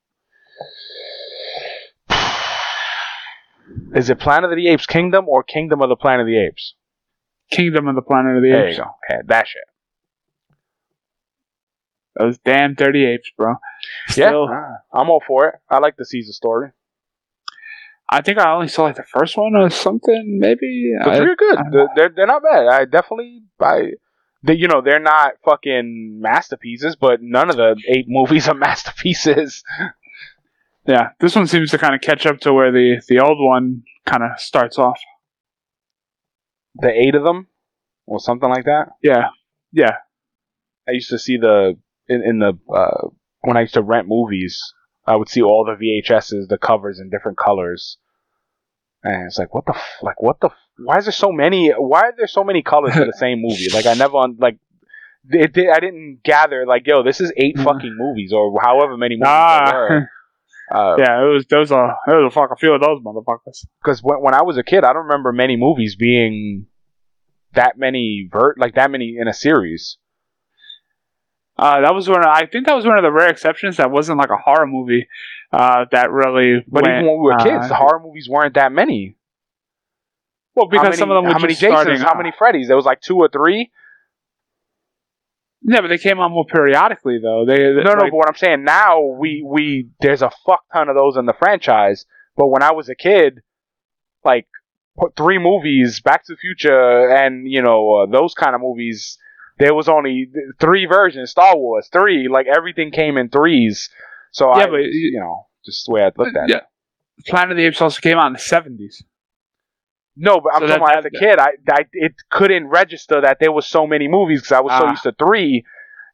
is 3.96 4.10
it 4.10 4.20
Planet 4.20 4.52
of 4.52 4.56
the 4.58 4.68
Apes 4.68 4.86
Kingdom 4.86 5.28
or 5.28 5.44
Kingdom 5.44 5.82
of 5.82 5.90
the 5.90 5.96
Planet 5.96 6.22
of 6.22 6.28
the 6.28 6.38
Apes? 6.38 6.76
Kingdom 7.52 7.88
of 7.88 7.96
the 7.96 8.02
Planet 8.02 8.38
of 8.38 8.44
the 8.44 8.50
There 8.52 8.68
Apes. 8.68 8.78
you 8.78 8.84
go. 8.84 8.90
Okay, 9.10 9.22
that 9.28 9.48
shit. 9.48 9.64
Those 12.17 12.38
damn 12.39 12.73
dirty 12.75 13.06
apes, 13.06 13.30
bro. 13.38 13.56
Yeah, 14.15 14.30
Still, 14.30 14.47
ah, 14.49 14.78
I'm 14.93 15.10
all 15.10 15.21
for 15.28 15.47
it. 15.49 15.56
I 15.69 15.80
like 15.80 15.97
the 15.97 16.06
Caesar 16.06 16.32
story. 16.32 16.71
I 18.10 18.21
think 18.21 18.38
I 18.38 18.54
only 18.54 18.67
saw 18.67 18.84
like 18.84 18.95
the 18.95 19.04
first 19.04 19.36
one 19.36 19.56
or 19.56 19.69
something, 19.69 20.38
maybe. 20.39 20.93
The 21.04 21.10
I- 21.12 21.17
three 21.17 21.32
are 21.32 21.36
good. 21.36 21.58
I- 21.58 21.63
They're, 21.71 21.88
they're 21.95 22.10
they're 22.15 22.28
not 22.28 22.43
bad. 22.43 22.67
I 22.67 22.86
definitely 22.86 23.41
I 23.60 23.91
they, 24.43 24.54
you 24.54 24.67
know 24.67 24.82
they're 24.82 24.99
not 24.99 25.34
fucking 25.43 26.19
masterpieces, 26.21 26.95
but 26.95 27.19
none 27.21 27.49
of 27.49 27.58
the 27.58 27.75
eight 27.89 28.06
movies 28.08 28.47
are 28.47 28.54
masterpieces. 28.67 29.63
yeah, 30.88 31.10
this 31.19 31.36
one 31.36 31.47
seems 31.47 31.71
to 31.71 31.78
kind 31.80 31.95
of 31.95 32.01
catch 32.01 32.25
up 32.25 32.39
to 32.41 32.54
where 32.54 32.71
the 32.71 33.01
the 33.10 33.19
old 33.19 33.39
one 33.39 33.84
kind 34.06 34.23
of 34.23 34.39
starts 34.39 34.78
off. 34.78 34.99
The 36.75 36.89
eight 36.91 37.15
of 37.15 37.23
them, 37.23 37.47
or 38.06 38.19
something 38.19 38.49
like 38.49 38.65
that. 38.65 38.89
Yeah, 39.01 39.30
yeah. 39.71 39.97
I 40.88 40.91
used 40.91 41.10
to 41.10 41.17
see 41.17 41.38
the 41.38 41.78
in, 42.08 42.22
in 42.24 42.39
the 42.39 42.54
uh, 42.74 43.08
when 43.41 43.58
I 43.58 43.62
used 43.62 43.74
to 43.76 43.82
rent 43.82 44.08
movies. 44.08 44.62
I 45.08 45.15
would 45.15 45.30
see 45.30 45.44
all 45.44 45.63
the 45.63 45.76
VHSs, 45.76 46.48
the 46.48 46.58
covers 46.58 47.00
in 47.00 47.12
different 47.12 47.38
colors, 47.38 48.00
and 49.04 49.28
it's 49.28 49.38
like, 49.38 49.54
what 49.54 49.65
the 49.68 49.76
f- 49.76 49.98
like, 50.02 50.20
what 50.20 50.39
the 50.39 50.48
f- 50.48 50.56
why 50.84 50.98
is 50.98 51.06
there 51.06 51.12
so 51.12 51.32
many? 51.32 51.70
Why 51.70 52.02
are 52.02 52.13
there 52.18 52.26
so 52.26 52.44
many 52.44 52.63
colors 52.63 52.96
for 52.96 53.06
the 53.06 53.13
same 53.18 53.39
movie? 53.39 53.70
Like, 53.72 53.86
I 53.86 53.94
never 53.94 54.18
un- 54.18 54.38
like. 54.39 54.58
It, 55.30 55.54
did- 55.54 55.70
I 55.70 55.80
didn't 55.80 56.22
gather 56.24 56.65
like, 56.65 56.88
yo, 56.88 57.04
this 57.04 57.22
is 57.22 57.32
eight 57.38 57.56
Mhm. 57.56 57.63
fucking 57.65 57.96
movies 57.98 58.34
or 58.34 58.60
however 58.62 58.98
many 58.98 59.15
movies 59.15 59.28
Ah, 59.28 59.65
there 59.72 59.80
were. 59.80 60.10
Uh, 60.72 60.96
yeah. 60.98 61.22
It 61.24 61.28
was 61.32 61.46
was 61.52 61.70
a 61.72 61.96
there 62.08 62.18
was 62.24 62.32
a 62.32 62.34
fuck 62.34 62.50
a 62.52 62.56
few 62.56 62.74
of 62.74 62.82
those 62.82 63.00
motherfuckers. 63.02 63.68
because 63.84 64.02
when, 64.02 64.18
when 64.22 64.34
I 64.34 64.41
was 64.41 64.58
a 64.58 64.63
kid, 64.63 64.84
I 64.84 64.94
don't 64.94 65.04
remember 65.04 65.32
many 65.32 65.56
movies 65.56 65.96
being 65.96 66.65
that 67.54 67.78
many 67.78 68.28
vert 68.32 68.60
like 68.60 68.74
that 68.74 68.89
many 68.89 69.18
in 69.20 69.28
a 69.28 69.34
series. 69.34 70.00
Uh, 71.58 71.82
that 71.82 71.94
was 71.94 72.10
one. 72.10 72.20
Of, 72.20 72.26
I 72.26 72.46
think 72.46 72.65
that 72.68 72.76
was 72.76 72.86
one 72.86 72.98
of 72.98 73.04
the 73.04 73.12
rare 73.12 73.30
exceptions 73.30 73.78
that 73.78 73.89
wasn't 73.89 74.18
like 74.18 74.30
a 74.30 74.38
horror 74.38 74.68
movie. 74.68 75.08
Uh, 75.54 75.86
that 75.91 76.12
really. 76.12 76.63
But 76.68 76.84
went, 76.84 76.96
even 76.96 77.06
when 77.06 77.22
we 77.22 77.26
were 77.32 77.38
kids, 77.38 77.65
uh, 77.65 77.68
the 77.70 77.76
horror 77.76 78.02
movies 78.04 78.28
weren't 78.30 78.56
that 78.56 78.72
many. 78.72 79.15
well, 80.54 80.68
because 80.68 80.84
many, 80.86 80.98
some 80.98 81.12
of 81.12 81.15
them 81.15 81.26
were 81.26 81.32
how 81.32 81.39
many 81.39 81.54
just 81.54 81.62
starting. 81.62 81.94
Jasons, 81.94 82.10
how 82.10 82.18
many 82.18 82.32
Freddys? 82.32 82.68
There 82.68 82.76
was 82.76 82.86
like 82.86 83.02
two 83.02 83.18
or 83.18 83.30
three. 83.30 83.72
Yeah, 85.68 85.82
but 85.82 85.88
they 85.88 85.98
came 85.98 86.20
out 86.20 86.30
more 86.30 86.46
periodically 86.46 87.20
though. 87.22 87.46
They 87.48 87.58
No, 87.58 87.82
no. 87.82 87.89
like, 87.89 88.12
But 88.12 88.13
what 88.13 88.28
I'm 88.28 88.36
saying 88.36 88.63
now, 88.63 89.02
we 89.02 89.44
we 89.46 89.89
there's 90.02 90.22
a 90.22 90.32
fuck 90.46 90.63
ton 90.74 90.89
of 90.89 90.96
those 90.96 91.18
in 91.18 91.26
the 91.26 91.34
franchise. 91.34 92.06
But 92.36 92.48
when 92.48 92.62
I 92.63 92.74
was 92.74 92.89
a 92.89 92.96
kid, 92.96 93.41
like 94.24 94.48
put 94.98 95.15
three 95.15 95.39
movies, 95.39 96.02
Back 96.02 96.26
to 96.26 96.34
the 96.34 96.38
Future, 96.38 97.10
and 97.10 97.50
you 97.50 97.62
know 97.62 98.04
uh, 98.04 98.06
those 98.12 98.34
kind 98.34 98.56
of 98.56 98.62
movies. 98.62 99.18
There 99.58 99.74
was 99.74 99.88
only 99.88 100.28
three 100.60 100.86
versions. 100.86 101.32
Star 101.32 101.56
Wars 101.58 101.88
three, 101.91 102.28
like 102.28 102.46
everything 102.48 102.91
came 102.91 103.18
in 103.18 103.30
threes. 103.30 103.89
So 104.32 104.50
Yeah, 104.56 104.63
I, 104.65 104.70
but 104.70 104.78
you 104.84 105.20
know, 105.20 105.48
just 105.65 105.86
the 105.86 105.94
way 105.94 106.02
I 106.04 106.12
looked 106.18 106.36
at 106.36 106.50
it. 106.50 106.54
yeah. 106.54 106.62
Planet 107.28 107.52
of 107.52 107.58
the 107.58 107.65
Apes 107.65 107.82
also 107.82 108.02
came 108.02 108.18
out 108.18 108.28
in 108.28 108.34
the 108.34 108.39
seventies. 108.39 109.02
No, 110.18 110.39
but 110.41 110.54
I'm 110.54 110.62
So 110.62 110.68
talking 110.68 110.84
about 110.84 110.98
as 110.98 111.06
a 111.06 111.10
kid, 111.10 111.39
I, 111.39 111.52
I 111.70 111.86
it 111.94 112.13
couldn't 112.30 112.68
register 112.68 113.22
that 113.22 113.38
there 113.39 113.52
was 113.52 113.65
so 113.65 113.86
many 113.88 114.08
movies 114.08 114.41
because 114.41 114.52
I 114.54 114.62
was 114.62 114.74
so 114.78 114.86
Ah. 114.86 114.89
used 114.91 115.04
to 115.04 115.13
three. 115.13 115.63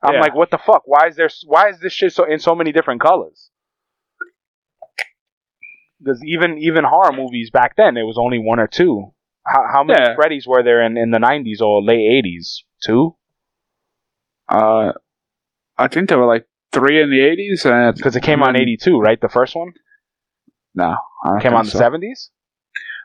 I'm 0.03 0.15
Yeah. 0.15 0.21
like, 0.21 0.35
what 0.35 0.49
the 0.51 0.57
fuck? 0.57 0.83
Why 0.85 1.07
is 1.07 1.15
there? 1.15 1.29
Why 1.45 1.69
is 1.69 1.79
this 1.79 1.93
shit 1.93 2.13
so 2.13 2.23
in 2.25 2.39
so 2.39 2.53
many 2.55 2.71
different 2.71 3.01
colors? 3.01 3.49
Because 5.99 6.21
even 6.25 6.57
even 6.57 6.83
horror 6.83 7.11
movies 7.13 7.49
back 7.51 7.75
then, 7.75 7.95
it 7.97 8.03
was 8.03 8.17
only 8.19 8.39
one 8.39 8.59
or 8.59 8.67
two. 8.67 9.13
How, 9.45 9.65
how 9.71 9.83
many 9.83 9.99
Yeah. 10.01 10.15
Freddy's 10.15 10.47
were 10.47 10.63
there 10.63 10.83
in, 10.83 10.97
in 10.97 11.11
the 11.11 11.19
'90s 11.19 11.61
or 11.61 11.81
late 11.83 12.23
'80s? 12.25 12.59
Two, 12.83 13.15
Uh, 14.51 14.91
I 15.77 15.87
think 15.87 16.09
there 16.09 16.19
were 16.19 16.25
like 16.25 16.45
three 16.73 17.01
in 17.01 17.09
the 17.09 17.21
eighties, 17.21 17.65
and 17.65 17.95
because 17.95 18.15
it 18.15 18.23
came 18.23 18.43
out 18.43 18.49
in 18.55 18.61
'82, 18.61 18.99
right? 18.99 19.19
The 19.19 19.29
first 19.29 19.55
one 19.55 19.71
No, 20.75 20.97
came 21.41 21.53
out 21.53 21.65
in 21.65 21.71
the 21.71 21.79
'70s. 21.79 22.29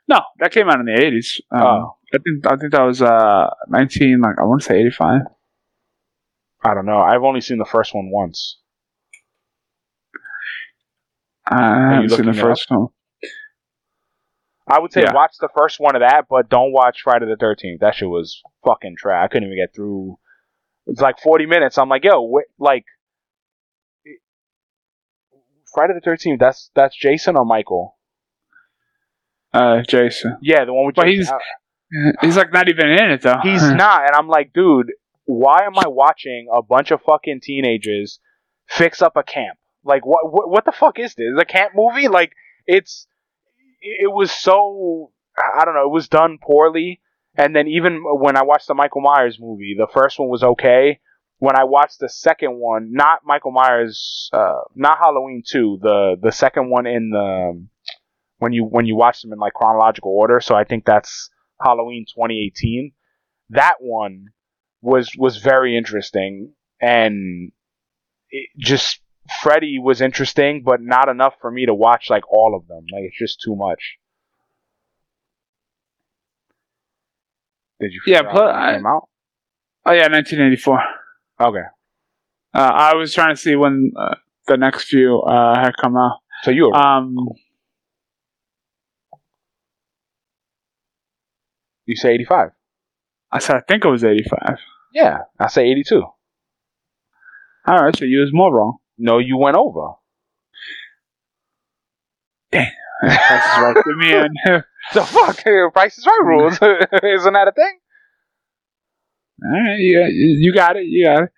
No, 0.08 0.20
that 0.38 0.52
came 0.52 0.68
out 0.68 0.80
in 0.80 0.86
the 0.86 0.94
eighties. 1.04 1.40
Um, 1.50 1.62
Oh. 1.62 1.96
I 2.14 2.18
think 2.18 2.46
I 2.46 2.56
think 2.56 2.72
that 2.72 2.82
was 2.82 3.02
uh 3.02 3.50
nineteen. 3.68 4.20
Like 4.20 4.38
I 4.38 4.44
want 4.44 4.60
to 4.62 4.66
say 4.66 4.78
eighty 4.80 4.90
five. 4.90 5.22
I 6.64 6.74
don't 6.74 6.86
know. 6.86 7.00
I've 7.00 7.22
only 7.22 7.40
seen 7.40 7.58
the 7.58 7.64
first 7.64 7.94
one 7.94 8.10
once. 8.10 8.58
I 11.48 11.92
haven't 11.94 12.10
seen 12.10 12.26
the 12.26 12.34
first 12.34 12.70
one. 12.70 12.88
I 14.68 14.80
would 14.80 14.92
say 14.92 15.02
Yeah. 15.02 15.14
watch 15.14 15.32
the 15.40 15.48
first 15.56 15.78
one 15.78 15.94
of 15.94 16.00
that, 16.00 16.26
but 16.28 16.48
don't 16.48 16.72
watch 16.72 17.02
Friday 17.02 17.26
the 17.26 17.36
Thirteenth. 17.36 17.80
That 17.80 17.94
shit 17.94 18.08
was 18.08 18.42
fucking 18.64 18.96
trash. 18.98 19.24
I 19.24 19.28
couldn't 19.28 19.48
even 19.48 19.58
get 19.58 19.74
through. 19.74 20.18
It's 20.86 21.00
like 21.00 21.18
forty 21.20 21.46
minutes. 21.46 21.78
I'm 21.78 21.88
like, 21.88 22.04
yo, 22.04 22.26
wh- 22.32 22.60
like 22.60 22.84
Friday 25.74 25.94
the 25.94 26.00
Thirteenth. 26.00 26.40
That's 26.40 26.70
that's 26.74 26.96
Jason 26.96 27.36
or 27.36 27.44
Michael. 27.44 27.96
Uh, 29.52 29.82
Jason. 29.86 30.36
Yeah, 30.42 30.64
the 30.64 30.72
one 30.72 30.86
with. 30.86 30.94
But 30.96 31.06
Jason. 31.06 31.24
he's- 31.24 31.32
He's 32.20 32.36
like 32.36 32.52
not 32.52 32.68
even 32.68 32.88
in 32.88 33.12
it 33.12 33.22
though. 33.22 33.38
He's 33.44 33.62
not, 33.70 34.00
and 34.06 34.10
I'm 34.16 34.26
like, 34.26 34.52
dude, 34.52 34.90
why 35.24 35.62
am 35.66 35.78
I 35.78 35.86
watching 35.86 36.48
a 36.52 36.60
bunch 36.60 36.90
of 36.90 37.00
fucking 37.02 37.40
teenagers 37.44 38.18
fix 38.68 39.00
up 39.00 39.12
a 39.16 39.22
camp? 39.22 39.56
Like, 39.84 40.04
what 40.04 40.32
what, 40.32 40.50
what 40.50 40.64
the 40.64 40.72
fuck 40.72 40.98
is 40.98 41.14
this? 41.14 41.28
A 41.40 41.44
camp 41.44 41.74
movie? 41.76 42.08
Like, 42.08 42.32
it's 42.66 43.06
it 43.80 44.06
it 44.06 44.12
was 44.12 44.32
so 44.32 45.12
I 45.38 45.64
don't 45.64 45.74
know. 45.74 45.84
It 45.84 45.92
was 45.92 46.08
done 46.08 46.38
poorly, 46.42 47.00
and 47.36 47.54
then 47.54 47.68
even 47.68 48.02
when 48.04 48.36
I 48.36 48.42
watched 48.42 48.68
the 48.68 48.74
Michael 48.74 49.02
Myers 49.02 49.38
movie, 49.40 49.74
the 49.78 49.88
first 49.92 50.18
one 50.18 50.28
was 50.28 50.42
okay. 50.42 51.00
When 51.38 51.58
I 51.58 51.64
watched 51.64 52.00
the 52.00 52.08
second 52.08 52.58
one, 52.58 52.92
not 52.92 53.20
Michael 53.24 53.52
Myers, 53.52 54.30
uh, 54.32 54.60
not 54.74 54.98
Halloween 54.98 55.42
two, 55.46 55.78
the 55.82 56.16
the 56.20 56.32
second 56.32 56.70
one 56.70 56.86
in 56.86 57.10
the 57.10 57.66
when 58.38 58.52
you 58.52 58.64
when 58.64 58.86
you 58.86 58.96
watch 58.96 59.20
them 59.22 59.32
in 59.32 59.38
like 59.38 59.52
chronological 59.52 60.12
order. 60.12 60.40
So 60.40 60.54
I 60.54 60.64
think 60.64 60.84
that's 60.84 61.30
Halloween 61.62 62.06
2018. 62.08 62.92
That 63.50 63.76
one 63.80 64.26
was 64.80 65.12
was 65.16 65.36
very 65.38 65.76
interesting 65.76 66.52
and 66.80 67.52
it 68.30 68.48
just 68.58 69.00
Freddy 69.42 69.78
was 69.78 70.00
interesting, 70.00 70.62
but 70.64 70.80
not 70.80 71.08
enough 71.08 71.34
for 71.40 71.50
me 71.50 71.66
to 71.66 71.74
watch 71.74 72.08
like 72.10 72.30
all 72.30 72.56
of 72.56 72.66
them. 72.68 72.86
Like 72.92 73.04
it's 73.04 73.18
just 73.18 73.40
too 73.40 73.56
much. 73.56 73.98
Did 77.80 77.92
you? 77.92 78.00
Yeah, 78.06 78.18
figure 78.18 78.28
out 78.30 78.34
but 78.34 78.44
when 78.46 78.54
it 78.54 78.58
I- 78.58 78.72
came 78.76 78.86
out? 78.86 79.08
Oh 79.86 79.92
yeah, 79.92 80.06
nineteen 80.08 80.40
eighty 80.40 80.56
four. 80.56 80.80
Okay, 81.40 81.62
Uh, 82.54 82.58
I 82.74 82.94
was 82.94 83.12
trying 83.14 83.34
to 83.34 83.40
see 83.40 83.54
when 83.56 83.92
uh, 83.96 84.14
the 84.48 84.56
next 84.56 84.84
few 84.88 85.20
uh, 85.20 85.54
had 85.58 85.76
come 85.80 85.96
out. 85.96 86.18
so 86.42 86.50
you 86.50 86.64
were, 86.68 86.74
Um, 86.74 87.14
you 91.86 91.94
say 91.96 92.12
eighty 92.14 92.24
five? 92.24 92.50
I 93.30 93.38
said 93.38 93.56
I 93.56 93.60
think 93.68 93.84
it 93.84 93.88
was 93.88 94.04
eighty 94.04 94.24
five. 94.28 94.58
Yeah, 94.92 95.18
I 95.38 95.48
say 95.48 95.66
eighty 95.68 95.84
two. 95.84 96.02
All 97.66 97.76
right, 97.82 97.96
so 97.96 98.04
you 98.04 98.20
was 98.20 98.30
more 98.32 98.52
wrong. 98.54 98.78
No, 98.98 99.18
you 99.18 99.36
went 99.36 99.56
over. 99.56 99.94
Price 103.00 103.44
is 103.44 103.62
right. 103.62 104.26
In. 104.46 104.62
The 104.94 105.02
fuck, 105.04 105.42
Price 105.72 105.98
is 105.98 106.06
Right 106.06 106.20
rules, 106.24 106.54
isn't 107.02 107.32
that 107.32 107.48
a 107.48 107.52
thing? 107.52 107.78
All 109.44 109.50
right, 109.50 109.78
you, 109.78 110.00
you 110.40 110.52
got 110.54 110.76
it. 110.76 110.84
You 110.86 111.04
got 111.06 111.22
it. 111.24 111.30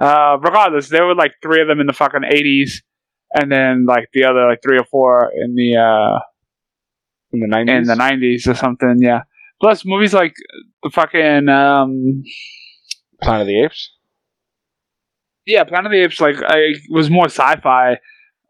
Uh, 0.00 0.36
regardless, 0.42 0.88
there 0.88 1.06
were 1.06 1.14
like 1.14 1.32
three 1.42 1.62
of 1.62 1.68
them 1.68 1.80
in 1.80 1.86
the 1.86 1.92
fucking 1.92 2.24
eighties, 2.28 2.82
and 3.32 3.50
then 3.50 3.86
like 3.86 4.08
the 4.12 4.24
other 4.24 4.46
like 4.48 4.58
three 4.62 4.76
or 4.78 4.84
four 4.90 5.30
in 5.34 5.54
the 5.54 5.76
uh 5.76 6.18
In 7.32 7.40
the 7.40 7.46
nineties. 7.46 7.76
in 7.76 7.84
the 7.84 7.94
nineties 7.94 8.46
or 8.48 8.54
something. 8.54 8.96
Yeah. 9.00 9.22
Plus 9.60 9.84
movies 9.86 10.12
like 10.12 10.34
the 10.82 10.90
fucking 10.90 11.48
um 11.48 12.22
Planet 13.22 13.42
of 13.42 13.46
the 13.46 13.62
Apes. 13.64 13.90
yeah, 15.46 15.64
Planet 15.64 15.86
of 15.86 15.92
the 15.92 16.02
Apes 16.04 16.20
like 16.20 16.36
I 16.42 16.72
was 16.90 17.08
more 17.08 17.26
sci-fi. 17.26 17.98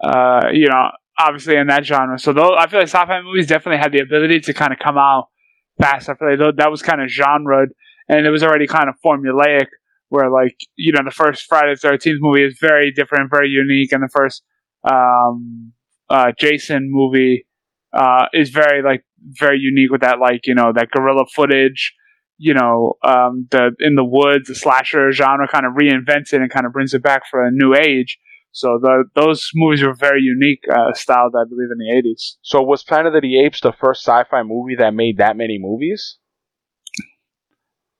Uh, 0.02 0.48
you 0.52 0.66
know, 0.68 0.90
obviously 1.18 1.56
in 1.56 1.66
that 1.68 1.84
genre. 1.84 2.18
So 2.18 2.32
though 2.32 2.54
I 2.56 2.66
feel 2.68 2.80
like 2.80 2.88
sci-fi 2.88 3.22
movies 3.22 3.46
definitely 3.46 3.78
had 3.78 3.92
the 3.92 4.00
ability 4.00 4.40
to 4.40 4.54
kind 4.54 4.72
of 4.72 4.78
come 4.78 4.98
out 4.98 5.28
fast. 5.80 6.08
I 6.08 6.14
feel 6.14 6.28
like 6.30 6.56
that 6.56 6.70
was 6.70 6.82
kind 6.82 7.00
of 7.00 7.08
genred, 7.08 7.68
and 8.08 8.26
it 8.26 8.30
was 8.30 8.42
already 8.42 8.66
kind 8.66 8.88
of 8.88 8.94
formulaic. 9.04 9.66
Where 10.08 10.30
like 10.30 10.56
you 10.76 10.92
know 10.92 11.00
the 11.04 11.10
first 11.10 11.46
Friday 11.48 11.74
the 11.74 11.80
Thirteenth 11.80 12.18
movie 12.20 12.44
is 12.44 12.58
very 12.60 12.92
different, 12.92 13.30
very 13.30 13.48
unique, 13.48 13.90
and 13.90 14.02
the 14.02 14.08
first 14.08 14.44
um, 14.84 15.72
uh, 16.08 16.30
Jason 16.38 16.88
movie 16.90 17.46
uh, 17.92 18.26
is 18.32 18.50
very 18.50 18.82
like 18.82 19.04
very 19.20 19.58
unique 19.58 19.90
with 19.90 20.02
that 20.02 20.20
like 20.20 20.46
you 20.46 20.54
know 20.54 20.72
that 20.72 20.90
guerrilla 20.90 21.24
footage. 21.34 21.92
You 22.38 22.54
know, 22.54 22.94
um, 23.02 23.48
the 23.50 23.72
in 23.80 23.94
the 23.96 24.04
woods, 24.04 24.48
the 24.48 24.54
slasher 24.54 25.10
genre 25.10 25.48
kind 25.48 25.66
of 25.66 25.72
reinvents 25.72 26.32
it 26.32 26.40
and 26.40 26.50
kind 26.50 26.66
of 26.66 26.72
brings 26.72 26.94
it 26.94 27.02
back 27.02 27.22
for 27.28 27.44
a 27.44 27.50
new 27.50 27.74
age. 27.74 28.18
So 28.56 28.78
the, 28.80 29.04
those 29.14 29.50
movies 29.54 29.82
were 29.82 29.92
very 29.92 30.22
unique 30.22 30.64
uh, 30.74 30.94
styled, 30.94 31.34
I 31.38 31.44
believe, 31.46 31.68
in 31.70 31.76
the 31.76 31.94
eighties. 31.94 32.38
So 32.40 32.62
was 32.62 32.82
Planet 32.82 33.14
of 33.14 33.20
the 33.20 33.38
Apes 33.44 33.60
the 33.60 33.70
first 33.70 34.02
sci-fi 34.02 34.42
movie 34.44 34.76
that 34.76 34.94
made 34.94 35.18
that 35.18 35.36
many 35.36 35.58
movies? 35.60 36.16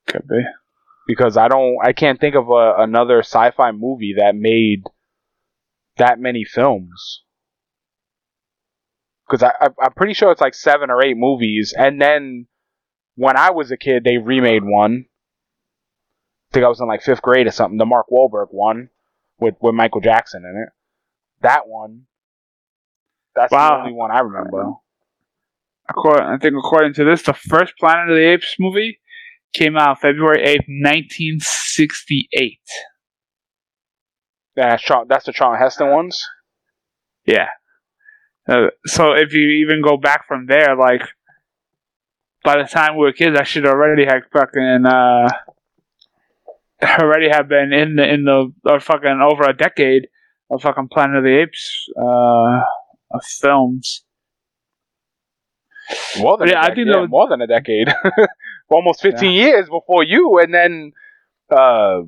Could 0.07 0.27
be. 0.27 0.41
Because 1.07 1.37
I 1.37 1.49
don't, 1.49 1.77
I 1.85 1.93
can't 1.93 2.19
think 2.19 2.37
of 2.37 2.49
a, 2.49 2.77
another 2.79 3.19
sci-fi 3.19 3.73
movie 3.73 4.15
that 4.17 4.35
made 4.35 4.85
that 5.99 6.19
many 6.19 6.47
films. 6.47 7.23
Because 9.29 9.43
I, 9.43 9.53
I, 9.61 9.69
I'm 9.83 9.93
pretty 9.93 10.15
sure 10.15 10.33
it's 10.33 10.41
like 10.41 10.55
seven 10.55 10.89
or 10.89 11.05
eight 11.05 11.19
movies, 11.19 11.75
and 11.77 12.01
then 12.01 12.47
when 13.17 13.37
I 13.37 13.51
was 13.51 13.71
a 13.71 13.77
kid, 13.77 14.05
they 14.05 14.17
remade 14.17 14.65
one. 14.65 15.05
I 16.51 16.55
think 16.55 16.65
I 16.65 16.69
was 16.69 16.81
in 16.81 16.89
like 16.89 17.03
fifth 17.03 17.21
grade 17.21 17.47
or 17.47 17.51
something. 17.51 17.77
The 17.77 17.85
Mark 17.85 18.07
Wahlberg 18.11 18.47
one 18.53 18.89
with 19.39 19.55
with 19.61 19.75
Michael 19.75 20.01
Jackson 20.01 20.45
in 20.45 20.63
it. 20.63 20.69
That 21.43 21.67
one. 21.69 22.03
That's 23.35 23.53
Wow. 23.53 23.69
the 23.71 23.77
only 23.83 23.93
one 23.93 24.11
I 24.11 24.21
remember. 24.21 24.73
According, 25.89 26.25
I 26.27 26.39
think 26.39 26.55
according 26.59 26.95
to 26.95 27.05
this, 27.05 27.23
the 27.23 27.35
first 27.35 27.75
Planet 27.79 28.09
of 28.11 28.17
the 28.17 28.33
Apes 28.33 28.57
movie 28.59 28.99
came 29.53 29.77
out 29.77 30.01
February 30.01 30.43
eighth, 30.43 30.65
nineteen 30.69 31.39
sixty-eight. 31.41 32.61
That's 34.57 34.83
Char- 34.83 35.05
that's 35.07 35.27
the 35.27 35.33
Charlton 35.33 35.61
Heston 35.61 35.91
ones. 35.91 36.25
Yeah. 37.27 37.49
Uh, 38.49 38.69
so 38.87 39.13
if 39.13 39.33
you 39.35 39.43
even 39.65 39.83
go 39.83 39.97
back 39.97 40.27
from 40.27 40.47
there, 40.47 40.75
like 40.77 41.03
by 42.43 42.57
the 42.63 42.69
time 42.69 42.95
we 42.97 43.03
were 43.03 43.13
kids, 43.13 43.37
I 43.39 43.43
should 43.45 43.67
already 43.67 44.07
have 44.07 44.23
fucking 44.33 44.87
uh, 44.87 45.29
already 46.83 47.29
have 47.29 47.49
been 47.49 47.73
in 47.73 47.97
the 47.97 48.13
in 48.13 48.25
the 48.25 48.53
or 48.65 48.81
fucking 48.81 49.21
over 49.23 49.45
a 49.45 49.57
decade 49.57 50.09
of 50.51 50.63
fucking 50.63 50.89
Planet 50.89 51.17
of 51.19 51.25
the 51.25 51.39
Apes 51.43 51.87
uh, 51.99 52.61
of 53.17 53.25
films. 53.41 54.05
More 56.19 56.37
than 56.37 56.49
Yeah, 56.49 56.57
a 56.57 56.59
I 56.59 56.63
decade, 56.69 56.77
think 56.77 56.89
yeah, 56.95 57.01
was- 57.03 57.11
more 57.11 57.29
than 57.29 57.41
a 57.43 57.47
decade. 57.47 57.89
almost 58.69 59.01
15 59.03 59.33
years 59.33 59.69
before 59.69 60.03
you, 60.03 60.39
and 60.41 60.53
then 60.53 60.93
uh, 61.51 62.01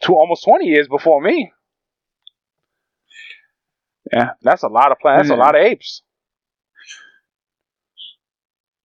two, 0.00 0.14
almost 0.14 0.44
20 0.44 0.64
years 0.66 0.86
before 0.88 1.20
me. 1.20 1.52
Yeah. 4.12 4.30
that's 4.42 4.62
a 4.62 4.68
lot 4.68 4.90
of 4.92 4.98
plan. 5.00 5.18
That's 5.18 5.30
a 5.30 5.34
lot 5.36 5.54
of 5.54 5.60
apes. 5.62 6.02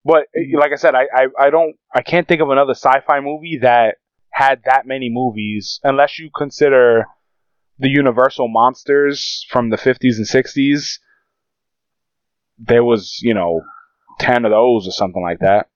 But 0.04 0.24
eh, 0.36 0.56
like 0.58 0.72
I 0.72 0.76
said, 0.76 0.94
I, 0.94 1.04
I, 1.14 1.26
I 1.46 1.50
don't 1.50 1.76
I 1.94 2.02
can't 2.02 2.28
think 2.28 2.42
of 2.42 2.50
another 2.50 2.74
sci-fi 2.74 3.20
movie 3.20 3.58
that 3.62 3.96
had 4.34 4.62
that 4.64 4.84
many 4.84 5.08
movies, 5.10 5.78
unless 5.84 6.18
you 6.18 6.28
consider 6.36 7.04
the 7.78 7.88
Universal 7.88 8.48
monsters 8.48 9.46
from 9.48 9.70
the 9.70 9.76
50s 9.76 10.16
and 10.16 10.26
60s. 10.26 10.98
There 12.58 12.82
was, 12.82 13.20
you 13.22 13.32
know, 13.32 13.62
10 14.18 14.44
of 14.44 14.50
those 14.50 14.88
or 14.88 14.90
something 14.90 15.22
like 15.22 15.38
that. 15.38 15.68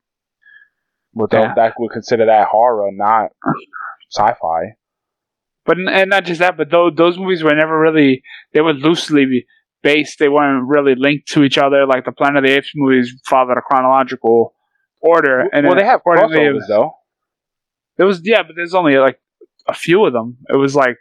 But 1.14 1.32
Yeah. 1.32 1.54
that 1.54 1.74
would 1.78 1.92
consider 1.92 2.26
that 2.26 2.48
horror, 2.48 2.90
not 2.92 3.30
sci-fi. 4.10 4.74
But 5.64 5.78
and 5.78 6.10
not 6.10 6.24
just 6.24 6.40
that, 6.40 6.56
but 6.56 6.70
those 6.70 6.94
those 6.96 7.18
movies 7.18 7.44
were 7.44 7.54
never 7.54 7.78
really 7.78 8.22
they 8.54 8.60
were 8.60 8.72
loosely 8.72 9.46
based. 9.82 10.18
They 10.18 10.28
weren't 10.28 10.66
really 10.66 10.94
linked 10.96 11.28
to 11.28 11.44
each 11.44 11.58
other. 11.58 11.86
Like 11.86 12.04
the 12.06 12.12
Planet 12.12 12.38
of 12.42 12.48
the 12.48 12.56
Apes 12.56 12.72
movies 12.74 13.12
followed 13.26 13.58
a 13.58 13.60
chronological 13.60 14.54
order. 15.00 15.48
And 15.52 15.66
well, 15.66 15.76
they 15.76 15.84
have 15.84 16.00
crossovers 16.02 16.66
though. 16.68 16.97
There 17.98 18.06
was 18.06 18.20
yeah, 18.24 18.42
but 18.42 18.56
there's 18.56 18.74
only 18.74 18.96
like 18.96 19.20
a 19.66 19.74
few 19.74 20.06
of 20.06 20.12
them. 20.12 20.38
It 20.48 20.56
was 20.56 20.74
like 20.74 20.96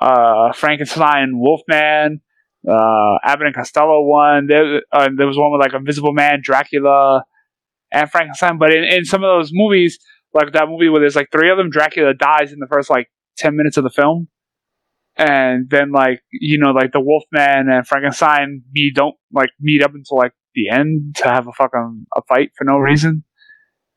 uh 0.00 0.52
Frankenstein, 0.52 1.32
Wolfman, 1.34 2.22
uh, 2.68 3.16
Abbott 3.24 3.48
and 3.48 3.56
Costello 3.56 4.02
one. 4.04 4.46
There, 4.46 4.82
uh, 4.92 5.08
there 5.16 5.26
was 5.26 5.36
one 5.36 5.52
with 5.52 5.60
like 5.60 5.74
Invisible 5.74 6.12
Man, 6.12 6.40
Dracula, 6.42 7.24
and 7.92 8.10
Frankenstein. 8.10 8.58
But 8.58 8.72
in, 8.72 8.84
in 8.84 9.04
some 9.04 9.22
of 9.24 9.28
those 9.28 9.50
movies, 9.52 9.98
like 10.32 10.52
that 10.52 10.68
movie 10.68 10.88
where 10.88 11.00
there's 11.00 11.16
like 11.16 11.30
three 11.32 11.50
of 11.50 11.58
them, 11.58 11.70
Dracula 11.70 12.14
dies 12.14 12.52
in 12.52 12.58
the 12.58 12.68
first 12.70 12.88
like 12.90 13.08
ten 13.36 13.56
minutes 13.56 13.76
of 13.76 13.84
the 13.84 13.90
film, 13.90 14.28
and 15.16 15.68
then 15.70 15.92
like 15.92 16.22
you 16.30 16.58
know 16.58 16.70
like 16.70 16.92
the 16.92 17.00
Wolfman 17.00 17.68
and 17.68 17.86
Frankenstein 17.86 18.62
meet 18.72 18.94
don't 18.94 19.16
like 19.32 19.50
meet 19.60 19.82
up 19.82 19.94
until 19.94 20.18
like 20.18 20.32
the 20.54 20.68
end 20.68 21.16
to 21.16 21.24
have 21.24 21.48
a 21.48 21.52
fucking 21.52 22.06
a 22.16 22.22
fight 22.22 22.50
for 22.56 22.64
no 22.64 22.78
reason. 22.78 23.24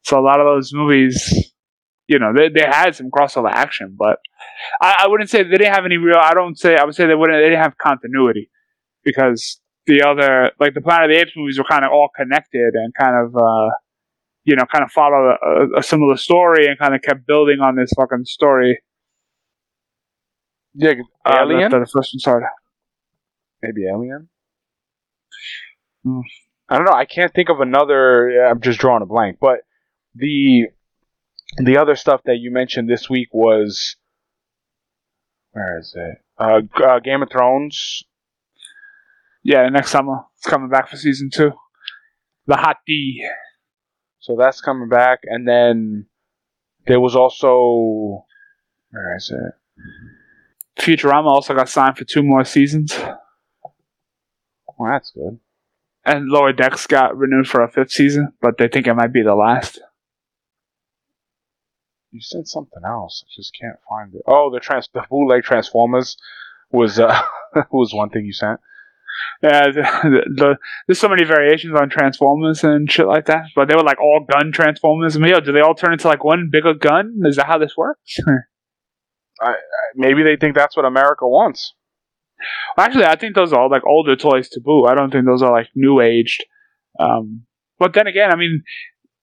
So 0.04 0.20
a 0.20 0.22
lot 0.22 0.40
of 0.40 0.46
those 0.46 0.72
movies, 0.74 1.54
you 2.08 2.20
know, 2.20 2.34
they 2.36 2.50
they 2.50 2.62
had 2.66 2.96
some 2.96 3.10
crossover 3.12 3.52
action, 3.52 3.96
but 3.98 4.20
I, 4.82 4.96
I 5.04 5.08
wouldn't 5.08 5.30
say 5.30 5.44
they 5.44 5.50
didn't 5.58 5.74
have 5.74 5.86
any 5.86 5.98
real. 5.98 6.18
I 6.20 6.34
don't 6.34 6.58
say 6.58 6.76
I 6.78 6.84
would 6.86 6.96
say 6.96 7.08
they 7.08 7.16
wouldn't. 7.16 7.38
They 7.38 7.50
didn't 7.50 7.64
have 7.64 7.78
continuity 7.78 8.50
because 9.04 9.60
the 9.88 10.02
other 10.04 10.52
like 10.60 10.74
the 10.74 10.82
Planet 10.82 11.10
of 11.10 11.16
the 11.16 11.22
Apes 11.22 11.32
movies 11.36 11.58
were 11.58 11.66
kind 11.66 11.84
of 11.86 11.92
all 11.92 12.10
connected 12.16 12.74
and 12.76 12.94
kind 12.94 13.16
of. 13.26 13.36
uh 13.36 13.70
you 14.48 14.56
know, 14.56 14.64
kind 14.72 14.84
of 14.84 14.92
follow 14.92 15.36
a, 15.42 15.80
a 15.80 15.82
similar 15.82 16.16
story 16.16 16.68
and 16.68 16.78
kind 16.78 16.94
of 16.94 17.02
kept 17.02 17.26
building 17.26 17.62
on 17.62 17.76
this 17.76 17.92
fucking 17.98 18.26
story. 18.26 18.80
Yeah, 20.76 20.94
Uh, 21.26 21.38
Alien. 21.40 21.62
that- 21.72 21.72
that 21.72 21.80
the 21.80 21.92
first 21.92 22.14
one 22.14 22.20
started. 22.20 22.48
Maybe 23.64 23.88
Alien. 23.88 24.30
Hmm. 26.04 26.20
I 26.70 26.78
don't 26.78 26.86
know. 26.86 26.94
I 26.94 27.06
can't 27.06 27.34
think 27.34 27.50
of 27.50 27.60
another. 27.60 28.46
I'm 28.46 28.62
just 28.62 28.80
drawing 28.80 29.02
a 29.02 29.08
blank. 29.08 29.38
But 29.42 29.62
the 30.14 30.68
the 31.58 31.78
other 31.78 31.96
stuff 31.96 32.22
that 32.26 32.38
you 32.40 32.52
mentioned 32.52 32.90
this 32.90 33.10
week 33.10 33.30
was 33.34 33.96
where 35.52 35.80
is 35.80 35.94
it? 35.96 36.18
Uh, 36.38 36.62
uh, 36.84 37.00
Game 37.00 37.22
of 37.24 37.30
Thrones. 37.30 38.04
Yeah, 39.44 39.68
next 39.70 39.92
summer 39.92 40.22
it's 40.38 40.48
coming 40.48 40.70
back 40.70 40.90
for 40.90 40.98
season 40.98 41.30
two. 41.32 41.52
The 42.48 42.58
Hot 42.58 42.78
D. 42.86 43.26
So 44.20 44.36
that's 44.38 44.60
coming 44.62 44.90
back, 44.90 45.20
and 45.24 45.48
then 45.48 46.08
there 46.88 47.00
was 47.00 47.16
also 47.16 48.26
where 48.90 49.16
is 49.16 49.32
it? 49.32 49.54
Futurama 50.82 51.28
also 51.28 51.54
got 51.54 51.70
signed 51.70 51.98
for 51.98 52.06
two 52.06 52.22
more 52.24 52.44
seasons, 52.44 52.98
Well, 54.78 54.92
that's 54.92 55.12
good. 55.12 55.40
and 56.04 56.28
Lower 56.28 56.52
Decks 56.54 56.86
got 56.88 57.16
renewed 57.18 57.48
for 57.48 57.62
a 57.64 57.72
fifth 57.72 57.92
season, 57.92 58.34
but 58.42 58.58
they 58.58 58.68
think 58.68 58.88
it 58.88 58.94
might 58.94 59.14
be 59.14 59.22
the 59.22 59.36
last. 59.36 59.80
You 62.16 62.22
said 62.22 62.48
something 62.48 62.84
else. 62.86 63.26
I 63.26 63.30
just 63.36 63.54
can't 63.60 63.76
find 63.90 64.16
it. 64.16 64.22
Oh, 64.26 64.50
the 64.50 64.62
trans 64.62 64.88
the 64.94 65.04
bootleg 65.10 65.44
Transformers 65.44 66.16
was 66.72 66.98
uh 66.98 67.22
was 67.72 67.94
one 67.94 68.10
thing 68.10 68.26
you 68.26 68.32
sent. 68.32 68.62
Yeah, 69.44 69.72
the, 69.72 69.82
the, 70.34 70.58
there's 70.88 71.00
so 71.00 71.10
many 71.10 71.26
variations 71.26 71.78
on 71.78 71.90
Transformers 71.90 72.64
and 72.64 72.90
shit 72.90 73.06
like 73.06 73.26
that, 73.26 73.48
but 73.54 73.68
they 73.68 73.76
were 73.76 73.84
like 73.84 74.00
all 74.00 74.26
gun 74.30 74.54
Transformers. 74.54 75.18
I 75.18 75.20
mean, 75.20 75.32
yo, 75.32 75.42
do 75.42 75.52
they 75.52 75.60
all 75.60 75.76
turn 75.76 75.92
into 75.92 76.08
like 76.08 76.24
one 76.24 76.50
bigger 76.50 76.74
gun? 76.74 77.20
Is 77.26 77.36
that 77.36 77.48
how 77.48 77.58
this 77.58 77.76
works? 77.76 78.18
Maybe 79.96 80.24
they 80.24 80.38
think 80.38 80.56
that's 80.56 80.78
what 80.78 80.86
America 80.86 81.28
wants. 81.28 81.74
Actually, 82.78 83.06
I 83.06 83.18
think 83.18 83.36
those 83.36 83.52
are 83.52 83.60
all 83.60 83.70
like 83.70 83.86
older 83.86 84.16
toys 84.16 84.48
to 84.50 84.62
boot. 84.62 84.86
I 84.86 84.96
don't 84.96 85.12
think 85.12 85.26
those 85.26 85.42
are 85.42 85.52
like 85.52 85.68
new 85.76 86.00
aged. 86.00 86.46
Um, 86.98 87.46
but 87.78 87.94
then 87.94 88.08
again, 88.08 88.32
I 88.32 88.38
mean, 88.38 88.64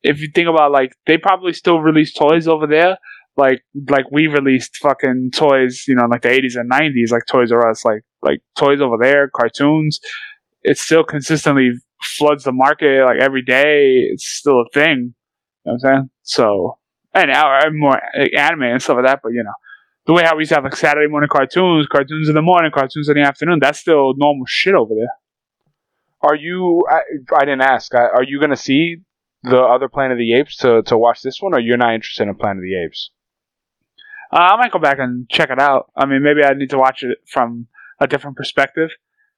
if 0.03 0.20
you 0.20 0.28
think 0.34 0.48
about 0.48 0.72
like 0.72 0.94
they 1.07 1.16
probably 1.16 1.53
still 1.53 1.80
release 1.80 2.12
toys 2.12 2.48
over 2.48 2.66
there, 2.66 2.98
like 3.36 3.62
like 3.88 4.11
we 4.11 4.26
released 4.26 4.76
fucking 4.76 5.30
toys, 5.34 5.84
you 5.86 5.94
know, 5.94 6.05
in, 6.05 6.11
like 6.11 6.22
the 6.22 6.30
eighties 6.30 6.57
and 6.57 6.68
nineties, 6.68 7.12
like 7.12 7.26
Toys 7.26 7.53
R 7.53 7.70
Us, 7.70 7.84
like 7.84 8.03
like 8.22 8.40
toys 8.57 8.80
over 8.80 8.96
there, 9.00 9.28
cartoons. 9.28 10.00
It 10.62 10.78
still 10.78 11.05
consistently 11.05 11.72
floods 12.16 12.44
the 12.44 12.53
market 12.53 13.05
like 13.05 13.18
every 13.20 13.42
day. 13.42 14.09
It's 14.11 14.26
still 14.26 14.61
a 14.61 14.68
thing. 14.72 15.14
You 15.64 15.72
know 15.72 15.72
what 15.72 15.72
I'm 15.72 15.78
saying? 15.78 16.11
So 16.22 16.78
and 17.14 17.30
now 17.30 17.59
uh, 17.59 17.70
more 17.72 17.96
uh, 17.96 18.26
anime 18.36 18.62
and 18.62 18.82
stuff 18.82 18.96
like 18.96 19.07
that, 19.07 19.20
but 19.22 19.32
you 19.32 19.42
know 19.42 19.53
the 20.07 20.12
way 20.12 20.24
how 20.24 20.36
we 20.36 20.42
used 20.42 20.50
to 20.50 20.57
have 20.57 20.64
like 20.64 20.76
Saturday 20.76 21.09
morning 21.09 21.28
cartoons, 21.30 21.86
cartoons 21.86 22.28
in 22.28 22.34
the 22.34 22.42
morning, 22.42 22.70
cartoons 22.74 23.09
in 23.09 23.14
the 23.14 23.22
afternoon. 23.22 23.59
That's 23.61 23.78
still 23.78 24.14
normal 24.16 24.46
shit 24.46 24.74
over 24.74 24.94
there. 24.94 25.14
Are 26.22 26.36
you? 26.36 26.84
I, 26.90 27.00
I 27.36 27.40
didn't 27.40 27.62
ask. 27.62 27.94
Are 27.94 28.24
you 28.26 28.38
to 28.50 28.57
see 28.57 28.98
the 29.43 29.61
other 29.61 29.88
Planet 29.88 30.12
of 30.12 30.18
the 30.18 30.34
Apes 30.34 30.57
to 30.59 30.82
to 30.82 30.97
watch 30.97 31.22
this 31.22 31.40
one, 31.40 31.55
or 31.55 31.61
you're 31.61 31.76
not 31.76 31.95
interested 31.95 32.28
in 32.28 32.34
Planet 32.34 32.59
of 32.59 32.62
the 32.62 32.82
Apes? 32.84 33.11
Uh, 34.32 34.36
I 34.36 34.57
might 34.57 34.72
go 34.72 34.78
back 34.78 34.99
and 34.99 35.28
check 35.28 35.51
it 35.51 35.59
out. 35.59 35.90
I 35.97 36.07
mean, 36.07 36.22
maybe 36.22 36.43
I 36.43 36.55
need 36.55 36.70
to 36.70 36.78
watch 36.78 37.03
it 37.03 37.18
from 37.26 37.66
a 38.01 38.07
different 38.07 38.36
perspective. 38.36 38.90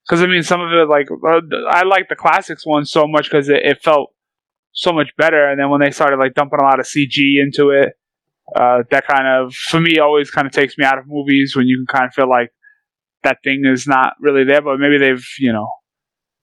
Because 0.06 0.22
I 0.22 0.26
mean, 0.26 0.42
some 0.42 0.60
of 0.60 0.72
it, 0.72 0.88
like 0.88 1.08
uh, 1.10 1.40
I 1.68 1.82
like 1.84 2.08
the 2.08 2.16
classics 2.16 2.66
one 2.66 2.84
so 2.84 3.06
much 3.06 3.30
because 3.30 3.48
it, 3.48 3.62
it 3.64 3.82
felt 3.82 4.14
so 4.72 4.92
much 4.92 5.16
better. 5.16 5.48
And 5.48 5.58
then 5.58 5.70
when 5.70 5.80
they 5.80 5.90
started 5.90 6.18
like 6.18 6.34
dumping 6.34 6.60
a 6.60 6.64
lot 6.64 6.78
of 6.78 6.86
CG 6.86 7.42
into 7.42 7.70
it, 7.70 7.94
uh, 8.54 8.82
that 8.90 9.06
kind 9.06 9.26
of 9.26 9.54
for 9.54 9.80
me 9.80 9.98
always 9.98 10.30
kind 10.30 10.46
of 10.46 10.52
takes 10.52 10.76
me 10.76 10.84
out 10.84 10.98
of 10.98 11.06
movies 11.08 11.56
when 11.56 11.66
you 11.66 11.78
can 11.78 11.86
kind 11.86 12.06
of 12.06 12.12
feel 12.12 12.28
like 12.28 12.52
that 13.22 13.38
thing 13.42 13.62
is 13.64 13.86
not 13.86 14.12
really 14.20 14.44
there. 14.44 14.60
But 14.60 14.78
maybe 14.78 14.98
they've 14.98 15.26
you 15.38 15.52
know 15.52 15.68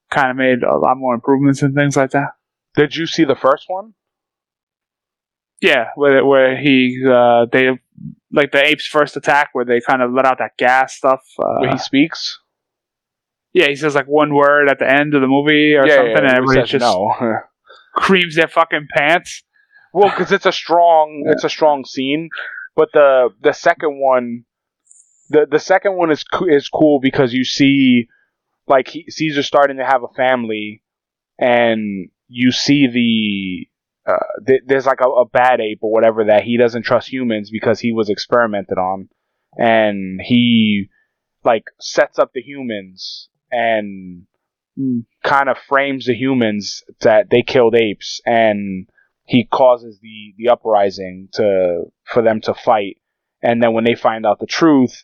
kind 0.10 0.32
of 0.32 0.36
made 0.36 0.64
a 0.64 0.78
lot 0.78 0.98
more 0.98 1.14
improvements 1.14 1.62
and 1.62 1.76
things 1.76 1.96
like 1.96 2.12
that. 2.12 2.32
Did 2.76 2.96
you 2.96 3.06
see 3.06 3.24
the 3.24 3.36
first 3.36 3.66
one? 3.68 3.94
Yeah, 5.62 5.90
where 5.96 6.26
where 6.26 6.58
he 6.58 7.04
uh, 7.08 7.46
they 7.52 7.70
like 8.32 8.52
the 8.52 8.66
apes 8.66 8.88
first 8.88 9.16
attack 9.16 9.50
where 9.54 9.66
they 9.66 9.80
kind 9.80 10.02
of 10.02 10.12
let 10.12 10.26
out 10.26 10.40
that 10.40 10.58
gas 10.58 10.96
stuff. 10.96 11.22
Uh, 11.38 11.60
Where 11.60 11.72
he 11.72 11.78
speaks? 11.78 12.40
yeah, 13.54 13.68
he 13.68 13.76
says 13.76 13.96
like 13.96 14.08
one 14.08 14.34
word 14.34 14.70
at 14.70 14.80
the 14.80 14.90
end 14.90 15.14
of 15.14 15.22
the 15.22 15.28
movie 15.28 15.74
or 15.76 15.88
something, 15.88 16.18
and 16.18 16.28
he 16.28 16.36
everybody 16.36 16.68
just 16.68 16.82
no. 16.82 17.14
creams 17.96 18.36
their 18.36 18.48
fucking 18.48 18.88
pants. 18.96 19.44
Well, 19.94 20.10
because 20.10 20.32
it's 20.32 20.46
a 20.46 20.52
strong, 20.52 21.26
it's 21.28 21.44
a 21.44 21.50
strong 21.50 21.84
scene. 21.86 22.30
But 22.76 22.90
the 22.94 23.30
the 23.42 23.52
second 23.52 24.00
one, 24.00 24.46
the 25.30 25.46
the 25.50 25.60
second 25.60 25.98
one 25.98 26.12
is 26.12 26.24
is 26.48 26.70
cool 26.70 27.00
because 27.02 27.34
you 27.34 27.44
see, 27.44 28.08
like 28.68 28.88
he, 28.88 29.06
Caesar 29.10 29.44
starting 29.44 29.78
to 29.78 29.86
have 29.86 30.04
a 30.04 30.14
family, 30.16 30.82
and 31.38 32.10
you 32.32 32.52
see 32.52 32.88
the. 32.88 33.68
Uh, 34.12 34.18
th- 34.48 34.64
there's 34.66 34.88
like 34.88 35.02
a, 35.02 35.08
a 35.08 35.26
bad 35.26 35.60
ape 35.62 35.80
or 35.82 35.92
whatever 35.92 36.26
that 36.26 36.44
he 36.44 36.58
doesn't 36.58 36.84
trust 36.84 37.12
humans 37.12 37.52
because 37.52 37.80
he 37.80 37.92
was 37.92 38.10
experimented 38.10 38.78
on, 38.78 39.10
and 39.58 40.20
he 40.24 40.88
like 41.44 41.66
sets 41.80 42.18
up 42.18 42.32
the 42.34 42.42
humans 42.42 43.30
and 43.52 44.24
kind 45.24 45.50
of 45.50 45.58
frames 45.58 46.06
the 46.08 46.16
humans 46.16 46.84
that 47.02 47.30
they 47.30 47.44
killed 47.44 47.76
apes. 47.76 48.22
And 48.26 48.88
he 49.26 49.46
causes 49.46 50.00
the 50.02 50.34
the 50.38 50.50
uprising 50.50 51.30
to 51.34 51.84
for 52.06 52.24
them 52.24 52.42
to 52.42 52.54
fight. 52.54 52.98
And 53.44 53.62
then 53.62 53.74
when 53.74 53.84
they 53.84 53.96
find 53.96 54.26
out 54.26 54.40
the 54.40 54.48
truth 54.48 55.04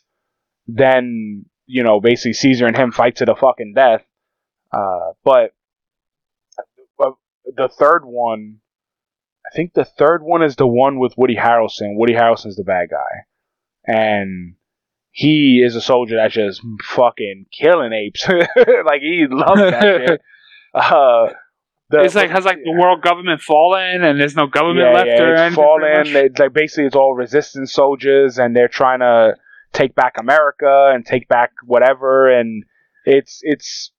then 0.68 1.46
you 1.66 1.82
know 1.82 2.00
basically 2.00 2.34
caesar 2.34 2.66
and 2.66 2.76
him 2.76 2.92
fight 2.92 3.16
to 3.16 3.24
the 3.24 3.34
fucking 3.34 3.72
death. 3.74 4.04
Uh, 4.70 5.12
but 5.24 5.52
the 7.56 7.68
third 7.68 8.04
one 8.04 8.56
i 9.46 9.54
think 9.54 9.74
the 9.74 9.84
third 9.84 10.22
one 10.22 10.42
is 10.42 10.56
the 10.56 10.66
one 10.66 10.98
with 10.98 11.14
woody 11.16 11.36
harrelson 11.36 11.96
woody 11.96 12.14
harrelson's 12.14 12.56
the 12.56 12.64
bad 12.64 12.88
guy 12.90 13.24
and 13.86 14.54
he 15.10 15.62
is 15.64 15.74
a 15.74 15.80
soldier 15.80 16.16
that's 16.16 16.34
just 16.34 16.60
fucking 16.84 17.46
killing 17.52 17.92
apes 17.92 18.26
like 18.84 19.00
he 19.00 19.26
loves 19.28 19.60
that 19.60 19.82
shit 20.08 20.20
uh, 20.74 21.28
the- 21.90 22.02
it's 22.02 22.14
like 22.14 22.30
has 22.30 22.44
like 22.44 22.58
the 22.62 22.72
world 22.72 23.02
government 23.02 23.40
fallen 23.40 24.04
and 24.04 24.20
there's 24.20 24.36
no 24.36 24.46
government 24.46 24.88
yeah, 24.90 24.92
left 24.92 25.06
yeah, 25.06 25.22
or 25.22 25.34
it's 25.46 25.54
fallen. 25.54 26.12
They, 26.12 26.28
like 26.38 26.52
basically, 26.52 26.84
it's 26.84 26.94
all 26.94 27.14
resistance 27.14 27.72
soldiers, 27.72 28.38
and 28.38 28.54
they're 28.54 28.68
trying 28.68 29.00
to 29.00 29.36
take 29.72 29.94
back 29.94 30.16
America 30.18 30.90
and 30.92 31.04
take 31.04 31.28
back 31.28 31.52
whatever. 31.64 32.30
And 32.30 32.64
it's 33.06 33.40
it's 33.42 33.90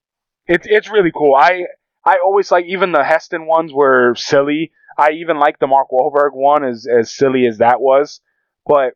it's 0.45 0.67
it's 0.69 0.89
really 0.89 1.11
cool. 1.11 1.33
I 1.35 1.63
I 2.05 2.17
always 2.23 2.51
like 2.51 2.65
even 2.65 2.91
the 2.91 3.03
Heston 3.03 3.45
ones 3.45 3.73
were 3.73 4.15
silly. 4.15 4.71
I 4.97 5.11
even 5.11 5.37
like 5.37 5.59
the 5.59 5.67
Mark 5.67 5.89
Wahlberg 5.91 6.33
one 6.33 6.63
as 6.63 6.87
as 6.87 7.13
silly 7.13 7.45
as 7.45 7.59
that 7.59 7.81
was, 7.81 8.21
but 8.65 8.93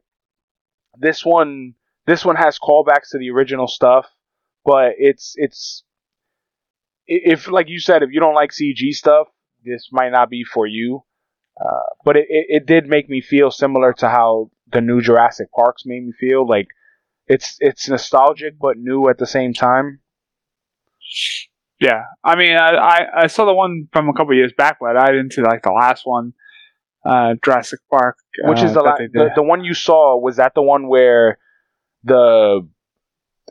this 0.97 1.26
one 1.26 1.76
this 2.06 2.26
one 2.26 2.36
has 2.36 2.60
callbacks 2.60 3.10
to 3.12 3.18
the 3.18 3.30
original 3.32 3.68
stuff. 3.68 4.08
But 4.66 4.93
it's 4.97 5.34
it's 5.36 5.84
if 7.06 7.49
like 7.49 7.70
you 7.70 7.80
said, 7.80 8.04
if 8.04 8.10
you 8.12 8.20
don't 8.20 8.36
like 8.36 8.51
CG 8.51 8.93
stuff, 8.93 9.28
this 9.64 9.89
might 9.91 10.12
not 10.12 10.30
be 10.30 10.43
for 10.43 10.66
you. 10.66 11.04
Uh, 11.60 11.84
but 12.04 12.18
it, 12.18 12.26
it, 12.30 12.45
it 12.49 12.66
did 12.66 12.88
make 12.88 13.10
me 13.10 13.22
feel 13.22 13.51
similar 13.51 13.93
to 13.93 14.10
how 14.10 14.49
the 14.72 14.82
new 14.82 15.01
Jurassic 15.01 15.51
Parks 15.51 15.84
made 15.86 16.04
me 16.04 16.14
feel. 16.20 16.47
Like 16.47 16.68
it's 17.28 17.58
it's 17.60 17.88
nostalgic 17.88 18.58
but 18.60 18.78
new 18.78 19.08
at 19.10 19.18
the 19.18 19.28
same 19.28 19.54
time. 19.54 19.99
Yeah, 21.80 22.03
I 22.24 22.36
mean, 22.36 22.55
I, 22.55 22.69
I 22.76 23.07
I 23.24 23.28
saw 23.28 23.45
the 23.45 23.53
one 23.53 23.88
from 23.91 24.07
a 24.07 24.13
couple 24.13 24.34
years 24.36 24.53
back, 24.57 24.78
but 24.80 24.95
I 24.95 25.07
didn't 25.07 25.34
see 25.34 25.41
like 25.41 25.63
the 25.63 25.71
last 25.71 26.05
one, 26.05 26.34
uh, 27.05 27.34
Jurassic 27.43 27.80
Park, 27.89 28.17
Which 28.43 28.59
uh, 28.61 28.65
is 28.65 28.74
the, 28.74 28.82
la- 28.82 28.95
the 28.97 29.32
the 29.36 29.43
one 29.43 29.63
you 29.63 29.74
saw 29.74 30.17
was 30.17 30.38
that 30.38 30.53
the 30.55 30.61
one 30.61 30.88
where 30.88 31.39
the 32.03 32.67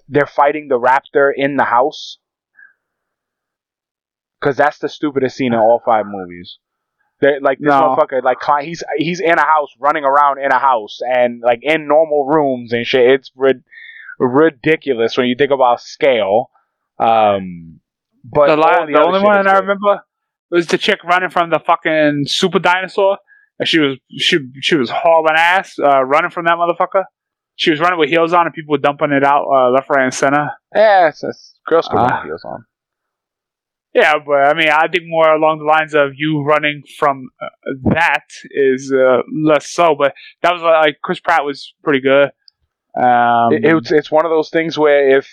they're 0.09 0.27
fighting 0.27 0.69
the 0.69 0.79
raptor 0.79 1.31
in 1.35 1.57
the 1.57 1.65
house. 1.65 2.19
Cause 4.43 4.57
that's 4.57 4.79
the 4.79 4.89
stupidest 4.89 5.37
scene 5.37 5.53
in 5.53 5.59
all 5.59 5.81
five 5.85 6.05
movies. 6.05 6.59
They're, 7.21 7.41
like 7.41 7.59
this 7.61 7.69
No. 7.69 7.95
motherfucker, 7.97 8.23
like 8.25 8.39
he's 8.65 8.83
he's 8.97 9.21
in 9.21 9.39
a 9.39 9.47
house, 9.47 9.69
running 9.79 10.03
around 10.05 10.39
in 10.41 10.51
a 10.51 10.59
house, 10.59 10.99
and 11.03 11.41
like 11.41 11.61
in 11.63 11.87
normal 11.87 12.27
rooms 12.27 12.73
and 12.73 12.85
shit. 12.85 13.09
It's 13.09 13.31
rid- 13.37 13.63
ridiculous 14.19 15.17
when 15.17 15.29
you 15.29 15.37
think 15.37 15.53
about 15.53 15.81
scale. 15.81 16.51
Um, 16.99 17.79
but 18.25 18.47
the, 18.55 18.63
all 18.63 18.87
the 18.87 19.01
only 19.01 19.21
one 19.21 19.47
I 19.47 19.59
remember 19.59 20.03
was 20.51 20.67
the 20.67 20.79
chick 20.79 21.03
running 21.05 21.31
from 21.31 21.51
the 21.51 21.59
fucking 21.59 22.25
super 22.27 22.59
dinosaur. 22.59 23.19
And 23.59 23.69
she 23.69 23.79
was 23.79 23.99
she 24.19 24.39
she 24.61 24.77
was 24.77 24.91
hauling 24.91 25.35
ass, 25.37 25.79
uh, 25.79 26.03
running 26.03 26.31
from 26.31 26.47
that 26.47 26.57
motherfucker. 26.57 27.05
She 27.57 27.71
was 27.71 27.81
running 27.81 27.99
with 27.99 28.09
heels 28.09 28.33
on, 28.33 28.47
and 28.47 28.55
people 28.55 28.73
were 28.73 28.79
dumping 28.79 29.13
it 29.13 29.23
out 29.23 29.45
uh, 29.45 29.71
left, 29.71 29.89
right, 29.91 30.05
and 30.05 30.15
center. 30.15 30.51
Yeah, 30.75 31.09
it's, 31.09 31.23
it's 31.23 31.61
girls 31.69 31.87
can 31.87 31.99
Ah. 31.99 32.21
uh, 32.21 32.25
heels 32.25 32.43
on. 32.45 32.65
Yeah, 33.95 34.15
but 34.27 34.49
I 34.49 34.55
mean, 34.55 34.71
I 34.71 34.89
think 34.89 35.05
more 35.07 35.33
along 35.35 35.59
the 35.59 35.67
lines 35.67 35.95
of 35.95 36.13
you 36.17 36.43
running 36.43 36.83
from 36.99 37.29
uh, 37.41 37.73
that 37.93 38.25
is 38.51 38.91
uh, 38.91 39.19
less 39.45 39.71
so. 39.71 39.95
But 39.97 40.15
that 40.43 40.55
was 40.55 40.63
like 40.63 40.97
Chris 41.03 41.21
Pratt 41.21 41.45
was 41.45 41.75
pretty 41.85 42.01
good. 42.01 42.31
Um, 42.97 43.53
It, 43.53 43.65
it's 43.65 43.93
it's 43.93 44.11
one 44.11 44.25
of 44.25 44.31
those 44.31 44.49
things 44.49 44.79
where 44.79 45.19
if 45.19 45.29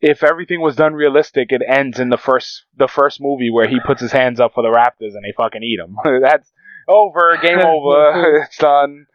if 0.00 0.22
everything 0.22 0.60
was 0.60 0.76
done 0.76 0.94
realistic, 0.94 1.48
it 1.50 1.62
ends 1.66 1.98
in 1.98 2.08
the 2.08 2.16
first 2.16 2.64
the 2.76 2.88
first 2.88 3.20
movie 3.20 3.50
where 3.50 3.68
he 3.68 3.78
puts 3.84 4.00
his 4.00 4.12
hands 4.12 4.38
up 4.40 4.54
for 4.54 4.62
the 4.62 4.68
Raptors 4.68 5.14
and 5.14 5.24
they 5.24 5.32
fucking 5.36 5.62
eat 5.62 5.78
him. 5.80 5.96
That's 6.22 6.50
over, 6.88 7.36
game 7.42 7.58
over, 7.64 8.42
it's 8.44 8.56
done. 8.58 9.06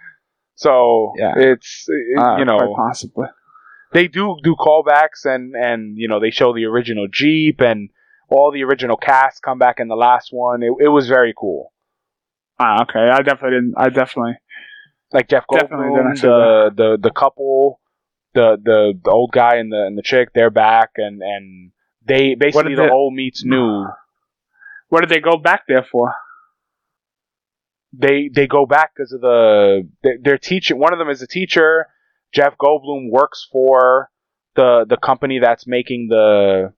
So 0.55 1.13
Yeah. 1.17 1.33
it's 1.37 1.85
it- 1.87 2.19
uh, 2.21 2.37
you 2.37 2.45
know 2.45 2.57
quite 2.57 2.75
possibly. 2.75 3.27
they 3.93 4.07
do 4.07 4.37
do 4.43 4.55
callbacks 4.55 5.25
and 5.25 5.55
and 5.55 5.97
you 5.97 6.07
know 6.07 6.19
they 6.19 6.31
show 6.31 6.53
the 6.53 6.65
original 6.65 7.07
Jeep 7.11 7.61
and 7.61 7.89
all 8.29 8.51
the 8.51 8.63
original 8.63 8.97
cast 8.97 9.41
come 9.41 9.59
back 9.59 9.79
in 9.79 9.87
the 9.87 9.95
last 9.95 10.29
one. 10.31 10.63
It, 10.63 10.71
it 10.79 10.87
was 10.89 11.07
very 11.07 11.33
cool. 11.37 11.71
Ah, 12.59 12.83
okay. 12.83 13.09
I 13.11 13.21
definitely 13.21 13.57
didn't. 13.57 13.73
I 13.77 13.89
definitely. 13.89 14.33
Like 15.11 15.27
Jeff 15.29 15.45
Definitely 15.51 15.87
Goldblum, 15.87 16.15
didn't 16.15 16.21
the, 16.21 16.71
the 16.75 16.97
the 17.03 17.11
couple, 17.11 17.79
the 18.33 18.57
the 18.63 18.93
the 19.03 19.11
old 19.11 19.31
guy 19.31 19.55
and 19.57 19.71
the 19.71 19.83
and 19.85 19.97
the 19.97 20.01
chick, 20.01 20.29
they're 20.33 20.49
back 20.49 20.91
and 20.97 21.21
and 21.21 21.71
they 22.05 22.35
basically 22.35 22.75
the 22.75 22.83
the- 22.83 22.91
old 22.91 23.13
meets 23.13 23.43
new. 23.45 23.85
What 24.89 24.99
did 25.01 25.09
they 25.09 25.21
go 25.21 25.37
back 25.37 25.63
there 25.67 25.83
for? 25.91 26.13
They 27.93 28.29
they 28.33 28.45
go 28.45 28.65
back 28.65 28.91
because 28.95 29.11
of 29.11 29.21
the 29.21 29.87
they- 30.03 30.17
they're 30.21 30.37
teaching. 30.37 30.77
One 30.77 30.93
of 30.93 30.99
them 30.99 31.09
is 31.09 31.21
a 31.21 31.27
teacher. 31.27 31.87
Jeff 32.31 32.55
Goldblum 32.57 33.09
works 33.09 33.47
for 33.51 34.09
the 34.55 34.85
the 34.87 34.97
company 34.97 35.39
that's 35.39 35.65
making 35.67 36.07
the 36.09 36.73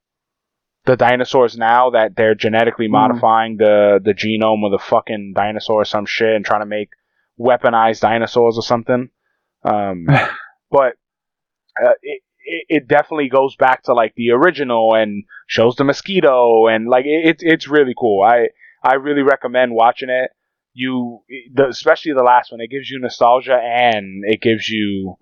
the 0.85 0.95
dinosaurs 0.95 1.57
now 1.57 1.89
that 1.91 2.15
they're 2.15 2.35
genetically 2.35 2.87
modifying 2.87 3.57
the 3.57 3.99
the 4.03 4.13
genome 4.13 4.65
of 4.65 4.71
the 4.71 4.83
fucking 4.83 5.33
dinosaur 5.35 5.81
or 5.81 5.85
some 5.85 6.05
shit 6.05 6.35
and 6.35 6.45
trying 6.45 6.61
to 6.61 6.65
make 6.65 6.89
weaponized 7.39 8.01
dinosaurs 8.01 8.57
or 8.57 8.63
something. 8.63 9.09
Um, 9.63 10.07
but 10.71 10.93
uh, 11.83 11.93
it, 12.01 12.21
it 12.45 12.65
it 12.69 12.87
definitely 12.87 13.29
goes 13.29 13.55
back 13.55 13.83
to 13.83 13.93
like 13.93 14.13
the 14.15 14.31
original 14.31 14.93
and 14.93 15.23
shows 15.47 15.75
the 15.75 15.83
mosquito 15.83 16.67
and 16.67 16.87
like 16.87 17.05
it, 17.05 17.29
it's 17.29 17.43
it's 17.43 17.67
really 17.67 17.93
cool. 17.97 18.23
I 18.23 18.49
I 18.83 18.95
really 18.95 19.23
recommend 19.23 19.73
watching 19.73 20.09
it. 20.09 20.31
You 20.73 21.21
the, 21.53 21.67
especially 21.67 22.13
the 22.13 22.23
last 22.23 22.51
one. 22.51 22.61
It 22.61 22.69
gives 22.69 22.89
you 22.89 22.99
nostalgia 22.99 23.59
and 23.61 24.23
it 24.25 24.41
gives 24.41 24.69
you 24.69 25.15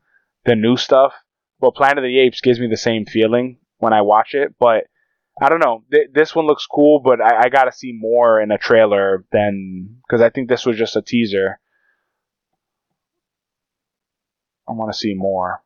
the 0.45 0.55
new 0.55 0.77
stuff. 0.77 1.13
But 1.59 1.75
Planet 1.75 1.99
of 1.99 2.03
the 2.03 2.19
Apes 2.19 2.41
gives 2.41 2.59
me 2.59 2.67
the 2.67 2.75
same 2.75 3.05
feeling 3.05 3.59
when 3.77 3.93
I 3.93 4.01
watch 4.01 4.33
it, 4.33 4.55
but 4.59 4.85
I 5.41 5.49
don't 5.49 5.59
know. 5.63 5.83
Th- 5.91 6.09
this 6.13 6.35
one 6.35 6.45
looks 6.45 6.65
cool, 6.65 6.99
but 6.99 7.21
I, 7.21 7.45
I 7.45 7.49
got 7.49 7.65
to 7.65 7.71
see 7.71 7.93
more 7.97 8.41
in 8.41 8.51
a 8.51 8.57
trailer 8.57 9.25
than 9.31 9.97
because 10.07 10.21
I 10.21 10.29
think 10.29 10.49
this 10.49 10.65
was 10.65 10.77
just 10.77 10.95
a 10.95 11.01
teaser. 11.01 11.59
I 14.67 14.73
want 14.73 14.91
to 14.91 14.97
see 14.97 15.13
more. 15.15 15.62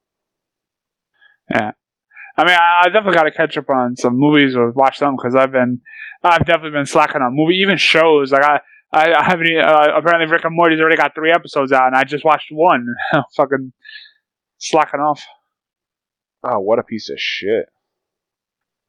I 1.50 2.44
mean, 2.44 2.56
I, 2.56 2.84
I 2.86 2.90
definitely 2.90 3.16
got 3.16 3.24
to 3.24 3.32
catch 3.32 3.58
up 3.58 3.70
on 3.70 3.96
some 3.96 4.18
movies 4.18 4.56
or 4.56 4.72
watch 4.72 5.00
them 5.00 5.16
because 5.16 5.36
I've 5.36 5.52
been, 5.52 5.82
I've 6.24 6.46
definitely 6.46 6.72
been 6.72 6.86
slacking 6.86 7.22
on 7.22 7.36
movie, 7.36 7.56
even 7.56 7.78
shows. 7.78 8.32
Like 8.32 8.44
I, 8.44 8.60
I, 8.92 9.14
I 9.14 9.24
haven't. 9.24 9.58
Uh, 9.58 9.92
apparently, 9.96 10.32
Rick 10.32 10.46
and 10.46 10.56
Morty's 10.56 10.80
already 10.80 10.98
got 10.98 11.16
three 11.16 11.32
episodes 11.32 11.72
out, 11.72 11.88
and 11.88 11.96
I 11.96 12.04
just 12.04 12.24
watched 12.24 12.52
one. 12.52 12.86
Fucking 13.36 13.74
slacking 14.60 15.00
off. 15.00 15.26
Oh, 16.44 16.60
what 16.60 16.80
a 16.80 16.84
piece 16.84 17.10
of 17.10 17.20
shit! 17.20 17.66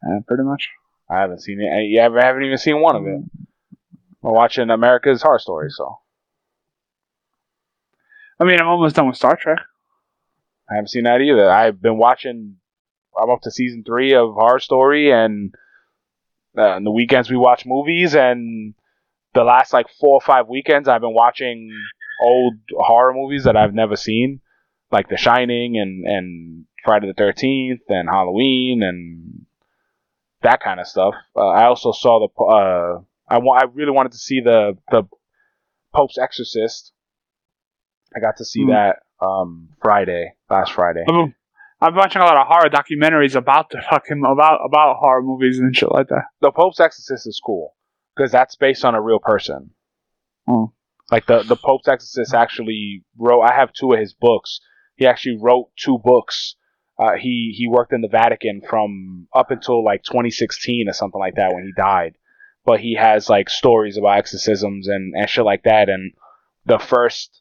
Yeah, 0.07 0.19
pretty 0.27 0.45
much. 0.45 0.69
I 1.11 1.21
haven't 1.21 1.41
seen 1.41 1.61
it. 1.61 1.69
I, 1.69 1.81
yeah, 1.89 2.09
I 2.09 2.27
haven't 2.27 2.45
even 2.45 2.59
seen 2.59 2.81
one 2.81 2.97
of 2.97 3.07
it. 3.07 3.23
I'm 4.23 4.33
watching 4.33 4.71
America's 4.71 5.23
Horror 5.23 5.39
Story, 5.39 5.71
so 5.71 5.99
I 8.39 8.45
mean, 8.45 8.61
I'm 8.61 8.69
almost 8.69 8.97
done 8.97 9.09
with 9.09 9.17
Star 9.17 9.37
Trek. 9.37 9.59
I 10.71 10.75
haven't 10.75 10.89
seen 10.89 11.05
that 11.05 11.21
either. 11.21 11.51
I've 11.51 11.81
been 11.81 11.99
watching. 11.99 12.57
I'm 13.21 13.31
up 13.31 13.41
to 13.43 13.51
season 13.51 13.83
three 13.85 14.15
of 14.15 14.35
Horror 14.35 14.59
Story, 14.61 15.11
and 15.11 15.55
uh, 16.57 16.63
on 16.63 16.85
the 16.85 16.91
weekends 16.91 17.31
we 17.31 17.37
watch 17.37 17.65
movies. 17.67 18.15
And 18.15 18.75
the 19.35 19.45
last 19.45 19.73
like 19.73 19.87
four 20.01 20.15
or 20.15 20.21
five 20.21 20.47
weekends, 20.49 20.89
I've 20.89 21.01
been 21.01 21.15
watching 21.15 21.71
old 22.23 22.55
horror 22.73 23.15
movies 23.15 23.45
that 23.45 23.57
I've 23.57 23.75
never 23.75 23.97
seen, 23.97 24.41
like 24.93 25.09
The 25.09 25.17
Shining 25.17 25.79
and 25.79 26.05
and 26.07 26.65
Friday 26.85 27.07
the 27.09 27.15
Thirteenth 27.15 27.81
and 27.89 28.09
Halloween 28.09 28.83
and 28.83 29.47
that 30.43 30.61
kind 30.61 30.79
of 30.81 30.87
stuff. 30.87 31.15
Uh, 31.35 31.49
I 31.49 31.65
also 31.67 31.93
saw 31.93 32.29
the. 32.29 32.45
Uh, 32.45 33.03
I 33.29 33.39
wa- 33.39 33.59
I 33.61 33.65
really 33.73 33.91
wanted 33.93 34.13
to 34.13 34.19
see 34.19 34.41
the 34.41 34.77
the 34.91 35.03
Pope's 35.95 36.19
Exorcist. 36.19 36.93
I 38.15 38.21
got 38.21 38.37
to 38.37 38.45
see 38.45 38.63
Hmm. 38.63 38.71
that 38.71 38.97
um, 39.21 39.69
Friday, 39.83 40.35
last 40.51 40.73
Friday. 40.73 41.01
I've 41.01 41.15
been, 41.15 41.35
I've 41.81 41.91
been 41.91 41.99
watching 41.99 42.23
a 42.23 42.25
lot 42.25 42.37
of 42.37 42.47
horror 42.47 42.71
documentaries 42.71 43.35
about 43.35 43.71
the 43.71 43.83
fucking 43.91 44.23
about 44.27 44.61
about 44.65 44.97
horror 44.99 45.23
movies 45.23 45.59
and 45.59 45.75
shit 45.77 45.93
like 45.93 46.09
that. 46.09 46.25
the 46.41 46.51
Pope's 46.51 46.81
Exorcist 46.81 47.27
is 47.27 47.41
cool 47.45 47.75
because 48.17 48.33
that's 48.33 48.57
based 48.57 48.85
on 48.85 48.95
a 48.95 49.01
real 49.01 49.21
person. 49.21 49.71
Oh. 50.47 50.73
Like 51.11 51.27
the 51.27 51.43
the 51.43 51.57
Pope's 51.57 51.89
Exorcist 51.89 52.35
actually 52.35 53.05
wrote. 53.17 53.43
I 53.43 53.55
have 53.55 53.73
two 53.73 53.93
of 53.93 53.99
his 53.99 54.13
books. 54.13 54.61
He 54.97 55.07
actually 55.07 55.39
wrote 55.41 55.71
two 55.77 55.99
books. 55.99 56.57
Uh, 56.99 57.13
he 57.19 57.55
he 57.57 57.69
worked 57.69 57.93
in 57.93 58.01
the 58.01 58.09
Vatican 58.09 58.61
from 58.69 59.29
up 59.35 59.51
until 59.51 59.85
like 59.85 60.03
2016 60.03 60.89
or 60.89 60.93
something 60.93 61.21
like 61.21 61.37
that 61.37 61.55
when 61.55 61.65
he 61.65 61.73
died. 61.77 62.17
But 62.65 62.81
he 62.81 62.97
has 62.97 63.31
like 63.31 63.49
stories 63.49 63.97
about 63.97 64.19
exorcisms 64.19 64.89
and, 64.89 65.15
and 65.17 65.31
shit 65.31 65.45
like 65.45 65.63
that. 65.63 65.89
And 65.89 66.13
the 66.67 66.79
first 66.79 67.41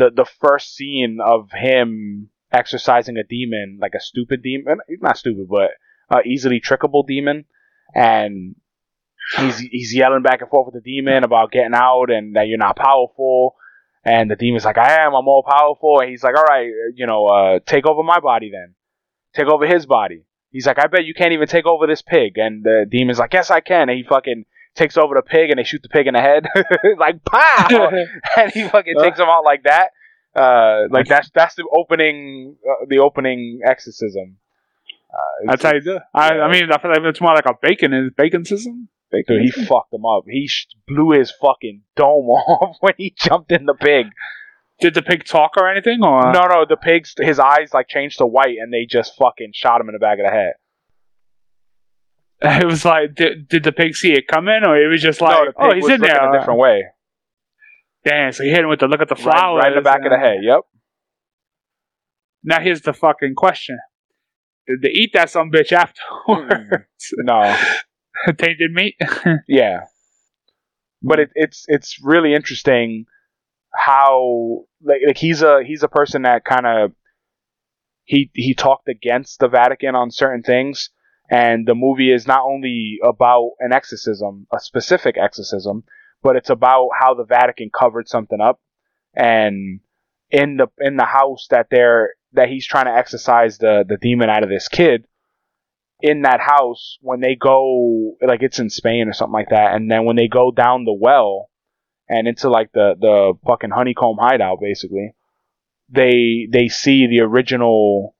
the 0.00 0.10
the 0.10 0.24
first 0.40 0.74
scene 0.74 1.18
of 1.24 1.50
him 1.52 2.30
exorcising 2.50 3.16
a 3.18 3.22
demon, 3.22 3.78
like 3.80 3.94
a 3.94 4.00
stupid 4.00 4.42
demon, 4.42 4.78
not 5.00 5.18
stupid, 5.18 5.46
but 5.48 5.70
uh, 6.10 6.22
easily 6.24 6.60
trickable 6.60 7.06
demon, 7.06 7.44
and 7.94 8.56
he's 9.36 9.58
he's 9.58 9.94
yelling 9.94 10.22
back 10.22 10.40
and 10.40 10.50
forth 10.50 10.72
with 10.72 10.82
the 10.82 10.90
demon 10.90 11.22
about 11.22 11.52
getting 11.52 11.74
out 11.74 12.10
and 12.10 12.34
that 12.34 12.48
you're 12.48 12.58
not 12.58 12.76
powerful. 12.76 13.54
And 14.02 14.30
the 14.30 14.36
demon's 14.36 14.64
like, 14.64 14.78
I 14.78 15.04
am, 15.04 15.14
I'm 15.14 15.28
all 15.28 15.44
powerful. 15.46 16.00
And 16.00 16.08
he's 16.08 16.22
like, 16.22 16.34
all 16.34 16.44
right, 16.44 16.70
you 16.94 17.06
know, 17.06 17.26
uh, 17.26 17.58
take 17.66 17.86
over 17.86 18.02
my 18.02 18.18
body 18.18 18.50
then. 18.50 18.74
Take 19.34 19.46
over 19.46 19.66
his 19.66 19.84
body. 19.84 20.24
He's 20.50 20.66
like, 20.66 20.78
I 20.78 20.86
bet 20.86 21.04
you 21.04 21.12
can't 21.12 21.34
even 21.34 21.46
take 21.46 21.66
over 21.66 21.86
this 21.86 22.00
pig. 22.00 22.38
And 22.38 22.64
the 22.64 22.86
demon's 22.90 23.18
like, 23.18 23.34
yes, 23.34 23.50
I 23.50 23.60
can. 23.60 23.90
And 23.90 23.98
he 23.98 24.02
fucking 24.02 24.46
takes 24.80 24.96
over 24.96 25.14
the 25.14 25.22
pig 25.22 25.50
and 25.50 25.58
they 25.58 25.64
shoot 25.64 25.82
the 25.82 25.88
pig 25.88 26.06
in 26.06 26.14
the 26.14 26.20
head. 26.20 26.46
like, 26.98 27.24
pow! 27.24 27.90
and 28.36 28.52
he 28.52 28.66
fucking 28.68 28.96
takes 29.00 29.18
him 29.18 29.28
out 29.28 29.44
like 29.44 29.64
that. 29.64 29.90
Uh, 30.34 30.86
like 30.90 31.06
that's 31.06 31.28
that's 31.34 31.56
the 31.56 31.64
opening, 31.76 32.56
uh, 32.68 32.86
the 32.88 32.98
opening 32.98 33.60
exorcism. 33.66 34.36
Uh, 35.12 35.46
That's 35.50 35.64
how 35.64 35.74
you 35.74 35.80
do. 35.80 35.96
it. 35.96 36.02
I, 36.14 36.38
I 36.38 36.52
mean, 36.52 36.70
I 36.70 36.80
feel 36.80 36.92
like 36.92 37.00
it's 37.02 37.20
more 37.20 37.34
like 37.34 37.46
a 37.46 37.54
bacon 37.60 37.92
is 37.92 38.12
bacon 38.16 38.44
system. 38.44 38.88
Bacon. 39.10 39.42
Dude, 39.42 39.54
he 39.54 39.64
fucked 39.64 39.92
him 39.92 40.06
up. 40.06 40.22
He 40.28 40.46
sh- 40.46 40.68
blew 40.86 41.10
his 41.18 41.32
fucking 41.32 41.82
dome 41.96 42.26
off 42.30 42.76
when 42.80 42.94
he 42.96 43.12
jumped 43.16 43.50
in 43.50 43.66
the 43.66 43.74
pig. 43.74 44.06
Did 44.80 44.94
the 44.94 45.02
pig 45.02 45.24
talk 45.24 45.56
or 45.58 45.68
anything? 45.68 46.04
Or 46.04 46.32
No, 46.32 46.46
no, 46.46 46.64
the 46.64 46.76
pig's 46.76 47.14
his 47.18 47.40
eyes 47.40 47.74
like 47.74 47.88
changed 47.88 48.18
to 48.18 48.26
white, 48.26 48.56
and 48.58 48.72
they 48.72 48.86
just 48.86 49.16
fucking 49.16 49.50
shot 49.52 49.80
him 49.80 49.88
in 49.88 49.94
the 49.94 49.98
back 49.98 50.18
of 50.20 50.26
the 50.26 50.30
head. 50.30 50.52
it 52.62 52.66
was 52.66 52.84
like, 52.84 53.14
did, 53.14 53.48
did 53.48 53.64
the 53.64 53.72
pig 53.72 53.94
see 53.94 54.12
it 54.12 54.26
coming, 54.28 54.62
or 54.66 54.76
it 54.76 54.88
was 54.88 55.02
just 55.02 55.20
like, 55.20 55.36
no, 55.44 55.52
oh, 55.56 55.74
he's 55.74 55.88
in 55.88 56.00
there. 56.00 56.30
a 56.32 56.38
different 56.38 56.58
way. 56.58 56.84
Damn, 58.04 58.32
so 58.32 58.44
he 58.44 58.50
hit 58.50 58.60
him 58.60 58.68
with 58.70 58.80
the 58.80 58.86
look 58.88 59.00
at 59.02 59.08
the 59.08 59.14
Right, 59.14 59.22
flowers. 59.24 59.62
right 59.62 59.72
in 59.72 59.76
the 59.76 59.82
back 59.82 60.04
of 60.04 60.10
the 60.10 60.18
head. 60.18 60.38
Yep. 60.42 60.60
Now 62.42 62.60
here's 62.60 62.80
the 62.80 62.94
fucking 62.94 63.34
question: 63.34 63.78
Did 64.66 64.80
they 64.82 64.88
eat 64.88 65.10
that 65.12 65.28
some 65.28 65.50
bitch 65.50 65.72
afterwards? 65.72 66.54
Hmm, 67.14 67.24
no. 67.26 67.56
Tainted 68.38 68.72
meat. 68.72 68.94
Yeah. 69.48 69.80
But 71.02 71.18
it, 71.20 71.30
it's 71.34 71.64
it's 71.68 71.98
really 72.02 72.34
interesting 72.34 73.06
how 73.74 74.64
like, 74.82 75.00
like 75.06 75.16
he's 75.18 75.42
a 75.42 75.62
he's 75.64 75.82
a 75.82 75.88
person 75.88 76.22
that 76.22 76.44
kind 76.44 76.66
of 76.66 76.92
he 78.04 78.30
he 78.34 78.54
talked 78.54 78.88
against 78.88 79.40
the 79.40 79.48
Vatican 79.48 79.94
on 79.94 80.10
certain 80.10 80.42
things, 80.42 80.90
and 81.30 81.64
the 81.66 81.76
movie 81.76 82.12
is 82.12 82.26
not 82.26 82.42
only 82.44 82.98
about 83.04 83.52
an 83.60 83.72
exorcism, 83.72 84.48
a 84.52 84.58
specific 84.58 85.16
exorcism, 85.16 85.84
but 86.22 86.34
it's 86.34 86.50
about 86.50 86.88
how 86.98 87.14
the 87.14 87.24
Vatican 87.24 87.70
covered 87.72 88.08
something 88.08 88.40
up, 88.40 88.60
and 89.14 89.80
in 90.30 90.56
the 90.56 90.66
in 90.78 90.96
the 90.96 91.04
house 91.04 91.46
that 91.50 91.68
they're 91.70 92.14
that 92.32 92.48
he's 92.48 92.66
trying 92.66 92.86
to 92.86 92.94
exorcise 92.96 93.58
the 93.58 93.84
the 93.88 93.96
demon 93.96 94.28
out 94.28 94.42
of 94.42 94.48
this 94.48 94.68
kid. 94.68 95.06
In 96.02 96.22
that 96.22 96.40
house, 96.40 96.96
when 97.02 97.20
they 97.20 97.36
go, 97.36 98.16
like 98.26 98.42
it's 98.42 98.58
in 98.58 98.70
Spain 98.70 99.06
or 99.06 99.12
something 99.12 99.34
like 99.34 99.50
that, 99.50 99.74
and 99.74 99.90
then 99.90 100.06
when 100.06 100.16
they 100.16 100.28
go 100.28 100.50
down 100.50 100.84
the 100.84 100.96
well 100.98 101.50
and 102.08 102.26
into 102.26 102.48
like 102.50 102.72
the 102.72 102.94
the 102.98 103.34
fucking 103.46 103.70
honeycomb 103.70 104.16
hideout, 104.18 104.58
basically, 104.60 105.14
they 105.90 106.48
they 106.50 106.68
see 106.68 107.06
the 107.06 107.20
original 107.20 108.16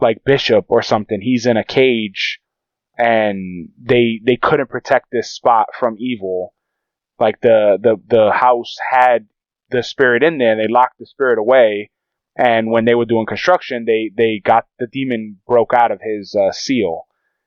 like 0.00 0.24
bishop 0.24 0.66
or 0.68 0.82
something. 0.82 1.20
He's 1.20 1.46
in 1.46 1.56
a 1.56 1.64
cage, 1.64 2.40
and 3.00 3.70
they 3.82 4.20
they 4.22 4.36
couldn't 4.36 4.68
protect 4.68 5.06
this 5.10 5.32
spot 5.32 5.68
from 5.78 5.96
evil. 5.98 6.54
Like 7.18 7.40
the 7.40 7.78
the 7.82 7.96
the 8.08 8.30
house 8.30 8.76
had 8.90 9.26
the 9.70 9.82
spirit 9.82 10.22
in 10.22 10.36
there. 10.36 10.52
and 10.52 10.60
They 10.60 10.70
locked 10.70 10.98
the 10.98 11.06
spirit 11.06 11.38
away, 11.38 11.90
and 12.36 12.70
when 12.70 12.84
they 12.84 12.94
were 12.94 13.06
doing 13.06 13.26
construction, 13.26 13.86
they 13.86 14.10
they 14.14 14.42
got 14.44 14.66
the 14.78 14.86
demon 14.86 15.38
broke 15.46 15.72
out 15.72 15.90
of 15.90 16.00
his 16.02 16.34
uh, 16.34 16.52
seal, 16.52 17.06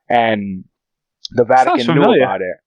and 0.09 0.63
the 1.31 1.43
Vatican 1.43 1.85
knew 1.93 2.01
about 2.23 2.41
it. 2.41 2.57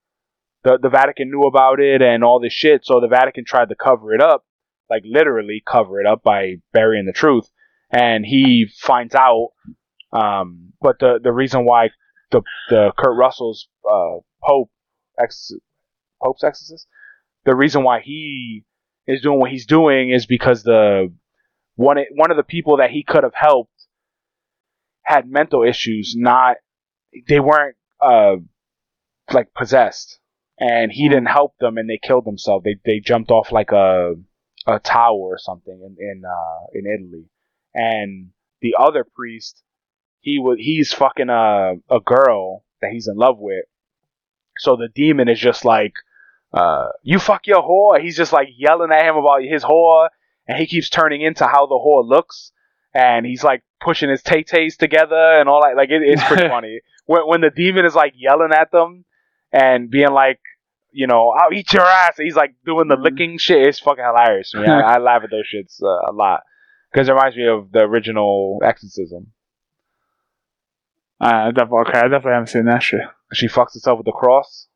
The 0.63 0.79
the 0.81 0.89
Vatican 0.89 1.31
knew 1.31 1.43
about 1.43 1.81
it 1.81 2.03
and 2.03 2.23
all 2.23 2.39
this 2.39 2.53
shit. 2.53 2.85
So 2.85 3.01
the 3.01 3.09
Vatican 3.09 3.45
tried 3.45 3.69
to 3.71 3.75
cover 3.75 4.15
it 4.15 4.23
up, 4.23 4.45
like 4.89 5.03
literally 5.05 5.61
cover 5.67 6.01
it 6.01 6.07
up 6.07 6.23
by 6.23 6.57
burying 6.73 7.07
the 7.07 7.13
truth. 7.13 7.51
And 7.91 8.25
he 8.25 8.69
finds 8.81 9.15
out. 9.17 9.49
Um, 10.13 10.73
but 10.81 11.01
the 11.01 11.19
the 11.23 11.33
reason 11.33 11.65
why 11.65 11.91
the 12.31 12.43
the 12.69 12.93
Kurt 12.97 13.17
Russell's 13.17 13.69
uh, 13.89 14.19
Pope 14.43 14.71
ex 15.23 15.53
Pope's 16.23 16.45
exorcist, 16.45 16.87
the 17.45 17.55
reason 17.55 17.83
why 17.83 18.01
he 18.01 18.65
is 19.07 19.23
doing 19.23 19.39
what 19.39 19.51
he's 19.51 19.67
doing 19.67 20.11
is 20.11 20.27
because 20.27 20.63
the 20.63 21.13
one 21.77 21.99
one 22.15 22.31
of 22.31 22.37
the 22.37 22.43
people 22.43 22.79
that 22.79 22.91
he 22.91 23.03
could 23.03 23.23
have 23.23 23.35
helped 23.35 23.73
had 25.03 25.29
mental 25.29 25.63
issues. 25.63 26.15
Not 26.17 26.57
they 27.29 27.41
weren't 27.41 27.77
uh 28.01 28.37
like 29.33 29.53
possessed, 29.55 30.19
and 30.59 30.91
he 30.93 31.09
didn't 31.09 31.27
help 31.27 31.55
them, 31.59 31.79
and 31.79 31.89
they 31.89 31.99
killed 32.03 32.25
themselves. 32.25 32.65
They 32.65 32.77
they 32.85 33.01
jumped 33.01 33.31
off 33.31 33.53
like 33.53 33.71
a 33.73 34.15
a 34.67 34.81
tower 34.81 35.17
or 35.17 35.39
something 35.39 35.81
in 35.81 35.97
in 35.99 36.23
uh, 36.25 36.67
in 36.75 36.87
Italy, 36.87 37.27
and 37.75 38.31
the 38.61 38.75
other 38.79 39.05
priest 39.05 39.63
he 40.27 40.41
was 40.41 40.59
he's 40.59 40.93
fucking 40.93 41.29
a 41.31 41.75
a 41.89 42.01
girl 42.05 42.65
that 42.83 42.91
he's 42.91 43.07
in 43.07 43.17
love 43.17 43.39
with. 43.39 43.65
So 44.59 44.75
the 44.75 44.89
demon 44.93 45.29
is 45.29 45.39
just 45.39 45.65
like, 45.65 45.95
uh, 46.53 46.89
you 47.05 47.21
fuck 47.21 47.47
your 47.47 47.63
whore. 47.63 48.01
He's 48.03 48.17
just 48.17 48.33
like 48.33 48.49
yelling 48.57 48.91
at 48.91 49.07
him 49.07 49.15
about 49.17 49.43
his 49.43 49.63
whore, 49.63 50.09
and 50.49 50.59
he 50.59 50.67
keeps 50.67 50.91
turning 50.91 51.23
into 51.23 51.47
how 51.47 51.67
the 51.67 51.77
whore 51.77 52.05
looks, 52.05 52.51
and 52.93 53.25
he's 53.25 53.45
like 53.45 53.63
pushing 53.81 54.11
his 54.11 54.25
tay 54.25 54.43
tays 54.43 54.77
together 54.77 55.39
and 55.39 55.49
all 55.49 55.63
that. 55.63 55.77
Like 55.77 55.91
it, 55.91 56.03
it's 56.03 56.25
pretty 56.25 56.49
funny 56.57 56.81
when 57.05 57.23
when 57.29 57.41
the 57.41 57.51
demon 57.51 57.85
is 57.85 57.95
like 57.95 58.15
yelling 58.17 58.53
at 58.53 58.73
them 58.73 59.05
and 59.53 59.89
being 59.89 60.11
like, 60.11 60.41
you 60.91 61.07
know, 61.07 61.31
I'll 61.39 61.53
eat 61.57 61.73
your 61.73 61.87
ass. 61.87 62.19
He's 62.19 62.35
like 62.35 62.57
doing 62.65 62.89
the 62.89 62.97
licking 62.97 63.39
shit. 63.39 63.65
It's 63.65 63.79
fucking 63.79 64.03
hilarious. 64.05 64.51
to 64.51 64.61
me. 64.61 64.67
I, 64.69 64.95
I 64.95 64.99
laugh 64.99 65.23
at 65.23 65.31
those 65.31 65.47
shits 65.47 65.81
uh, 65.81 66.11
a 66.11 66.13
lot 66.13 66.41
because 66.91 67.09
it 67.09 67.13
reminds 67.13 67.37
me 67.37 67.47
of 67.47 67.71
the 67.71 67.83
original 67.83 68.59
Exorcism. 68.65 69.29
Uh, 71.21 71.51
definitely, 71.51 71.79
okay, 71.89 71.99
I 71.99 72.03
definitely 72.03 72.33
haven't 72.33 72.49
seen 72.49 72.65
that 72.67 72.83
shit. 72.83 73.01
She 73.33 73.49
fucks 73.49 73.75
herself 73.75 73.99
with 73.99 74.07
the 74.07 74.13
cross. 74.13 74.69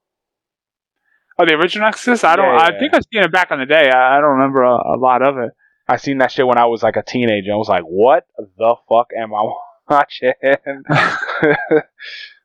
Oh, 1.38 1.44
the 1.46 1.54
original 1.54 1.88
Exorcist? 1.88 2.24
I 2.24 2.36
don't. 2.36 2.46
Yeah, 2.46 2.60
I 2.60 2.72
yeah. 2.72 2.78
think 2.78 2.94
I've 2.94 3.04
seen 3.12 3.22
it 3.22 3.32
back 3.32 3.50
in 3.50 3.58
the 3.60 3.66
day. 3.66 3.90
I, 3.90 4.18
I 4.18 4.20
don't 4.20 4.30
remember 4.30 4.62
a, 4.62 4.74
a 4.74 4.96
lot 4.96 5.22
of 5.22 5.38
it. 5.38 5.50
I 5.88 5.96
seen 5.96 6.18
that 6.18 6.32
shit 6.32 6.46
when 6.46 6.58
I 6.58 6.66
was 6.66 6.82
like 6.82 6.96
a 6.96 7.02
teenager. 7.02 7.52
I 7.52 7.56
was 7.56 7.68
like, 7.68 7.82
what 7.84 8.26
the 8.36 8.74
fuck 8.88 9.08
am 9.16 9.32
I 9.34 9.52
watching? 9.88 10.32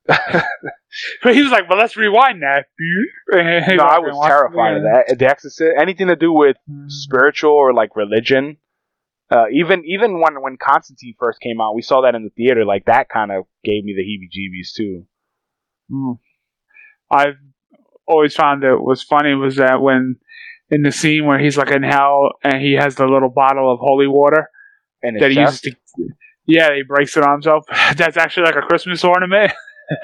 But 1.23 1.35
he 1.35 1.41
was 1.41 1.51
like, 1.51 1.67
"But 1.67 1.77
let's 1.77 1.97
rewind 1.97 2.41
that." 2.41 2.67
no, 3.29 3.83
I 3.83 3.99
was 3.99 4.17
terrified 4.25 4.77
of 4.77 4.83
that. 4.83 5.19
The 5.19 5.25
Exorcist, 5.27 5.73
anything 5.77 6.07
to 6.07 6.15
do 6.15 6.31
with 6.31 6.57
spiritual 6.87 7.51
or 7.51 7.73
like 7.73 7.95
religion. 7.95 8.57
Uh, 9.31 9.45
even 9.51 9.83
even 9.85 10.19
when 10.19 10.41
when 10.41 10.57
Constantine 10.57 11.15
first 11.19 11.39
came 11.39 11.59
out, 11.59 11.75
we 11.75 11.81
saw 11.81 12.01
that 12.01 12.13
in 12.15 12.23
the 12.23 12.29
theater. 12.29 12.63
Like 12.63 12.85
that 12.85 13.09
kind 13.09 13.31
of 13.31 13.45
gave 13.63 13.83
me 13.83 13.95
the 13.95 14.03
heebie-jeebies 14.03 14.73
too. 14.75 15.05
Mm. 15.91 16.19
I've 17.09 17.37
always 18.07 18.35
found 18.35 18.63
it 18.63 18.81
was 18.81 19.03
funny 19.03 19.33
was 19.33 19.55
that 19.55 19.81
when 19.81 20.17
in 20.69 20.81
the 20.81 20.91
scene 20.91 21.25
where 21.25 21.39
he's 21.39 21.57
like 21.57 21.71
in 21.71 21.83
hell 21.83 22.31
and 22.43 22.61
he 22.61 22.73
has 22.73 22.95
the 22.95 23.05
little 23.05 23.29
bottle 23.29 23.71
of 23.71 23.79
holy 23.79 24.07
water 24.07 24.49
And 25.01 25.19
that 25.19 25.31
he 25.31 25.39
uses 25.39 25.61
to 25.61 25.75
yeah 26.45 26.73
he 26.75 26.83
breaks 26.83 27.15
it 27.17 27.23
on 27.23 27.33
himself 27.33 27.65
that's 27.95 28.17
actually 28.17 28.45
like 28.45 28.55
a 28.55 28.61
christmas 28.61 29.03
ornament 29.03 29.51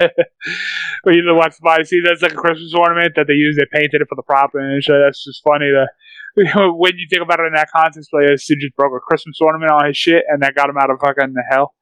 when 1.02 1.14
you 1.14 1.24
watch 1.34 1.56
the 1.56 1.62
body 1.62 1.84
see 1.84 2.00
that's 2.04 2.22
like 2.22 2.32
a 2.32 2.36
christmas 2.36 2.74
ornament 2.74 3.14
that 3.16 3.26
they 3.26 3.34
use 3.34 3.56
they 3.56 3.66
painted 3.72 4.00
it 4.00 4.08
for 4.08 4.14
the 4.14 4.22
prop 4.22 4.50
and 4.54 4.82
shit 4.82 4.96
that's 5.04 5.24
just 5.24 5.42
funny 5.42 5.70
that 5.70 5.88
when 6.76 6.92
you 6.96 7.06
think 7.10 7.22
about 7.22 7.40
it 7.40 7.46
in 7.46 7.52
that 7.52 7.68
context 7.70 8.10
player 8.10 8.36
Sid 8.36 8.58
just 8.60 8.74
broke 8.74 8.92
a 8.96 9.00
christmas 9.00 9.38
ornament 9.40 9.70
on 9.70 9.86
his 9.86 9.96
shit 9.96 10.24
and 10.28 10.42
that 10.42 10.54
got 10.54 10.70
him 10.70 10.78
out 10.78 10.90
of 10.90 10.98
fucking 11.00 11.34
hell 11.50 11.74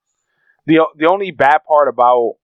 the 0.66 0.80
the 0.96 1.08
only 1.08 1.30
bad 1.30 1.58
part 1.66 1.88
about 1.88 2.34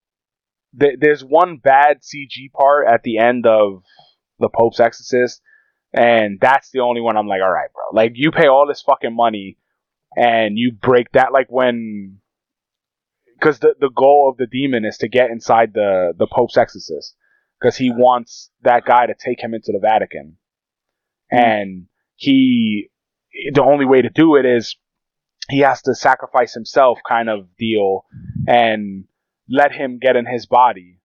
th- 0.79 0.99
there's 1.01 1.25
one 1.25 1.59
bad 1.59 1.99
CG 2.03 2.53
part 2.53 2.87
at 2.89 3.03
the 3.03 3.19
end 3.19 3.47
of 3.47 3.83
the 4.39 4.49
Pope's 4.49 4.81
Exorcist, 4.81 5.41
and 5.93 6.39
that's 6.41 6.71
the 6.71 6.81
only 6.81 7.01
one 7.01 7.17
I'm 7.17 7.27
like, 7.27 7.41
all 7.43 7.51
right, 7.51 7.73
bro. 7.73 7.85
Like 7.93 8.13
you 8.15 8.31
pay 8.31 8.47
all 8.47 8.67
this 8.67 8.83
fucking 8.83 9.15
money, 9.15 9.59
and 10.17 10.59
you 10.59 10.73
break 10.73 11.13
that. 11.13 11.33
Like 11.33 11.49
when, 11.51 12.19
because 13.39 13.59
the 13.59 13.75
the 13.79 13.91
goal 13.91 14.29
of 14.31 14.37
the 14.37 14.47
demon 14.47 14.85
is 14.85 14.99
to 14.99 15.09
get 15.09 15.31
inside 15.31 15.73
the 15.75 16.13
the 16.19 16.27
Pope's 16.27 16.57
Exorcist, 16.57 17.15
because 17.61 17.77
he 17.77 17.91
wants 17.91 18.51
that 18.63 18.85
guy 18.85 19.07
to 19.07 19.15
take 19.15 19.41
him 19.41 19.55
into 19.55 19.73
the 19.73 19.81
Vatican, 19.81 20.37
hmm. 21.31 21.39
and 21.39 21.87
he 22.17 22.91
the 23.53 23.63
only 23.63 23.85
way 23.85 24.03
to 24.03 24.09
do 24.09 24.37
it 24.37 24.47
is 24.47 24.77
he 25.49 25.61
has 25.61 25.83
to 25.83 25.95
sacrifice 25.95 26.55
himself 26.55 26.99
kind 27.09 27.29
of 27.29 27.55
deal 27.57 28.05
and 28.49 29.05
let 29.49 29.73
him 29.73 29.99
get 30.01 30.17
in 30.17 30.27
his 30.27 30.47
body. 30.47 31.01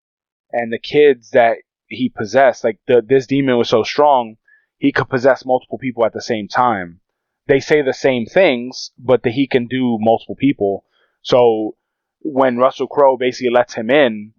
And 0.52 0.72
the 0.72 0.80
kids 0.80 1.32
that 1.32 1.58
he 1.88 2.10
possessed 2.10 2.64
like 2.64 2.80
the, 2.88 3.04
this 3.06 3.28
demon 3.28 3.58
was 3.58 3.70
so 3.70 3.84
strong 3.84 4.38
he 4.78 4.92
could 4.92 5.10
possess 5.10 5.46
multiple 5.46 5.78
people 5.78 6.06
at 6.06 6.14
the 6.14 6.22
same 6.22 6.48
time. 6.48 7.02
They 7.48 7.60
say 7.60 7.82
the 7.82 7.94
same 7.94 8.26
things 8.26 8.92
but 8.98 9.24
that 9.24 9.34
he 9.34 9.48
can 9.48 9.68
do 9.68 9.98
multiple 10.00 10.36
people. 10.36 10.86
So 11.22 11.76
when 12.22 12.58
russell 12.58 12.88
crowe 12.88 13.18
basically 13.18 13.52
lets 13.52 13.74
him 13.74 13.90
in 13.90 14.34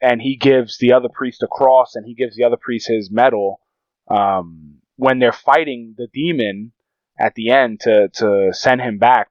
and 0.00 0.20
he 0.20 0.36
gives 0.36 0.78
the 0.78 0.92
other 0.92 1.08
priest 1.08 1.42
a 1.42 1.46
cross 1.46 1.94
and 1.94 2.04
he 2.04 2.14
gives 2.14 2.36
the 2.36 2.44
other 2.44 2.58
priest 2.60 2.88
his 2.88 3.10
medal 3.10 3.60
um, 4.08 4.80
when 4.96 5.18
they're 5.18 5.32
fighting 5.32 5.94
the 5.96 6.08
demon 6.12 6.72
at 7.18 7.34
the 7.34 7.50
end 7.50 7.80
to 7.80 8.08
to 8.08 8.50
send 8.52 8.80
him 8.80 8.98
back. 8.98 9.28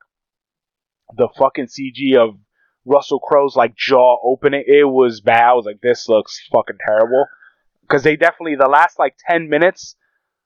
The 1.16 1.30
fucking 1.38 1.68
CG 1.68 2.18
of 2.18 2.38
Russell 2.86 3.20
Crowe's 3.20 3.56
like 3.56 3.76
jaw 3.76 4.18
opening, 4.24 4.64
it 4.66 4.88
was 4.88 5.22
bad. 5.22 5.50
I 5.50 5.54
was 5.54 5.66
like, 5.66 5.82
this 5.82 6.10
looks 6.10 6.42
fucking 6.52 6.78
terrible. 6.86 7.26
Because 7.82 8.04
they 8.04 8.16
definitely 8.16 8.56
the 8.56 8.70
last 8.70 8.98
like 8.98 9.16
ten 9.30 9.50
minutes 9.50 9.96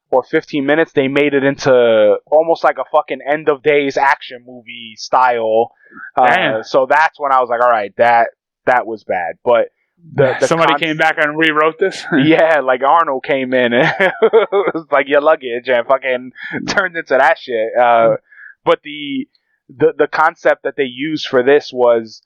or 0.09 0.23
fifteen 0.23 0.65
minutes, 0.65 0.91
they 0.93 1.07
made 1.07 1.33
it 1.33 1.43
into 1.43 2.17
almost 2.25 2.63
like 2.63 2.77
a 2.77 2.89
fucking 2.91 3.19
end 3.21 3.49
of 3.49 3.63
days 3.63 3.97
action 3.97 4.43
movie 4.45 4.95
style. 4.97 5.71
Uh, 6.15 6.63
so 6.63 6.85
that's 6.89 7.19
when 7.19 7.31
I 7.31 7.39
was 7.39 7.49
like, 7.49 7.61
all 7.61 7.69
right, 7.69 7.93
that 7.97 8.29
that 8.65 8.85
was 8.85 9.03
bad. 9.03 9.35
But 9.43 9.69
the, 9.97 10.35
the 10.39 10.47
somebody 10.47 10.73
con- 10.73 10.79
came 10.79 10.97
back 10.97 11.17
and 11.17 11.37
rewrote 11.37 11.79
this 11.79 12.05
yeah, 12.25 12.59
like 12.59 12.81
Arnold 12.83 13.23
came 13.23 13.53
in 13.53 13.73
and 13.73 13.87
it 13.99 14.13
was 14.51 14.85
like 14.91 15.07
your 15.07 15.21
luggage 15.21 15.67
and 15.67 15.87
fucking 15.87 16.31
turned 16.67 16.95
into 16.95 17.15
that 17.17 17.37
shit. 17.37 17.75
Uh, 17.79 18.17
but 18.63 18.81
the 18.83 19.27
the 19.69 19.93
the 19.97 20.07
concept 20.07 20.63
that 20.63 20.75
they 20.77 20.83
used 20.83 21.27
for 21.27 21.43
this 21.43 21.71
was 21.73 22.21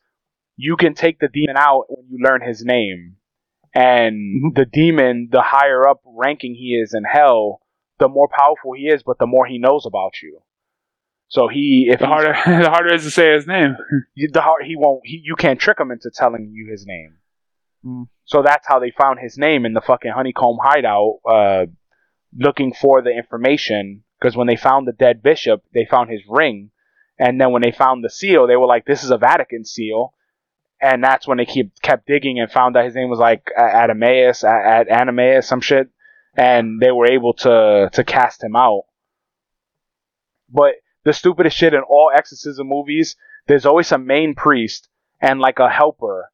you 0.58 0.76
can 0.76 0.94
take 0.94 1.20
the 1.20 1.28
demon 1.28 1.56
out 1.58 1.86
when 1.88 2.06
you 2.10 2.20
learn 2.24 2.42
his 2.42 2.64
name, 2.64 3.16
and 3.74 4.54
the 4.56 4.66
demon, 4.66 5.30
the 5.32 5.42
higher 5.42 5.88
up 5.88 6.02
ranking 6.06 6.54
he 6.54 6.76
is 6.76 6.94
in 6.94 7.04
hell, 7.04 7.62
the 8.00 8.08
more 8.08 8.28
powerful 8.28 8.74
he 8.76 8.84
is, 8.84 9.02
but 9.04 9.18
the 9.18 9.26
more 9.26 9.46
he 9.46 9.58
knows 9.58 9.86
about 9.86 10.22
you. 10.22 10.42
So 11.30 11.48
he, 11.48 11.88
if 11.90 12.00
the 12.00 12.08
harder 12.08 12.34
the 12.46 12.70
harder 12.70 12.90
it 12.90 12.96
is 12.96 13.04
to 13.06 13.12
say 13.12 13.34
his 13.34 13.48
name 13.48 13.78
the 14.18 14.42
hard, 14.42 14.66
he 14.66 14.76
won't 14.76 15.02
he, 15.06 15.22
you 15.24 15.36
can't 15.36 15.60
trick 15.60 15.80
him 15.80 15.90
into 15.90 16.12
telling 16.14 16.52
you 16.54 16.70
his 16.70 16.86
name. 16.86 17.16
Mm. 17.86 18.08
So 18.26 18.42
that's 18.44 18.68
how 18.68 18.80
they 18.80 18.92
found 18.92 19.20
his 19.20 19.38
name 19.38 19.66
in 19.66 19.74
the 19.74 19.82
fucking 19.82 20.12
honeycomb 20.12 20.58
hideout, 20.62 21.20
uh, 21.30 21.66
looking 22.38 22.74
for 22.74 23.02
the 23.02 23.12
information. 23.12 24.04
Because 24.20 24.36
when 24.36 24.48
they 24.48 24.56
found 24.56 24.88
the 24.88 24.94
dead 24.94 25.24
bishop, 25.24 25.64
they 25.74 25.86
found 25.86 26.10
his 26.10 26.22
ring, 26.30 26.72
And 27.18 27.40
then 27.40 27.52
when 27.52 27.62
they 27.62 27.72
found 27.72 28.04
the 28.04 28.10
seal, 28.10 28.48
they 28.48 28.56
were 28.56 28.66
like, 28.66 28.86
"This 28.86 29.04
is 29.04 29.12
a 29.12 29.18
Vatican 29.18 29.64
seal." 29.64 30.16
And 30.82 31.04
that's 31.04 31.28
when 31.28 31.38
they 31.38 31.46
keep 31.46 31.80
kept 31.84 32.08
digging 32.08 32.40
and 32.40 32.52
found 32.52 32.76
that 32.76 32.86
his 32.86 32.96
name 32.96 33.10
was 33.10 33.20
like 33.20 33.52
Adamaeus, 33.56 34.44
at 34.44 34.88
Animaeus, 34.88 35.46
some 35.46 35.62
shit. 35.62 35.90
And 36.36 36.80
they 36.80 36.92
were 36.92 37.12
able 37.12 37.34
to 37.46 37.90
to 37.94 38.04
cast 38.04 38.44
him 38.44 38.56
out. 38.56 38.86
But 40.50 40.76
the 41.04 41.14
stupidest 41.14 41.56
shit 41.56 41.74
in 41.74 41.82
all 41.82 42.12
exorcism 42.14 42.68
movies, 42.68 43.16
there's 43.48 43.66
always 43.66 43.92
a 43.92 43.98
main 43.98 44.34
priest 44.34 44.88
and 45.20 45.40
like 45.40 45.60
a 45.60 45.70
helper. 45.70 46.32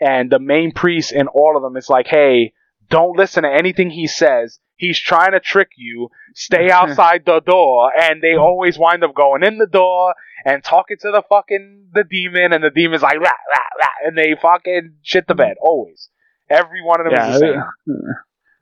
And 0.00 0.30
the 0.30 0.38
main 0.38 0.72
priest 0.72 1.12
in 1.12 1.26
all 1.28 1.56
of 1.56 1.62
them 1.62 1.76
is 1.76 1.88
like, 1.88 2.06
hey, 2.06 2.52
don't 2.90 3.16
listen 3.16 3.42
to 3.44 3.48
anything 3.50 3.90
he 3.90 4.06
says. 4.06 4.58
He's 4.76 5.00
trying 5.00 5.32
to 5.32 5.40
trick 5.40 5.70
you. 5.76 6.08
Stay 6.34 6.70
outside 6.70 7.22
the 7.24 7.40
door. 7.40 7.90
And 7.98 8.22
they 8.22 8.34
always 8.34 8.78
wind 8.78 9.02
up 9.04 9.14
going 9.14 9.42
in 9.42 9.56
the 9.58 9.66
door 9.66 10.14
and 10.44 10.62
talking 10.62 10.98
to 11.00 11.10
the 11.10 11.22
fucking 11.28 11.88
the 11.92 12.04
demon, 12.04 12.52
and 12.52 12.62
the 12.62 12.70
demon's 12.70 13.02
like, 13.02 13.18
rah, 13.18 13.24
rah, 13.24 13.78
rah, 13.80 14.06
and 14.06 14.16
they 14.18 14.34
fucking 14.40 14.96
shit 15.02 15.26
the 15.26 15.34
bed. 15.34 15.54
Always. 15.60 16.10
Every 16.50 16.82
one 16.82 17.00
of 17.00 17.06
them 17.06 17.14
Yeah, 17.14 17.34
is 17.34 17.40
the 17.40 17.46
same. 17.86 18.02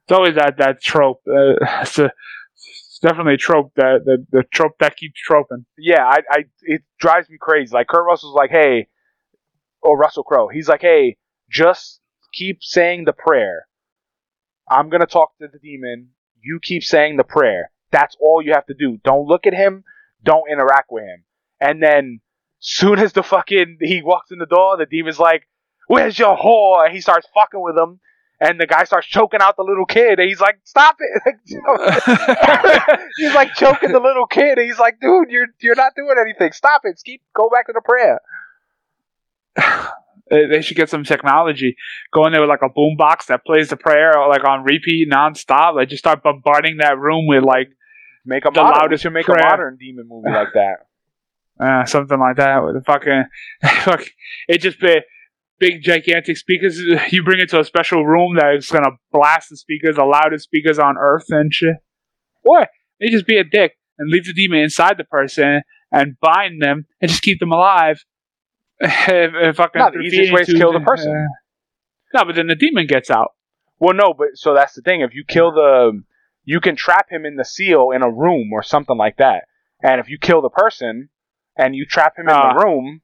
it's 0.05 0.13
always 0.13 0.35
that 0.37 0.57
that 0.59 0.81
trope. 0.81 1.21
Uh, 1.29 1.57
it's, 1.83 1.99
a, 1.99 2.11
it's 2.55 2.99
definitely 3.03 3.35
a 3.35 3.39
trope 3.39 3.73
that 3.77 4.03
the, 4.07 4.25
the 4.31 4.45
trope 4.45 4.79
that 4.79 4.97
keeps 4.97 5.21
troping. 5.21 5.67
yeah, 5.77 6.05
I, 6.07 6.21
I, 6.31 6.45
it 6.63 6.83
drives 7.01 7.29
me 7.29 7.37
crazy. 7.41 7.75
Like 7.75 7.89
Kurt 7.89 8.07
Russell's 8.07 8.35
like, 8.37 8.51
hey, 8.51 8.87
or 9.83 9.99
Russell 9.99 10.23
Crowe, 10.23 10.49
he's 10.49 10.69
like, 10.69 10.81
hey, 10.81 11.19
just 11.55 12.01
keep 12.33 12.59
saying 12.63 13.05
the 13.05 13.13
prayer. 13.13 13.67
I'm 14.69 14.91
gonna 14.91 15.07
talk 15.07 15.39
to 15.39 15.49
the 15.51 15.59
demon. 15.59 16.11
You 16.43 16.59
keep 16.61 16.83
saying 16.83 17.17
the 17.17 17.25
prayer. 17.25 17.71
That's 17.93 18.17
all 18.21 18.43
you 18.43 18.53
have 18.53 18.67
to 18.67 18.75
do. 18.75 18.99
Don't 19.05 19.27
look 19.27 19.47
at 19.47 19.55
him. 19.55 19.85
Don't 20.23 20.51
interact 20.51 20.91
with 20.91 21.05
him. 21.05 21.25
And 21.61 21.83
then, 21.83 22.21
soon 22.59 22.99
as 22.99 23.13
the 23.13 23.23
fucking 23.23 23.79
he 23.81 24.03
walks 24.03 24.33
in 24.33 24.39
the 24.39 24.47
door, 24.47 24.77
the 24.77 24.87
demon's 24.87 25.21
like, 25.21 25.47
"Where's 25.87 26.19
your 26.19 26.37
whore?" 26.37 26.85
And 26.85 26.95
he 26.95 27.01
starts 27.01 27.29
fucking 27.33 27.63
with 27.63 27.77
him. 27.79 28.01
And 28.41 28.61
the 28.61 28.67
guy 28.67 28.83
starts 28.85 29.07
choking 29.07 29.41
out 29.41 29.57
the 29.57 29.63
little 29.63 29.87
kid, 29.87 30.19
and 30.19 30.29
he's 30.29 30.41
like, 30.41 30.59
"Stop 30.65 30.97
it!" 30.99 31.37
he's 33.17 33.35
like 33.35 33.55
choking 33.55 33.93
the 33.93 34.01
little 34.01 34.27
kid, 34.27 34.59
and 34.59 34.67
he's 34.67 34.79
like, 34.79 34.99
"Dude, 35.01 35.31
you're 35.31 35.47
you're 35.61 35.77
not 35.77 35.93
doing 35.95 36.17
anything. 36.21 36.53
Stop 36.53 36.81
it. 36.85 37.01
Keep 37.05 37.23
go 37.33 37.49
back 37.49 37.67
to 37.67 37.73
the 37.73 37.81
prayer." 37.81 38.21
They 40.31 40.63
should 40.63 40.77
get 40.77 40.89
some 40.89 41.05
technology. 41.05 41.77
Go 42.13 42.25
in 42.27 42.33
there 42.33 42.41
with 42.41 42.49
like 42.51 42.63
a 42.63 42.69
boom 42.69 42.97
box 42.97 43.27
that 43.27 43.45
plays 43.45 43.69
the 43.69 43.77
prayer 43.77 44.15
like 44.29 44.45
on 44.45 44.65
repeat 44.65 45.09
nonstop. 45.11 45.75
Like 45.75 45.89
just 45.91 46.03
start 46.03 46.23
bombarding 46.23 46.79
that 46.79 46.99
room 46.99 47.27
with 47.27 47.45
like 47.45 47.69
Make 48.27 48.47
a 48.47 48.51
The 48.51 48.63
modern, 48.63 48.79
loudest 48.81 49.03
should 49.03 49.13
make 49.13 49.27
prayer. 49.27 49.39
a 49.39 49.51
modern 49.51 49.77
demon 49.77 50.07
movie 50.09 50.31
like 50.31 50.49
that. 50.55 50.77
uh, 51.61 51.85
something 51.85 52.19
like 52.19 52.37
that 52.37 52.65
with 52.65 52.75
the 52.75 52.81
fucking 52.81 53.25
fuck. 53.83 54.03
It 54.49 54.59
just 54.63 54.81
be 54.81 54.97
big 55.59 55.83
gigantic 55.83 56.39
speakers. 56.39 56.79
You 57.13 57.23
bring 57.23 57.41
it 57.41 57.51
to 57.51 57.61
a 57.61 57.65
special 57.65 58.07
room 58.07 58.37
that 58.37 58.55
is 58.57 58.71
gonna 58.71 58.93
blast 59.13 59.51
the 59.51 59.59
speakers, 59.59 59.97
the 59.97 60.05
loudest 60.05 60.45
speakers 60.45 60.79
on 60.79 60.97
earth 60.99 61.27
and 61.29 61.53
shit. 61.53 61.77
Or 62.43 62.67
they 62.99 63.09
just 63.09 63.27
be 63.27 63.37
a 63.37 63.45
dick 63.45 63.73
and 63.99 64.11
leave 64.11 64.25
the 64.25 64.33
demon 64.33 64.61
inside 64.61 64.97
the 64.97 65.05
person 65.05 65.61
and 65.93 66.17
bind 66.21 66.63
them 66.63 66.87
and 67.03 67.11
just 67.11 67.23
keep 67.23 67.41
them 67.41 67.53
alive. 67.53 68.05
Fucking 68.81 69.79
No, 69.81 69.91
the 69.91 70.01
easiest 70.05 70.33
way 70.33 70.41
is 70.43 70.47
feeding 70.49 70.61
kill 70.61 70.73
the 70.73 70.81
person. 70.81 71.13
uh, 71.13 72.19
no, 72.19 72.25
but 72.27 72.35
then 72.37 72.47
the 72.47 72.55
demon 72.55 72.87
gets 72.87 73.11
out. 73.11 73.33
Well, 73.79 73.95
no, 73.95 74.15
but 74.15 74.29
so 74.35 74.55
that's 74.55 74.75
the 74.75 74.83
thing. 74.83 75.01
If 75.01 75.15
you 75.15 75.25
kill 75.25 75.53
the, 75.53 76.03
you 76.45 76.61
can 76.61 76.77
trap 76.77 77.11
him 77.11 77.25
in 77.27 77.37
the 77.37 77.45
seal 77.45 77.91
in 77.95 78.03
a 78.03 78.11
room 78.11 78.53
or 78.53 78.63
something 78.63 78.97
like 78.97 79.17
that. 79.19 79.45
And 79.83 80.01
if 80.01 80.09
you 80.09 80.19
kill 80.19 80.41
the 80.43 80.49
person 80.51 81.09
and 81.57 81.75
you 81.75 81.85
trap 81.87 82.17
him 82.19 82.29
in 82.29 82.35
Ah. 82.35 82.55
the 82.55 82.65
room, 82.65 83.03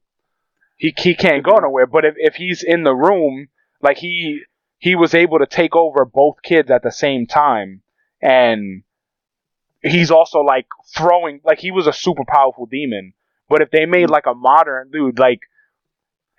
he 0.77 0.95
he 0.97 1.15
can't 1.15 1.43
go 1.45 1.57
nowhere. 1.57 1.87
But 1.87 2.05
if 2.05 2.15
if 2.17 2.35
he's 2.37 2.63
in 2.63 2.85
the 2.85 2.95
room, 2.95 3.49
like 3.83 3.99
he 3.99 4.43
he 4.79 4.95
was 4.95 5.15
able 5.15 5.39
to 5.41 5.47
take 5.47 5.77
over 5.77 6.05
both 6.05 6.37
kids 6.43 6.71
at 6.71 6.83
the 6.83 6.93
same 6.93 7.27
time, 7.27 7.83
and 8.23 8.83
he's 9.83 10.11
also 10.11 10.41
like 10.41 10.67
throwing 10.97 11.41
like 11.45 11.59
he 11.59 11.71
was 11.71 11.87
a 11.87 11.93
super 11.93 12.25
powerful 12.27 12.67
demon. 12.67 13.13
But 13.49 13.61
if 13.61 13.71
they 13.71 13.85
made 13.87 14.09
like 14.09 14.27
a 14.27 14.35
modern 14.35 14.91
dude, 14.91 15.19
like 15.19 15.41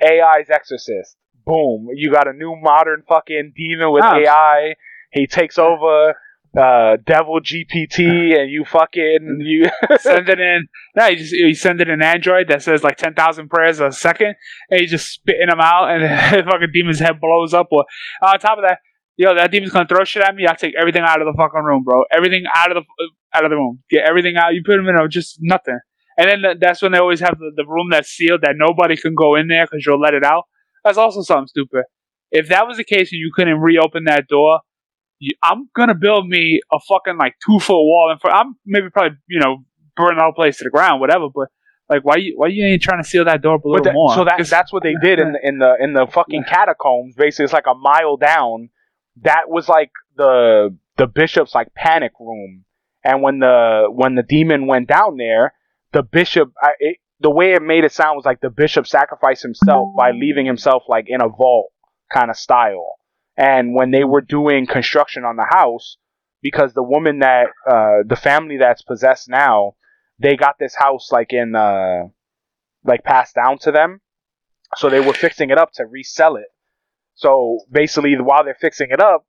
AI's 0.02 0.49
Exorcist, 0.49 1.16
boom, 1.45 1.88
you 1.93 2.12
got 2.12 2.28
a 2.28 2.34
new 2.34 2.56
modern 2.62 3.04
fucking 3.08 3.54
demon 3.56 3.91
with 3.91 4.04
Ah. 4.04 4.16
AI. 4.18 4.76
He 5.12 5.28
takes 5.28 5.58
over 5.58 6.16
uh, 6.58 6.97
Devil 7.06 7.39
GPT, 7.41 8.38
and 8.38 8.49
you 8.52 8.66
fucking 8.66 9.38
you. 9.41 9.66
send 9.99 10.28
it 10.30 10.39
in. 10.39 10.68
No, 10.95 11.08
you 11.08 11.16
just 11.18 11.32
you 11.34 11.54
send 11.54 11.82
it 11.82 11.89
in 11.89 12.02
Android 12.02 12.47
that 12.49 12.62
says 12.62 12.84
like 12.84 12.97
ten 12.97 13.14
thousand 13.14 13.49
prayers 13.49 13.80
a 13.80 13.91
second, 13.91 14.36
and 14.70 14.82
you 14.82 14.88
just 14.88 15.08
spitting 15.12 15.47
them 15.47 15.60
out, 15.62 15.89
and 15.89 16.04
the 16.39 16.43
fucking 16.49 16.72
demon's 16.74 16.99
head 16.99 17.20
blows 17.22 17.54
up. 17.54 17.68
Or 17.72 17.86
on 18.22 18.39
top 18.39 18.58
of 18.58 18.64
that, 18.68 18.80
yo, 19.18 19.34
that 19.36 19.52
demon's 19.52 19.72
gonna 19.72 19.88
throw 19.88 20.04
shit 20.04 20.24
at 20.24 20.36
me. 20.36 20.45
I 20.47 20.54
take 20.56 20.74
everything 20.80 21.04
out 21.06 21.22
of 21.22 21.26
the 21.28 21.34
fucking 21.38 21.62
room, 21.64 21.84
bro. 21.84 22.04
Everything 22.12 22.43
out 22.56 22.76
of 22.76 22.84
the 22.84 23.10
out 23.34 23.45
of 23.45 23.49
the 23.49 23.56
room. 23.56 23.80
Get 23.89 24.04
everything 24.06 24.36
out. 24.38 24.54
You 24.54 24.62
put 24.66 24.76
them 24.78 24.88
in 24.89 24.95
a, 24.97 25.08
just 25.08 25.38
nothing. 25.41 25.80
And 26.18 26.30
then 26.30 26.41
th- 26.41 26.57
that's 26.59 26.82
when 26.82 26.91
they 26.91 26.99
always 26.99 27.20
have 27.22 27.38
the, 27.38 27.51
the 27.55 27.66
room 27.66 27.89
that's 27.91 28.09
sealed 28.09 28.41
that 28.41 28.55
nobody 28.55 28.97
can 28.97 29.16
go 29.16 29.36
in 29.36 29.47
there 29.47 29.66
because 29.66 29.86
you'll 29.86 29.99
let 29.99 30.14
it 30.14 30.24
out. 30.24 30.43
That's 30.84 30.97
also 30.97 31.22
something 31.22 31.47
stupid. 31.47 31.84
If 32.32 32.49
that 32.49 32.68
was 32.68 32.78
the 32.78 32.84
case 32.84 33.12
and 33.12 33.20
you 33.20 33.32
couldn't 33.36 33.59
reopen 33.59 34.05
that 34.05 34.28
door, 34.28 34.59
you, 35.20 35.36
I'm 35.43 35.70
gonna 35.76 35.95
build 35.95 36.28
me 36.28 36.62
a 36.72 36.80
fucking 36.80 37.18
like 37.18 37.36
two 37.45 37.59
foot 37.59 37.76
wall 37.84 38.09
and 38.12 38.20
front. 38.20 38.36
I'm 38.36 38.55
maybe 38.66 38.89
probably 38.89 39.18
you 39.28 39.39
know 39.39 39.57
burn 39.95 40.16
the 40.18 40.24
whole 40.24 40.34
place 40.34 40.57
to 40.57 40.64
the 40.64 40.70
ground, 40.70 40.99
whatever. 40.99 41.28
But 41.34 41.49
like, 41.89 42.03
why 42.03 42.16
you 42.16 42.34
why 42.38 42.47
you 42.47 42.66
ain't 42.66 42.82
trying 42.82 43.03
to 43.03 43.07
seal 43.07 43.26
that 43.26 43.41
door 43.41 43.55
a 43.64 43.68
little 43.68 43.84
that- 43.84 43.93
more? 43.93 44.16
so 44.16 44.24
that 44.26 44.47
that's 44.49 44.74
what 44.74 44.82
they 44.82 44.95
did 45.01 45.20
in 45.20 45.34
the, 45.34 45.39
in 45.43 45.59
the 45.59 45.76
in 45.80 45.93
the 45.93 46.07
fucking 46.07 46.43
catacombs. 46.47 47.16
Basically, 47.16 47.43
it's 47.45 47.53
like 47.53 47.68
a 47.68 47.76
mile 47.76 48.18
down. 48.18 48.70
That 49.24 49.49
was 49.49 49.68
like 49.68 49.91
the 50.16 50.76
the 50.97 51.07
bishop's 51.07 51.53
like 51.53 51.74
panic 51.76 52.14
room. 52.20 52.66
And 53.03 53.22
when 53.22 53.39
the 53.39 53.88
when 53.89 54.16
the 54.16 54.24
demon 54.24 54.68
went 54.68 54.88
down 54.88 55.18
there, 55.18 55.53
the 55.94 56.04
bishop 56.04 56.54
I, 56.62 56.72
it, 56.80 56.98
the 57.20 57.30
way 57.30 57.54
it 57.54 57.62
made 57.62 57.84
it 57.84 57.92
sound 57.92 58.16
was 58.16 58.26
like 58.26 58.42
the 58.42 58.50
bishop 58.50 58.88
sacrificed 58.88 59.44
himself 59.44 59.89
by 59.96 60.12
leaving 60.12 60.46
himself 60.46 60.84
like 60.88 61.06
in 61.08 61.22
a 61.22 61.30
vault 61.30 61.72
kind 62.12 62.30
of 62.30 62.36
style. 62.36 62.96
And 63.38 63.76
when 63.76 63.92
they 63.92 64.04
were 64.04 64.22
doing 64.22 64.66
construction 64.66 65.24
on 65.24 65.36
the 65.36 65.46
house, 65.50 65.98
because 66.42 66.74
the 66.74 66.84
woman 66.84 67.20
that 67.20 67.48
uh, 67.70 68.04
the 68.06 68.16
family 68.16 68.58
that's 68.58 68.82
possessed 68.82 69.30
now, 69.30 69.76
they 70.20 70.36
got 70.36 70.56
this 70.60 70.76
house 70.76 71.12
like 71.12 71.32
in 71.32 71.56
uh, 71.56 72.08
like 72.84 73.04
passed 73.04 73.36
down 73.36 73.60
to 73.60 73.72
them. 73.72 74.02
So 74.78 74.89
they 74.89 75.00
were 75.00 75.14
fixing 75.14 75.50
it 75.50 75.58
up 75.58 75.72
to 75.74 75.86
resell 75.86 76.38
it. 76.38 76.48
So 77.16 77.60
basically, 77.72 78.16
while 78.20 78.44
they're 78.44 78.58
fixing 78.60 78.89
it 78.89 79.00
up, 79.00 79.26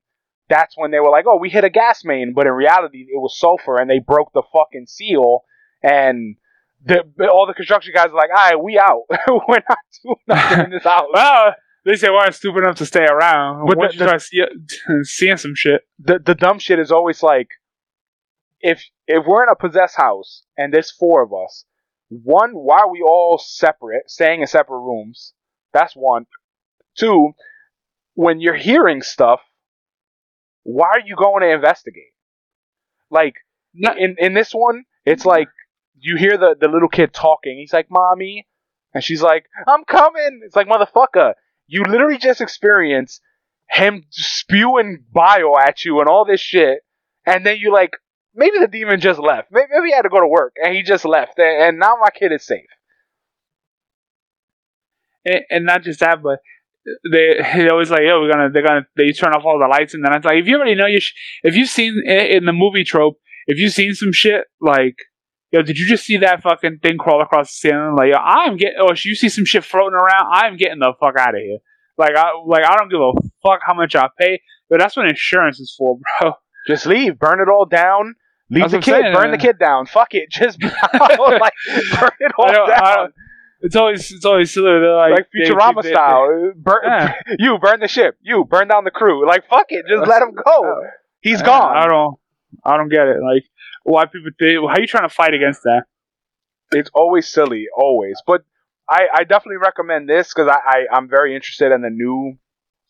that's 0.49 0.75
when 0.77 0.91
they 0.91 1.01
were 1.01 1.11
like, 1.11 1.27
"Oh, 1.29 1.37
we 1.37 1.51
hit 1.51 1.65
a 1.65 1.71
gas 1.71 2.05
main," 2.05 2.33
but 2.35 2.47
in 2.47 2.53
reality, 2.53 3.07
it 3.09 3.21
was 3.21 3.39
sulfur, 3.39 3.79
and 3.79 3.91
they 3.91 3.99
broke 3.99 4.33
the 4.33 4.43
fucking 4.53 4.87
seal. 4.87 5.45
And 5.83 6.37
the, 6.85 7.29
all 7.29 7.47
the 7.47 7.55
construction 7.55 7.93
guys 7.95 8.09
are 8.11 8.15
like, 8.15 8.31
"All 8.31 8.37
right, 8.51 8.63
we 8.63 8.79
out. 8.79 9.03
we're 9.29 9.63
not 9.69 9.79
doing 10.03 10.17
nothing 10.27 10.65
in 10.67 10.71
this 10.71 10.85
house." 10.85 11.07
well, 11.13 11.55
they 11.85 12.11
weren't 12.11 12.35
stupid 12.35 12.59
enough 12.65 12.77
to 12.77 12.87
stay 12.87 13.05
around. 13.05 13.67
But 13.67 13.79
Once 13.79 13.93
the- 13.97 14.05
you 14.05 14.07
start 14.09 14.23
see, 14.23 14.45
seeing 15.03 15.37
some 15.37 15.55
shit, 15.55 15.83
the 15.99 16.19
the 16.19 16.35
dumb 16.35 16.59
shit 16.59 16.79
is 16.79 16.91
always 16.91 17.23
like 17.23 17.49
if 18.61 18.85
if 19.07 19.25
we're 19.27 19.43
in 19.45 19.49
a 19.51 19.57
possessed 19.57 19.97
house 19.97 20.45
and 20.57 20.73
there's 20.73 20.91
four 20.91 21.23
of 21.23 21.33
us, 21.33 21.65
one, 22.09 22.51
why 22.53 22.81
are 22.81 22.91
we 22.91 23.03
all 23.03 23.39
separate, 23.39 24.11
staying 24.11 24.41
in 24.41 24.47
separate 24.47 24.79
rooms? 24.81 25.35
That's 25.73 25.95
one. 25.95 26.27
Two, 26.97 27.33
when 28.15 28.41
you're 28.41 28.55
hearing 28.55 29.03
stuff, 29.03 29.41
why 30.63 30.89
are 30.89 31.01
you 31.05 31.17
going 31.17 31.43
to 31.43 31.51
investigate? 31.51 32.13
Like 33.11 33.35
in 33.75 34.17
in 34.19 34.35
this 34.35 34.53
one, 34.53 34.85
it's 35.05 35.25
like 35.25 35.49
you 36.03 36.17
hear 36.17 36.37
the 36.37 36.55
the 36.61 36.69
little 36.69 36.89
kid 36.89 37.13
talking. 37.13 37.57
He's 37.59 37.73
like, 37.73 37.91
"Mommy," 37.91 38.47
and 38.95 39.03
she's 39.03 39.23
like, 39.23 39.47
"I'm 39.67 39.85
coming." 39.85 40.41
It's 40.45 40.57
like, 40.57 40.67
motherfucker, 40.69 41.35
you 41.67 41.83
literally 41.85 42.19
just 42.19 42.41
experienced 42.41 43.21
him 43.71 44.05
spewing 44.11 45.05
bio 45.13 45.57
at 45.59 45.85
you 45.85 46.01
and 46.01 46.09
all 46.09 46.25
this 46.25 46.41
shit, 46.41 46.81
and 47.27 47.47
then 47.47 47.57
you 47.59 47.73
like, 47.73 47.93
maybe 48.35 48.59
the 48.59 48.69
demon 48.69 49.01
just 49.01 49.19
left. 49.21 49.49
Maybe, 49.51 49.67
maybe 49.73 49.89
he 49.89 49.95
had 49.95 50.03
to 50.03 50.11
go 50.11 50.21
to 50.21 50.27
work 50.29 50.55
and 50.63 50.75
he 50.75 50.83
just 50.83 51.05
left, 51.07 51.39
and, 51.39 51.63
and 51.69 51.79
now 51.79 51.97
my 52.01 52.11
kid 52.11 52.33
is 52.33 52.45
safe. 52.47 52.67
and, 55.25 55.41
and 55.51 55.65
not 55.67 55.83
just 55.83 56.01
that, 56.01 56.23
but 56.23 56.41
they 57.13 57.39
they 57.55 57.69
always 57.69 57.91
like, 57.91 58.03
yo, 58.03 58.21
we're 58.21 58.31
gonna 58.33 58.51
they're 58.51 58.67
gonna 58.67 58.87
they 58.97 59.11
turn 59.13 59.33
off 59.33 59.45
all 59.45 59.59
the 59.59 59.69
lights, 59.69 59.95
and 59.95 60.05
then 60.05 60.13
it's 60.15 60.25
like, 60.25 60.39
if 60.39 60.47
you 60.47 60.57
already 60.57 60.75
know 60.75 60.87
you, 60.87 61.01
sh- 61.01 61.15
if 61.43 61.55
you've 61.55 61.69
seen 61.69 62.03
i- 62.09 62.13
in 62.37 62.45
the 62.45 62.53
movie 62.53 62.85
trope, 62.85 63.19
if 63.47 63.59
you've 63.59 63.73
seen 63.73 63.95
some 63.95 64.13
shit 64.13 64.45
like. 64.61 64.97
Yo, 65.53 65.63
did 65.63 65.79
you 65.79 65.87
just 65.87 66.05
see 66.05 66.17
that 66.17 66.43
fucking 66.43 66.79
thing 66.79 66.97
crawl 66.99 67.21
across 67.23 67.49
the 67.51 67.69
ceiling? 67.69 67.95
Like, 67.97 68.09
yo, 68.11 68.17
I'm 68.17 68.57
getting, 68.57 68.79
or 68.81 68.93
oh, 68.93 68.97
you 69.05 69.15
see 69.15 69.29
some 69.29 69.45
shit 69.45 69.65
floating 69.65 69.95
around, 69.95 70.27
I'm 70.33 70.57
getting 70.57 70.79
the 70.79 70.93
fuck 70.99 71.15
out 71.19 71.35
of 71.35 71.41
here. 71.41 71.59
Like, 71.99 72.17
I, 72.17 72.31
like, 72.47 72.65
I 72.65 72.75
don't 72.77 72.89
give 72.91 73.01
a 73.01 73.13
fuck 73.43 73.61
how 73.67 73.75
much 73.75 73.95
I 73.95 74.09
pay, 74.19 74.41
but 74.71 74.81
that's 74.81 74.97
what 74.97 75.07
insurance 75.07 75.61
is 75.61 75.75
for, 75.77 75.99
bro. 76.21 76.33
Just 76.67 76.87
leave, 76.87 77.19
burn 77.19 77.41
it 77.41 77.51
all 77.51 77.67
down. 77.67 78.15
Leave 78.51 78.63
That's 78.71 78.73
the 78.73 78.79
kid, 78.81 79.01
saying, 79.03 79.15
burn 79.15 79.31
the 79.31 79.39
kid 79.39 79.59
down. 79.59 79.87
Fuck 79.87 80.15
it, 80.15 80.31
just 80.31 80.63
like 80.63 80.73
burn 80.93 82.11
it 82.21 82.33
all 82.39 82.49
I 82.49 82.53
don't- 82.53 82.71
I 82.71 82.97
down. 82.97 83.13
it's 83.61 83.77
always 83.77 84.11
it's 84.13 84.25
always 84.25 84.55
like, 84.57 85.11
like 85.13 85.27
they- 85.33 85.49
Futurama 85.51 85.83
they- 85.83 85.89
they- 85.89 85.95
style. 85.95 86.53
Burn, 86.57 86.81
Yeah. 86.85 87.15
You 87.39 87.59
burn 87.59 87.81
the 87.81 87.89
ship. 87.89 88.17
You 88.23 88.45
burn 88.45 88.69
down 88.69 88.85
the 88.85 88.91
crew. 88.91 89.27
Like 89.27 89.49
fuck 89.49 89.67
it, 89.71 89.85
just 89.89 90.07
let 90.09 90.23
him 90.23 90.33
go. 90.35 90.83
He's 91.21 91.41
I- 91.43 91.47
gone. 91.47 91.77
I 91.77 91.87
don't 91.89 92.17
I 92.65 92.77
don't 92.77 92.89
get 92.91 93.07
it. 93.07 93.17
Like 93.23 93.45
why 93.85 94.05
people 94.07 94.31
think 94.39 94.61
how 94.61 94.75
are 94.75 94.81
you 94.81 94.87
trying 94.87 95.09
to 95.09 95.15
fight 95.15 95.35
against 95.35 95.63
that? 95.65 95.85
it's 96.73 96.91
always 96.95 97.29
silly, 97.29 97.67
always. 97.77 98.21
But 98.27 98.43
I, 98.89 99.07
I 99.15 99.25
definitely 99.25 99.59
recommend 99.59 100.09
this 100.09 100.33
because 100.35 100.49
I, 100.49 100.59
I 100.67 100.97
I'm 100.97 101.09
very 101.09 101.35
interested 101.35 101.73
in 101.73 101.83
the 101.83 101.91
new, 101.91 102.35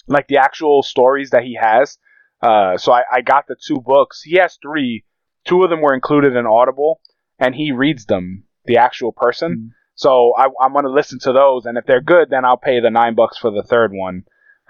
like 0.07 0.29
the 0.29 0.39
actual 0.39 0.83
stories 0.83 1.31
that 1.31 1.43
he 1.43 1.59
has. 1.61 1.99
Uh, 2.41 2.77
so 2.77 2.93
I, 2.93 3.03
I 3.13 3.21
got 3.21 3.47
the 3.47 3.57
two 3.57 3.81
books. 3.81 4.23
He 4.23 4.37
has 4.37 4.59
three. 4.61 5.05
Two 5.45 5.63
of 5.63 5.71
them 5.71 5.81
were 5.81 5.95
included 5.95 6.37
in 6.37 6.47
Audible, 6.47 7.01
and 7.39 7.55
he 7.55 7.73
reads 7.73 8.07
them, 8.07 8.45
the 8.65 8.79
actual 8.79 9.13
person. 9.13 9.53
Mm. 9.53 9.69
So 9.95 10.33
I, 10.37 10.47
I'm 10.61 10.73
gonna 10.73 10.89
listen 10.89 11.19
to 11.21 11.33
those, 11.33 11.67
and 11.67 11.77
if 11.77 11.85
they're 11.85 12.01
good, 12.01 12.31
then 12.31 12.45
I'll 12.45 12.57
pay 12.57 12.81
the 12.81 12.91
nine 12.91 13.15
bucks 13.15 13.39
for 13.39 13.51
the 13.51 13.63
third 13.63 13.93
one. 13.93 14.25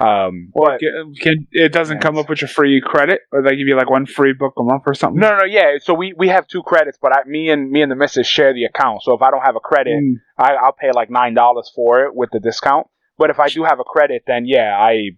Um, 0.05 0.51
but 0.55 0.81
Can, 0.81 1.15
can- 1.21 1.47
it 1.53 1.73
doesn't 1.73 2.01
come 2.01 2.19
up 2.19 2.29
with 2.29 2.41
your 2.41 2.49
free 2.49 2.81
credit, 2.85 3.21
or 3.31 3.43
they 3.43 3.51
give 3.57 3.69
you 3.69 3.77
like 3.77 3.89
one 3.89 4.07
free 4.07 4.33
book 4.33 4.55
a 4.59 4.63
month 4.63 4.83
or 4.87 4.95
something? 4.95 5.21
no, 5.21 5.31
no, 5.31 5.39
no, 5.39 5.45
yeah. 5.45 5.79
So 5.81 5.95
we, 5.95 6.13
we 6.17 6.29
have 6.29 6.47
two 6.49 6.63
credits, 6.63 6.99
but 7.01 7.13
I, 7.17 7.23
me 7.27 7.51
and 7.51 7.71
me 7.71 7.83
and 7.83 7.91
the 7.91 7.97
missus 7.97 8.27
share 8.27 8.53
the 8.53 8.65
account. 8.65 9.03
So 9.03 9.15
if 9.15 9.23
I 9.23 9.31
don't 9.31 9.43
have 9.43 9.57
a 9.57 9.61
credit, 9.61 9.93
Mm. 10.03 10.15
I, 10.39 10.55
I'll 10.55 10.73
pay 10.73 10.91
like 10.93 11.11
nine 11.11 11.35
dollars 11.35 11.71
for 11.75 12.03
it 12.05 12.15
with 12.17 12.31
the 12.33 12.41
discount. 12.41 12.89
But 13.19 13.31
if 13.31 13.39
I 13.39 13.49
do 13.49 13.63
have 13.65 13.79
a 13.79 13.85
credit, 13.85 14.25
then 14.27 14.45
yeah, 14.47 14.77
I 14.77 15.11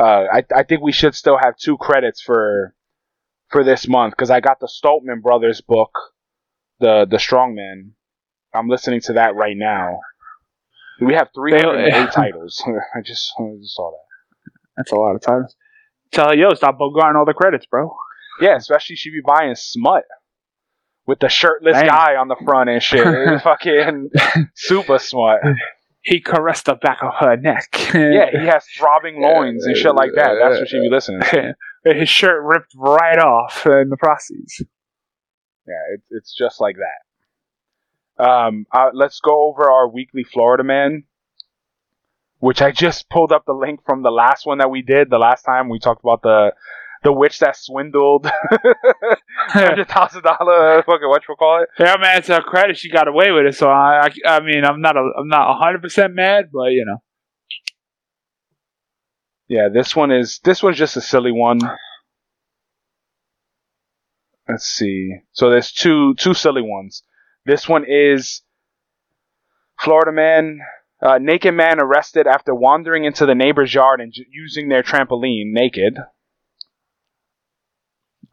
uh, 0.00 0.24
I, 0.32 0.44
I 0.56 0.62
think 0.64 0.82
we 0.82 0.90
should 0.92 1.14
still 1.14 1.38
have 1.40 1.56
two 1.56 1.76
credits 1.76 2.20
for 2.20 2.74
for 3.50 3.62
this 3.62 3.86
month 3.86 4.14
because 4.14 4.30
I 4.30 4.40
got 4.40 4.58
the 4.58 4.66
Stoltman 4.68 5.22
brothers 5.22 5.60
book, 5.60 5.92
the 6.80 7.06
the 7.08 7.18
Strongman. 7.18 7.90
I'm 8.52 8.68
listening 8.68 9.00
to 9.02 9.12
that 9.14 9.36
right 9.36 9.56
now. 9.56 10.00
We 11.00 11.14
have 11.14 11.28
308 11.34 12.12
titles. 12.12 12.62
I 12.96 13.00
just 13.00 13.32
I 13.38 13.42
just 13.60 13.74
saw 13.76 13.90
that. 13.92 14.03
That's 14.76 14.92
a 14.92 14.96
lot 14.96 15.14
of 15.14 15.22
titles. 15.22 15.54
Tell 16.12 16.28
her, 16.28 16.36
yo, 16.36 16.54
stop 16.54 16.78
bogarting 16.78 17.16
all 17.16 17.24
the 17.24 17.34
credits, 17.34 17.66
bro. 17.66 17.94
Yeah, 18.40 18.56
especially 18.56 18.96
she 18.96 19.10
be 19.10 19.20
buying 19.24 19.54
smut 19.54 20.04
with 21.06 21.18
the 21.20 21.28
shirtless 21.28 21.74
Dang. 21.74 21.86
guy 21.86 22.16
on 22.16 22.28
the 22.28 22.36
front 22.44 22.70
and 22.70 22.82
shit. 22.82 23.04
Fucking 23.42 24.10
super 24.54 24.98
smut. 24.98 25.40
He 26.02 26.20
caressed 26.20 26.66
the 26.66 26.74
back 26.74 26.98
of 27.02 27.14
her 27.18 27.36
neck. 27.36 27.68
Yeah, 27.94 28.30
he 28.30 28.46
has 28.46 28.64
throbbing 28.76 29.20
loins 29.22 29.64
and 29.64 29.76
shit 29.76 29.94
like 29.94 30.10
that. 30.16 30.34
That's 30.40 30.58
what 30.60 30.68
she 30.68 30.80
be 30.80 30.90
listening 30.90 31.22
to. 31.30 31.54
His 31.94 32.08
shirt 32.08 32.42
ripped 32.42 32.74
right 32.76 33.18
off 33.18 33.66
in 33.66 33.88
the 33.88 33.96
process. 33.96 34.60
Yeah, 35.66 35.94
it, 35.94 36.02
it's 36.10 36.34
just 36.36 36.60
like 36.60 36.76
that. 36.76 38.22
Um, 38.24 38.66
uh, 38.72 38.90
let's 38.92 39.20
go 39.20 39.48
over 39.48 39.70
our 39.70 39.88
weekly 39.88 40.24
Florida 40.24 40.62
man, 40.62 41.04
which 42.44 42.60
I 42.60 42.72
just 42.72 43.08
pulled 43.08 43.32
up 43.32 43.46
the 43.46 43.54
link 43.54 43.80
from 43.86 44.02
the 44.02 44.10
last 44.10 44.44
one 44.44 44.58
that 44.58 44.70
we 44.70 44.82
did. 44.82 45.08
The 45.08 45.18
last 45.18 45.44
time 45.44 45.70
we 45.70 45.78
talked 45.78 46.04
about 46.04 46.20
the 46.22 46.52
the 47.02 47.12
witch 47.12 47.38
that 47.38 47.56
swindled 47.56 48.26
hundred 49.48 49.88
thousand 49.88 50.22
dollar 50.22 50.82
fucking 50.82 51.08
what 51.08 51.22
you 51.26 51.36
call 51.36 51.62
it. 51.62 51.70
Yeah, 51.78 51.96
man, 51.98 52.22
to 52.22 52.34
her 52.34 52.42
credit, 52.42 52.76
she 52.76 52.90
got 52.90 53.08
away 53.08 53.30
with 53.30 53.46
it. 53.46 53.54
So 53.56 53.68
I, 53.70 54.08
I, 54.26 54.36
I 54.36 54.40
mean, 54.40 54.64
I'm 54.64 54.80
not, 54.82 54.96
a, 54.96 55.10
I'm 55.18 55.28
not 55.28 55.58
hundred 55.58 55.82
percent 55.82 56.14
mad, 56.14 56.50
but 56.52 56.66
you 56.72 56.84
know, 56.86 56.98
Yeah, 59.48 59.68
this 59.72 59.96
one 59.96 60.12
is 60.12 60.40
this 60.44 60.62
one's 60.62 60.76
just 60.78 60.96
a 60.98 61.00
silly 61.00 61.32
one. 61.32 61.60
Let's 64.48 64.66
see. 64.66 65.14
So 65.32 65.48
there's 65.48 65.72
two 65.72 66.14
two 66.16 66.34
silly 66.34 66.62
ones. 66.62 67.02
This 67.46 67.68
one 67.68 67.84
is 67.88 68.42
Florida 69.80 70.12
man, 70.12 70.60
uh, 71.02 71.18
naked 71.18 71.54
man 71.54 71.80
arrested 71.80 72.26
after 72.26 72.54
wandering 72.54 73.04
into 73.04 73.26
the 73.26 73.34
neighbor's 73.34 73.74
yard 73.74 74.00
and 74.00 74.12
j- 74.12 74.26
using 74.30 74.68
their 74.68 74.82
trampoline 74.82 75.52
naked. 75.52 75.98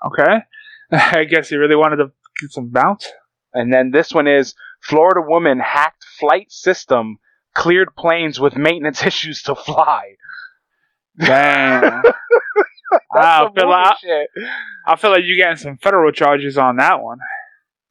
okay. 0.05 0.43
I 0.91 1.23
guess 1.23 1.49
he 1.49 1.55
really 1.55 1.75
wanted 1.75 1.97
to 1.97 2.11
get 2.41 2.51
some 2.51 2.69
bounce. 2.69 3.09
And 3.53 3.73
then 3.73 3.91
this 3.91 4.13
one 4.13 4.27
is 4.27 4.55
Florida 4.81 5.21
woman 5.21 5.59
hacked 5.59 6.03
flight 6.19 6.51
system, 6.51 7.17
cleared 7.53 7.95
planes 7.95 8.39
with 8.39 8.55
maintenance 8.55 9.03
issues 9.05 9.41
to 9.43 9.55
fly. 9.55 10.15
Damn. 11.17 12.03
I 13.13 13.49
feel 13.55 13.69
like 13.69 13.97
shit. 13.99 14.27
I 14.87 14.95
feel 14.95 15.11
like 15.11 15.21
you're 15.23 15.37
getting 15.37 15.57
some 15.57 15.77
federal 15.77 16.11
charges 16.11 16.57
on 16.57 16.77
that 16.77 17.01
one. 17.01 17.19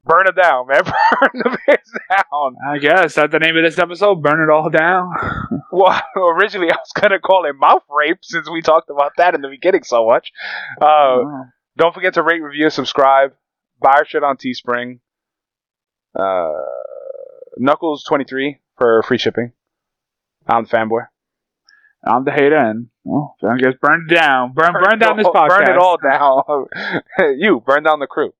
Burn 0.04 0.26
it 0.28 0.34
down, 0.34 0.66
man. 0.66 0.82
Burn 0.84 1.30
the 1.34 1.58
place 1.64 1.92
down. 2.08 2.56
I 2.66 2.78
guess 2.78 3.14
that's 3.14 3.32
the 3.32 3.38
name 3.38 3.56
of 3.56 3.64
this 3.64 3.78
episode. 3.78 4.22
Burn 4.22 4.40
it 4.40 4.52
all 4.52 4.70
down. 4.70 5.12
Well, 5.72 6.02
originally 6.16 6.68
I 6.72 6.74
was 6.74 6.90
gonna 7.00 7.20
call 7.20 7.44
it 7.44 7.54
mouth 7.54 7.84
rape 7.88 8.18
since 8.22 8.50
we 8.50 8.60
talked 8.60 8.90
about 8.90 9.12
that 9.18 9.36
in 9.36 9.40
the 9.40 9.46
beginning 9.48 9.84
so 9.84 10.04
much. 10.04 10.32
Uh, 10.82 11.18
don't 11.76 11.94
forget 11.94 12.14
to 12.14 12.24
rate, 12.24 12.42
review, 12.42 12.70
subscribe. 12.70 13.34
Buy 13.80 13.92
our 13.98 14.04
shit 14.04 14.24
on 14.24 14.36
Teespring. 14.36 14.98
Uh, 16.18 16.50
Knuckles 17.56 18.02
twenty 18.02 18.24
three 18.24 18.58
for 18.78 19.00
free 19.04 19.16
shipping. 19.18 19.52
I'm 20.48 20.64
the 20.64 20.70
fanboy. 20.70 21.06
I'm 22.04 22.24
the 22.24 22.32
hater, 22.32 22.56
and 22.56 22.88
well, 23.04 23.36
I 23.48 23.56
guess 23.56 23.74
burn 23.80 24.08
it 24.08 24.12
down. 24.12 24.52
Burn, 24.52 24.72
burn, 24.72 24.98
down 24.98 25.18
this 25.18 25.26
podcast. 25.28 25.48
Burn 25.50 25.70
it 25.70 25.78
all 25.78 25.98
down. 26.02 26.66
you 27.38 27.62
burn 27.64 27.84
down 27.84 28.00
the 28.00 28.08
crew. 28.08 28.32